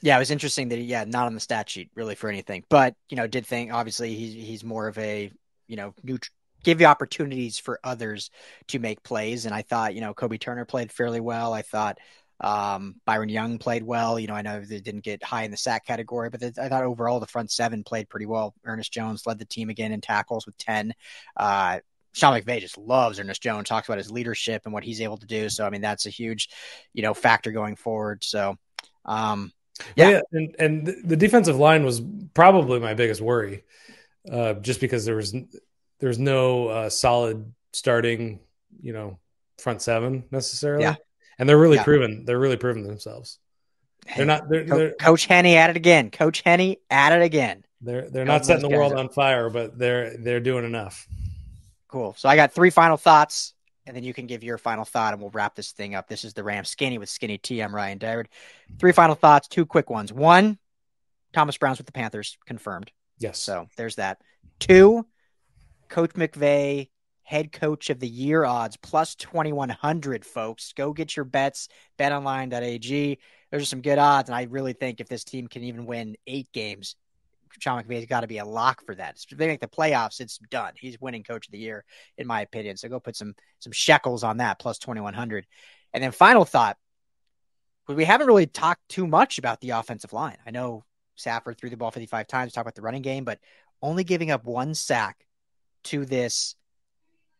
Yeah, 0.03 0.17
it 0.17 0.19
was 0.19 0.31
interesting 0.31 0.67
that 0.67 0.79
he, 0.79 0.83
yeah, 0.83 1.05
not 1.05 1.27
on 1.27 1.33
the 1.33 1.39
stat 1.39 1.69
sheet 1.69 1.89
really 1.95 2.15
for 2.15 2.27
anything, 2.27 2.65
but 2.67 2.93
you 3.09 3.15
know, 3.15 3.25
did 3.25 3.45
think 3.45 3.71
obviously 3.71 4.13
he's 4.13 4.33
he's 4.33 4.61
more 4.61 4.89
of 4.89 4.97
a 4.97 5.31
you 5.67 5.77
know 5.77 5.93
neut- 6.05 6.29
give 6.61 6.81
you 6.81 6.87
opportunities 6.87 7.57
for 7.57 7.79
others 7.85 8.29
to 8.67 8.79
make 8.79 9.01
plays, 9.01 9.45
and 9.45 9.55
I 9.55 9.61
thought 9.61 9.95
you 9.95 10.01
know 10.01 10.13
Kobie 10.13 10.41
Turner 10.41 10.65
played 10.65 10.91
fairly 10.91 11.21
well. 11.21 11.53
I 11.53 11.61
thought 11.61 11.99
um, 12.41 12.95
Byron 13.05 13.29
Young 13.29 13.59
played 13.59 13.81
well. 13.81 14.19
You 14.19 14.27
know, 14.27 14.33
I 14.33 14.41
know 14.41 14.59
they 14.59 14.81
didn't 14.81 15.05
get 15.05 15.23
high 15.23 15.43
in 15.43 15.51
the 15.51 15.57
sack 15.57 15.85
category, 15.85 16.29
but 16.29 16.43
I 16.43 16.67
thought 16.67 16.83
overall 16.83 17.21
the 17.21 17.25
front 17.25 17.49
seven 17.49 17.85
played 17.85 18.09
pretty 18.09 18.25
well. 18.25 18.53
Ernest 18.65 18.91
Jones 18.91 19.25
led 19.25 19.39
the 19.39 19.45
team 19.45 19.69
again 19.69 19.93
in 19.93 20.01
tackles 20.01 20.45
with 20.45 20.57
ten. 20.57 20.93
Uh, 21.37 21.79
Sean 22.11 22.37
McVay 22.37 22.59
just 22.59 22.77
loves 22.77 23.21
Ernest 23.21 23.41
Jones, 23.41 23.69
talks 23.69 23.87
about 23.87 23.99
his 23.99 24.11
leadership 24.11 24.63
and 24.65 24.73
what 24.73 24.83
he's 24.83 24.99
able 24.99 25.17
to 25.17 25.25
do. 25.25 25.47
So, 25.47 25.65
I 25.65 25.69
mean, 25.69 25.81
that's 25.81 26.07
a 26.07 26.09
huge, 26.09 26.49
you 26.93 27.03
know, 27.03 27.13
factor 27.13 27.53
going 27.53 27.77
forward. 27.77 28.21
So, 28.25 28.57
um, 29.05 29.53
yeah. 29.95 30.09
yeah, 30.09 30.21
and 30.31 30.55
and 30.59 30.87
the 31.03 31.15
defensive 31.15 31.57
line 31.57 31.85
was 31.85 32.01
probably 32.33 32.79
my 32.79 32.93
biggest 32.93 33.21
worry, 33.21 33.63
uh, 34.31 34.53
just 34.55 34.79
because 34.79 35.05
there 35.05 35.15
was 35.15 35.35
there's 35.99 36.19
no 36.19 36.67
uh, 36.67 36.89
solid 36.89 37.53
starting, 37.71 38.39
you 38.81 38.93
know, 38.93 39.19
front 39.57 39.81
seven 39.81 40.25
necessarily. 40.31 40.83
Yeah, 40.83 40.95
and 41.37 41.47
they're 41.47 41.57
really 41.57 41.77
yeah. 41.77 41.83
proven. 41.83 42.25
They're 42.25 42.39
really 42.39 42.57
proven 42.57 42.83
themselves. 42.83 43.39
They're 44.15 44.25
not. 44.25 44.49
They're, 44.49 44.65
Co- 44.65 44.77
they're, 44.77 44.91
Coach 44.91 45.25
Henny 45.25 45.55
at 45.55 45.69
it 45.69 45.75
again. 45.75 46.11
Coach 46.11 46.41
Henny 46.41 46.79
at 46.89 47.13
it 47.13 47.21
again. 47.21 47.63
They're 47.81 48.09
they're 48.09 48.25
not 48.25 48.45
setting 48.45 48.67
the 48.67 48.75
world 48.75 48.93
on 48.93 49.09
fire, 49.09 49.49
but 49.49 49.77
they're 49.77 50.17
they're 50.17 50.39
doing 50.39 50.65
enough. 50.65 51.07
Cool. 51.87 52.15
So 52.17 52.27
I 52.29 52.35
got 52.35 52.53
three 52.53 52.69
final 52.69 52.97
thoughts 52.97 53.53
and 53.85 53.95
then 53.95 54.03
you 54.03 54.13
can 54.13 54.27
give 54.27 54.43
your 54.43 54.57
final 54.57 54.85
thought 54.85 55.13
and 55.13 55.21
we'll 55.21 55.31
wrap 55.31 55.55
this 55.55 55.71
thing 55.71 55.95
up. 55.95 56.07
This 56.07 56.23
is 56.23 56.33
the 56.33 56.43
Ram 56.43 56.65
Skinny 56.65 56.97
with 56.97 57.09
Skinny 57.09 57.37
T. 57.37 57.61
I'm 57.61 57.75
Ryan 57.75 57.99
Dyrud. 57.99 58.27
Three 58.79 58.91
final 58.91 59.15
thoughts, 59.15 59.47
two 59.47 59.65
quick 59.65 59.89
ones. 59.89 60.13
One, 60.13 60.57
Thomas 61.33 61.57
Brown's 61.57 61.79
with 61.79 61.87
the 61.87 61.93
Panthers, 61.93 62.37
confirmed. 62.45 62.91
Yes. 63.19 63.39
So 63.39 63.67
there's 63.77 63.95
that. 63.95 64.21
Two, 64.59 65.05
Coach 65.89 66.13
McVay, 66.13 66.89
head 67.23 67.51
coach 67.51 67.89
of 67.89 67.99
the 67.99 68.07
year 68.07 68.43
odds, 68.45 68.77
plus 68.77 69.15
2100, 69.15 70.25
folks. 70.25 70.73
Go 70.73 70.93
get 70.93 71.15
your 71.15 71.25
bets, 71.25 71.67
betonline.ag. 71.97 73.19
Those 73.51 73.61
are 73.61 73.65
some 73.65 73.81
good 73.81 73.99
odds. 73.99 74.29
And 74.29 74.35
I 74.35 74.43
really 74.43 74.73
think 74.73 74.99
if 74.99 75.07
this 75.07 75.23
team 75.23 75.47
can 75.47 75.63
even 75.63 75.85
win 75.85 76.15
eight 76.27 76.51
games, 76.53 76.95
Sean 77.59 77.81
McVay's 77.81 78.05
got 78.05 78.21
to 78.21 78.27
be 78.27 78.39
a 78.39 78.45
lock 78.45 78.85
for 78.85 78.95
that. 78.95 79.17
If 79.29 79.37
they 79.37 79.47
make 79.47 79.61
the 79.61 79.67
playoffs, 79.67 80.19
it's 80.19 80.37
done. 80.49 80.73
He's 80.77 80.99
winning 80.99 81.23
coach 81.23 81.47
of 81.47 81.51
the 81.51 81.59
year, 81.59 81.85
in 82.17 82.27
my 82.27 82.41
opinion. 82.41 82.77
So 82.77 82.89
go 82.89 82.99
put 82.99 83.15
some 83.15 83.35
some 83.59 83.71
shekels 83.71 84.23
on 84.23 84.37
that, 84.37 84.59
plus 84.59 84.77
2100. 84.79 85.45
And 85.93 86.03
then 86.03 86.11
final 86.11 86.45
thought, 86.45 86.77
we 87.87 88.05
haven't 88.05 88.27
really 88.27 88.47
talked 88.47 88.87
too 88.89 89.07
much 89.07 89.37
about 89.37 89.61
the 89.61 89.71
offensive 89.71 90.13
line. 90.13 90.37
I 90.45 90.51
know 90.51 90.85
Stafford 91.15 91.57
threw 91.57 91.69
the 91.69 91.77
ball 91.77 91.91
55 91.91 92.27
times, 92.27 92.53
talk 92.53 92.61
about 92.61 92.75
the 92.75 92.81
running 92.81 93.01
game, 93.01 93.23
but 93.23 93.39
only 93.81 94.03
giving 94.03 94.31
up 94.31 94.45
one 94.45 94.73
sack 94.73 95.25
to 95.85 96.05
this 96.05 96.55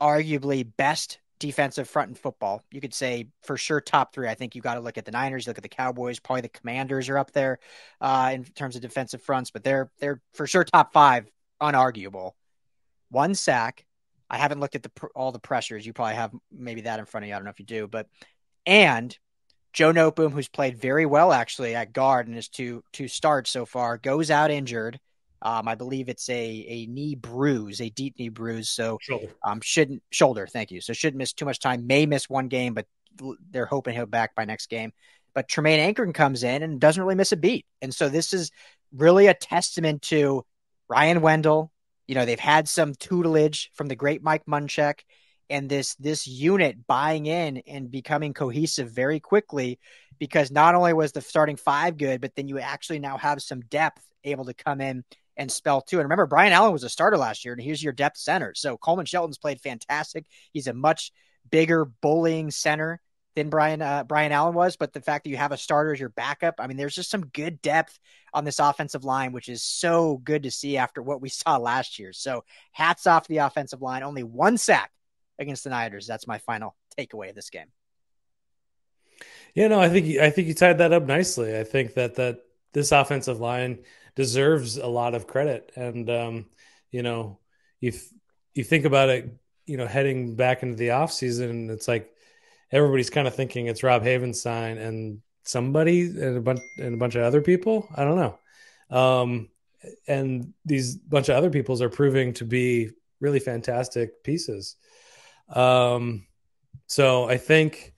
arguably 0.02 0.68
best 0.78 1.20
defensive 1.44 1.90
front 1.90 2.08
in 2.08 2.16
football. 2.16 2.64
You 2.72 2.80
could 2.80 2.94
say 2.94 3.28
for 3.42 3.58
sure 3.58 3.82
top 3.82 4.14
three. 4.14 4.30
I 4.30 4.34
think 4.34 4.56
you 4.56 4.62
got 4.62 4.76
to 4.76 4.80
look 4.80 4.98
at 4.98 5.04
the 5.04 5.12
Niners, 5.12 5.46
look 5.46 5.58
at 5.58 5.64
the 5.64 5.68
Cowboys, 5.68 6.18
probably 6.18 6.40
the 6.40 6.48
Commanders 6.48 7.10
are 7.10 7.18
up 7.18 7.32
there 7.32 7.60
uh, 8.00 8.32
in 8.34 8.46
terms 8.46 8.78
of 8.78 8.82
defensive 8.82 9.22
fronts, 9.22 9.52
but 9.52 9.62
they're 9.62 9.92
they're 10.00 10.22
for 10.34 10.48
sure 10.48 10.64
top 10.64 10.94
five, 10.94 11.30
unarguable. 11.62 12.32
One 13.10 13.36
sack. 13.36 13.86
I 14.30 14.38
haven't 14.38 14.62
looked 14.62 14.76
at 14.76 14.84
the 14.84 14.92
all 15.16 15.34
the 15.34 15.40
pressures. 15.40 15.86
You 15.86 15.92
probably 15.92 16.16
have 16.16 16.32
maybe 16.50 16.82
that 16.82 17.00
in 17.00 17.06
front 17.06 17.26
of 17.26 17.28
you. 17.28 17.36
I 17.36 17.38
don't 17.38 17.44
know 17.44 17.52
if 17.52 17.60
you 17.60 17.66
do, 17.66 17.88
but 17.90 18.08
and 18.66 19.16
Joe 19.74 19.92
Noteboom, 19.92 20.32
who's 20.32 20.48
played 20.48 20.78
very 20.78 21.06
well 21.06 21.34
actually 21.34 21.76
at 21.76 21.92
guard 21.92 22.30
in 22.30 22.34
his 22.34 22.48
two 22.48 22.86
two 22.94 23.10
starts 23.10 23.50
so 23.50 23.66
far, 23.66 23.98
goes 23.98 24.32
out 24.32 24.50
injured. 24.50 24.98
Um, 25.44 25.68
I 25.68 25.76
believe 25.76 26.10
it's 26.10 26.30
a 26.30 26.66
a 26.70 26.86
knee 26.88 27.16
bruise, 27.16 27.82
a 27.82 27.90
deep 27.90 28.18
knee 28.18 28.30
bruise. 28.30 28.70
So 28.70 28.98
shoulder. 29.02 29.28
Um, 29.44 29.60
shouldn't 29.62 30.02
shoulder. 30.10 30.48
Thank 30.48 30.72
you. 30.72 30.82
So 30.82 30.94
shouldn't 30.94 31.18
miss 31.18 31.34
too 31.34 31.46
much 31.46 31.60
time. 31.60 31.86
May 31.86 32.06
miss 32.06 32.30
one 32.30 32.48
game, 32.48 32.74
but 32.74 32.88
they're 33.52 33.66
hoping 33.66 33.94
he'll 33.94 34.06
back 34.06 34.36
by 34.36 34.46
next 34.46 34.70
game. 34.70 34.94
But 35.36 35.50
Tremayne 35.50 35.94
Anchrum 35.94 36.14
comes 36.14 36.44
in 36.44 36.64
and 36.64 36.80
doesn't 36.80 37.02
really 37.02 37.16
miss 37.16 37.32
a 37.32 37.38
beat. 37.38 37.66
And 37.82 37.94
so 37.94 38.08
this 38.08 38.34
is 38.34 38.52
really 38.96 39.28
a 39.28 39.34
testament 39.34 40.04
to 40.04 40.46
Ryan 40.88 41.22
Wendell. 41.22 41.72
You 42.08 42.16
know, 42.16 42.26
they've 42.26 42.40
had 42.40 42.70
some 42.70 42.94
tutelage 42.94 43.72
from 43.74 43.88
the 43.88 43.96
great 43.96 44.24
Mike 44.24 44.46
Munchak 44.46 45.00
and 45.50 45.70
this 45.70 45.96
this 45.96 46.26
unit 46.26 46.88
buying 46.88 47.26
in 47.26 47.58
and 47.68 47.92
becoming 47.92 48.34
cohesive 48.34 48.92
very 48.92 49.20
quickly 49.20 49.80
because 50.20 50.52
not 50.52 50.76
only 50.76 50.94
was 50.94 51.12
the 51.12 51.22
starting 51.22 51.58
five 51.58 51.98
good, 51.98 52.22
but 52.22 52.34
then 52.36 52.48
you 52.48 52.60
actually 52.60 53.00
now 53.00 53.18
have 53.18 53.42
some 53.42 53.62
depth 53.62 54.04
able 54.24 54.46
to 54.46 54.54
come 54.54 54.80
in 54.80 55.04
and 55.38 55.52
spell 55.52 55.82
too. 55.82 55.98
And 55.98 56.06
remember, 56.06 56.26
Brian 56.26 56.54
Allen 56.54 56.74
was 56.74 56.84
a 56.84 56.90
starter 56.90 57.18
last 57.18 57.46
year, 57.46 57.54
and 57.54 57.62
here's 57.62 57.84
your 57.84 57.94
depth 57.94 58.18
center. 58.18 58.54
So 58.56 58.78
Coleman 58.78 59.06
Shelton's 59.06 59.38
played 59.38 59.62
fantastic. 59.62 60.26
He's 60.52 60.68
a 60.68 60.74
much 60.74 61.12
bigger 61.50 61.86
bullying 61.86 62.52
center 62.52 63.02
than 63.36 63.50
Brian 63.50 63.82
uh, 63.82 64.04
Brian 64.04 64.32
Allen 64.32 64.54
was, 64.54 64.76
but 64.76 64.94
the 64.94 65.02
fact 65.02 65.24
that 65.24 65.32
you 65.32 65.38
have 65.38 65.52
a 65.52 65.58
starter 65.58 65.94
as 65.94 66.00
your 66.00 66.10
backup, 66.10 66.56
I 66.60 66.68
mean, 66.68 66.78
there's 66.78 66.96
just 66.96 67.10
some 67.10 67.26
good 67.28 67.62
depth 67.62 67.98
on 68.34 68.46
this 68.46 68.60
offensive 68.60 69.04
line, 69.04 69.32
which 69.32 69.50
is 69.50 69.64
so 69.64 70.18
good 70.24 70.44
to 70.44 70.52
see 70.52 70.78
after 70.78 71.02
what 71.02 71.22
we 71.22 71.30
saw 71.30 71.58
last 71.58 71.98
year. 72.00 72.14
So 72.14 72.44
hats 72.72 73.08
off 73.08 73.28
the 73.28 73.38
offensive 73.38 73.82
line. 73.82 74.04
Only 74.04 74.24
one 74.24 74.58
sack 74.58 74.92
against 75.40 75.64
the 75.64 75.72
Niners. 75.72 76.06
That's 76.06 76.28
my 76.28 76.38
final 76.38 76.76
takeaway 76.98 77.30
of 77.30 77.36
this 77.36 77.50
game. 77.50 77.68
Yeah, 79.56 79.68
no, 79.68 79.80
I 79.80 79.90
think 79.90 80.18
I 80.18 80.30
think 80.30 80.48
you 80.48 80.54
tied 80.54 80.80
that 80.80 80.94
up 80.94 81.04
nicely. 81.04 81.58
I 81.58 81.64
think 81.64 81.94
that 81.94 82.16
that 82.16 82.40
this 82.74 82.92
offensive 82.92 83.40
line 83.40 83.80
deserves 84.16 84.78
a 84.78 84.88
lot 84.88 85.16
of 85.16 85.28
credit, 85.28 85.72
and 85.76 86.10
um, 86.10 86.46
you 86.92 87.04
know, 87.04 87.40
if 87.82 88.10
you 88.54 88.64
think 88.64 88.86
about 88.86 89.10
it, 89.10 89.30
you 89.66 89.78
know, 89.78 89.88
heading 89.88 90.36
back 90.36 90.64
into 90.64 90.76
the 90.76 90.92
off 90.92 91.12
season, 91.12 91.70
it's 91.70 91.88
like 91.88 92.12
everybody's 92.72 93.10
kind 93.10 93.28
of 93.28 93.36
thinking 93.36 93.68
it's 93.68 93.84
Rob 93.84 94.04
Havenstein 94.04 94.78
and 94.78 95.22
somebody 95.44 96.04
and 96.04 96.38
a 96.38 96.42
bunch 96.42 96.60
and 96.78 96.94
a 96.94 96.98
bunch 96.98 97.16
of 97.16 97.24
other 97.24 97.42
people. 97.42 97.88
I 97.96 98.04
don't 98.04 98.18
know. 98.18 98.40
Um, 98.90 99.50
and 100.08 100.54
these 100.66 100.96
bunch 100.96 101.30
of 101.30 101.36
other 101.36 101.50
peoples 101.50 101.82
are 101.82 101.90
proving 101.90 102.34
to 102.34 102.46
be 102.46 102.92
really 103.20 103.40
fantastic 103.40 104.24
pieces. 104.24 104.76
Um, 105.50 106.26
so 106.88 107.30
I 107.30 107.38
think 107.38 107.94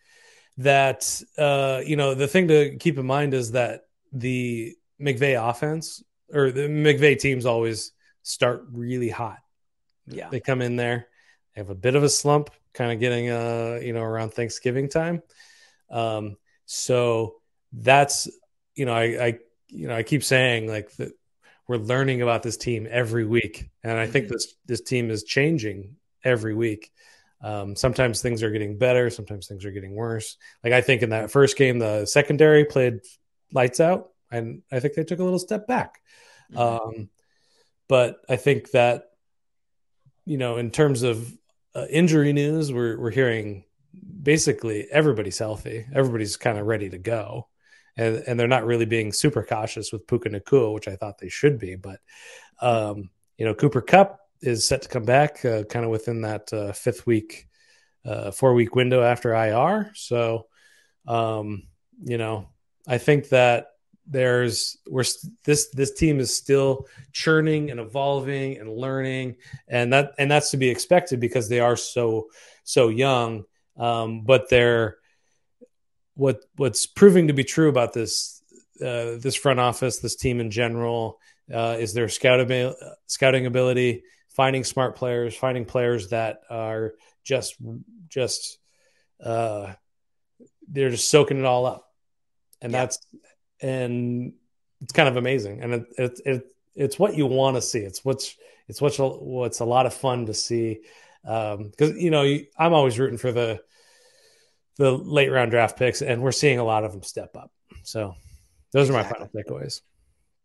that 0.57 1.21
uh, 1.37 1.81
you 1.85 1.95
know 1.95 2.13
the 2.13 2.27
thing 2.27 2.47
to 2.47 2.77
keep 2.77 2.97
in 2.97 3.05
mind 3.05 3.33
is 3.33 3.51
that 3.51 3.87
the 4.13 4.75
McVay 5.01 5.49
offense 5.49 6.03
or 6.33 6.51
the 6.51 6.61
McVay 6.61 7.17
teams 7.19 7.45
always 7.45 7.91
start 8.23 8.65
really 8.71 9.09
hot. 9.09 9.39
Yeah, 10.07 10.29
they 10.29 10.39
come 10.39 10.61
in 10.61 10.75
there, 10.75 11.07
they 11.53 11.61
have 11.61 11.69
a 11.69 11.75
bit 11.75 11.95
of 11.95 12.03
a 12.03 12.09
slump, 12.09 12.49
kind 12.73 12.91
of 12.91 12.99
getting 12.99 13.29
uh 13.29 13.79
you 13.81 13.93
know 13.93 14.03
around 14.03 14.33
Thanksgiving 14.33 14.89
time. 14.89 15.21
Um, 15.89 16.37
so 16.65 17.35
that's 17.73 18.29
you 18.75 18.85
know 18.85 18.93
I, 18.93 19.03
I 19.03 19.39
you 19.67 19.87
know 19.87 19.95
I 19.95 20.03
keep 20.03 20.23
saying 20.23 20.67
like 20.67 20.91
that 20.97 21.11
we're 21.67 21.77
learning 21.77 22.21
about 22.21 22.43
this 22.43 22.57
team 22.57 22.87
every 22.89 23.25
week, 23.25 23.69
and 23.83 23.97
I 23.97 24.07
think 24.07 24.25
mm-hmm. 24.25 24.33
this 24.33 24.53
this 24.65 24.81
team 24.81 25.09
is 25.09 25.23
changing 25.23 25.95
every 26.23 26.53
week. 26.53 26.91
Um, 27.41 27.75
sometimes 27.75 28.21
things 28.21 28.43
are 28.43 28.51
getting 28.51 28.77
better, 28.77 29.09
sometimes 29.09 29.47
things 29.47 29.65
are 29.65 29.71
getting 29.71 29.93
worse. 29.93 30.37
Like 30.63 30.73
I 30.73 30.81
think 30.81 31.01
in 31.01 31.09
that 31.09 31.31
first 31.31 31.57
game, 31.57 31.79
the 31.79 32.05
secondary 32.05 32.65
played 32.65 33.01
lights 33.51 33.79
out, 33.79 34.09
and 34.31 34.61
I 34.71 34.79
think 34.79 34.95
they 34.95 35.03
took 35.03 35.19
a 35.19 35.23
little 35.23 35.39
step 35.39 35.67
back. 35.67 36.01
Mm-hmm. 36.53 36.99
Um, 36.99 37.09
but 37.87 38.17
I 38.29 38.35
think 38.35 38.71
that 38.71 39.05
you 40.25 40.37
know, 40.37 40.57
in 40.57 40.71
terms 40.71 41.03
of 41.03 41.31
uh, 41.75 41.85
injury 41.89 42.33
news, 42.33 42.73
we're 42.73 42.99
we're 42.99 43.11
hearing 43.11 43.63
basically 44.21 44.87
everybody's 44.91 45.37
healthy, 45.37 45.85
everybody's 45.93 46.35
kind 46.35 46.57
of 46.57 46.65
ready 46.65 46.89
to 46.89 46.97
go, 46.97 47.47
and 47.95 48.23
and 48.27 48.39
they're 48.39 48.47
not 48.47 48.65
really 48.65 48.85
being 48.85 49.13
super 49.13 49.43
cautious 49.43 49.91
with 49.91 50.07
Puka 50.07 50.29
Nacua, 50.29 50.73
which 50.73 50.87
I 50.87 50.95
thought 50.95 51.19
they 51.19 51.29
should 51.29 51.59
be. 51.59 51.75
But 51.75 51.99
um, 52.61 53.09
you 53.37 53.45
know, 53.45 53.53
Cooper 53.53 53.81
Kupp 53.81 54.19
is 54.41 54.67
set 54.67 54.81
to 54.83 54.89
come 54.89 55.03
back 55.03 55.43
uh, 55.45 55.63
kind 55.63 55.85
of 55.85 55.91
within 55.91 56.21
that 56.21 56.51
uh, 56.51 56.71
fifth 56.71 57.05
week, 57.05 57.47
uh, 58.05 58.31
four 58.31 58.53
week 58.53 58.75
window 58.75 59.03
after 59.03 59.33
IR. 59.33 59.91
So, 59.95 60.47
um, 61.07 61.63
you 62.03 62.17
know, 62.17 62.49
I 62.87 62.97
think 62.97 63.29
that 63.29 63.67
there's 64.07 64.77
we're 64.87 65.03
this 65.43 65.69
this 65.69 65.93
team 65.93 66.19
is 66.19 66.35
still 66.35 66.87
churning 67.11 67.71
and 67.71 67.79
evolving 67.79 68.57
and 68.57 68.69
learning, 68.69 69.35
and 69.67 69.93
that 69.93 70.13
and 70.17 70.29
that's 70.29 70.51
to 70.51 70.57
be 70.57 70.69
expected 70.69 71.19
because 71.19 71.49
they 71.49 71.59
are 71.59 71.77
so 71.77 72.27
so 72.63 72.89
young. 72.89 73.45
Um, 73.77 74.21
but 74.21 74.49
they're 74.49 74.97
what 76.15 76.43
what's 76.55 76.85
proving 76.85 77.27
to 77.27 77.33
be 77.33 77.43
true 77.43 77.69
about 77.69 77.93
this 77.93 78.41
uh, 78.81 79.17
this 79.19 79.35
front 79.35 79.59
office, 79.59 79.99
this 79.99 80.15
team 80.15 80.39
in 80.39 80.51
general, 80.51 81.19
uh, 81.53 81.77
is 81.79 81.93
their 81.93 82.09
scout 82.09 82.47
scouting 83.07 83.45
ability 83.45 84.03
finding 84.35 84.65
smart 84.65 84.97
players, 84.97 85.35
finding 85.35 85.65
players 85.65 86.09
that 86.09 86.41
are 86.49 86.93
just 87.23 87.55
just 88.09 88.59
uh, 89.23 89.73
they're 90.67 90.89
just 90.89 91.09
soaking 91.09 91.39
it 91.39 91.45
all 91.45 91.65
up, 91.65 91.87
and 92.61 92.71
yeah. 92.71 92.81
that's 92.81 92.99
and 93.61 94.33
it's 94.81 94.93
kind 94.93 95.09
of 95.09 95.17
amazing, 95.17 95.61
and 95.61 95.73
it, 95.73 95.85
it, 95.97 96.21
it 96.25 96.55
it's 96.75 96.99
what 96.99 97.15
you 97.15 97.25
want 97.25 97.57
to 97.57 97.61
see. 97.61 97.79
It's 97.79 98.03
what's 98.03 98.35
it's 98.67 98.81
what's 98.81 98.97
what's 98.99 99.59
a 99.59 99.65
lot 99.65 99.85
of 99.85 99.93
fun 99.93 100.25
to 100.27 100.33
see 100.33 100.79
because 101.23 101.91
um, 101.91 101.97
you 101.97 102.11
know 102.11 102.37
I'm 102.57 102.73
always 102.73 102.99
rooting 102.99 103.17
for 103.17 103.31
the 103.31 103.61
the 104.77 104.91
late 104.91 105.31
round 105.31 105.51
draft 105.51 105.77
picks, 105.77 106.01
and 106.01 106.21
we're 106.21 106.31
seeing 106.31 106.59
a 106.59 106.63
lot 106.63 106.83
of 106.83 106.91
them 106.91 107.03
step 107.03 107.35
up. 107.35 107.51
So 107.83 108.15
those 108.71 108.89
exactly. 108.89 109.17
are 109.17 109.19
my 109.19 109.27
final 109.27 109.59
takeaways. 109.59 109.81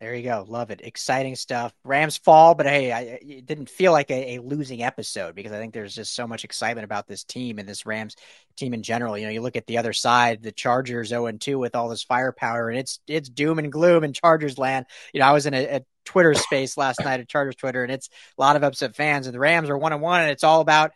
There 0.00 0.14
you 0.14 0.22
go. 0.22 0.46
Love 0.48 0.70
it. 0.70 0.80
Exciting 0.82 1.36
stuff. 1.36 1.74
Rams 1.84 2.16
fall, 2.16 2.54
but 2.54 2.64
hey, 2.64 2.90
I, 2.90 3.00
it 3.20 3.44
didn't 3.44 3.68
feel 3.68 3.92
like 3.92 4.10
a, 4.10 4.36
a, 4.36 4.40
losing 4.40 4.82
episode 4.82 5.34
because 5.34 5.52
I 5.52 5.58
think 5.58 5.74
there's 5.74 5.94
just 5.94 6.14
so 6.14 6.26
much 6.26 6.42
excitement 6.42 6.86
about 6.86 7.06
this 7.06 7.22
team 7.22 7.58
and 7.58 7.68
this 7.68 7.84
Rams 7.84 8.16
team 8.56 8.72
in 8.72 8.82
general. 8.82 9.18
You 9.18 9.26
know, 9.26 9.30
you 9.30 9.42
look 9.42 9.56
at 9.56 9.66
the 9.66 9.76
other 9.76 9.92
side, 9.92 10.42
the 10.42 10.52
Chargers 10.52 11.08
0 11.08 11.26
and 11.26 11.38
2 11.38 11.58
with 11.58 11.76
all 11.76 11.90
this 11.90 12.02
firepower, 12.02 12.70
and 12.70 12.78
it's 12.78 12.98
it's 13.06 13.28
doom 13.28 13.58
and 13.58 13.70
gloom 13.70 14.02
in 14.02 14.14
Chargers 14.14 14.56
land. 14.56 14.86
You 15.12 15.20
know, 15.20 15.26
I 15.26 15.32
was 15.32 15.44
in 15.44 15.52
a, 15.52 15.66
a 15.66 15.80
Twitter 16.06 16.32
space 16.32 16.78
last 16.78 17.00
night 17.00 17.20
at 17.20 17.28
Chargers 17.28 17.56
Twitter, 17.56 17.82
and 17.82 17.92
it's 17.92 18.08
a 18.38 18.40
lot 18.40 18.56
of 18.56 18.64
upset 18.64 18.96
fans, 18.96 19.26
and 19.26 19.34
the 19.34 19.38
Rams 19.38 19.68
are 19.68 19.76
one 19.76 19.92
and 19.92 20.00
one, 20.00 20.22
and 20.22 20.30
it's 20.30 20.44
all 20.44 20.62
about 20.62 20.92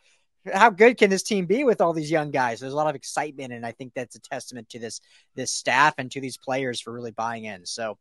how 0.50 0.70
good 0.70 0.96
can 0.96 1.10
this 1.10 1.22
team 1.22 1.44
be 1.44 1.62
with 1.64 1.82
all 1.82 1.92
these 1.92 2.10
young 2.10 2.30
guys? 2.30 2.60
There's 2.60 2.72
a 2.72 2.76
lot 2.76 2.88
of 2.88 2.96
excitement, 2.96 3.52
and 3.52 3.66
I 3.66 3.72
think 3.72 3.92
that's 3.94 4.16
a 4.16 4.20
testament 4.20 4.70
to 4.70 4.78
this 4.78 5.02
this 5.34 5.52
staff 5.52 5.92
and 5.98 6.10
to 6.12 6.22
these 6.22 6.38
players 6.38 6.80
for 6.80 6.90
really 6.90 7.10
buying 7.10 7.44
in. 7.44 7.66
So 7.66 7.98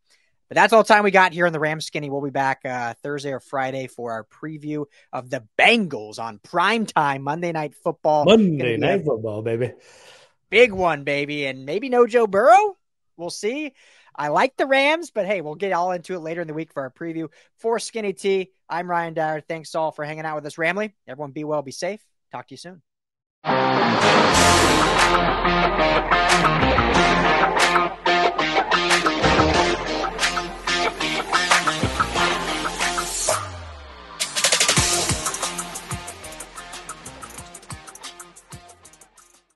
but 0.49 0.55
that's 0.55 0.73
all 0.73 0.83
the 0.83 0.87
time 0.87 1.03
we 1.03 1.11
got 1.11 1.33
here 1.33 1.45
on 1.45 1.53
the 1.53 1.59
Ram 1.59 1.81
Skinny. 1.81 2.09
We'll 2.09 2.21
be 2.21 2.29
back 2.29 2.61
uh, 2.65 2.93
Thursday 3.01 3.31
or 3.31 3.39
Friday 3.39 3.87
for 3.87 4.11
our 4.11 4.23
preview 4.23 4.85
of 5.11 5.29
the 5.29 5.43
Bengals 5.57 6.19
on 6.19 6.39
prime 6.39 6.85
time 6.85 7.23
Monday 7.23 7.51
Night 7.51 7.75
Football. 7.75 8.25
Monday 8.25 8.77
Night 8.77 9.05
Football, 9.05 9.41
baby. 9.41 9.73
Big 10.49 10.71
one, 10.71 11.03
baby. 11.03 11.45
And 11.45 11.65
maybe 11.65 11.89
no 11.89 12.05
Joe 12.05 12.27
Burrow. 12.27 12.77
We'll 13.17 13.29
see. 13.29 13.73
I 14.15 14.27
like 14.27 14.55
the 14.57 14.67
Rams, 14.67 15.11
but 15.11 15.25
hey, 15.25 15.41
we'll 15.41 15.55
get 15.55 15.71
all 15.71 15.91
into 15.91 16.13
it 16.13 16.19
later 16.19 16.41
in 16.41 16.47
the 16.47 16.53
week 16.53 16.71
for 16.71 16.83
our 16.83 16.91
preview. 16.91 17.29
For 17.57 17.79
Skinny 17.79 18.13
T, 18.13 18.51
I'm 18.69 18.87
Ryan 18.87 19.15
Dyrud. 19.15 19.47
Thanks 19.47 19.73
all 19.73 19.91
for 19.91 20.05
hanging 20.05 20.25
out 20.25 20.35
with 20.35 20.45
us, 20.45 20.55
Ramley. 20.55 20.93
Everyone 21.07 21.31
be 21.31 21.43
well, 21.43 21.61
be 21.61 21.71
safe. 21.71 22.01
Talk 22.31 22.47
to 22.47 22.53
you 22.53 22.57
soon. 22.57 22.81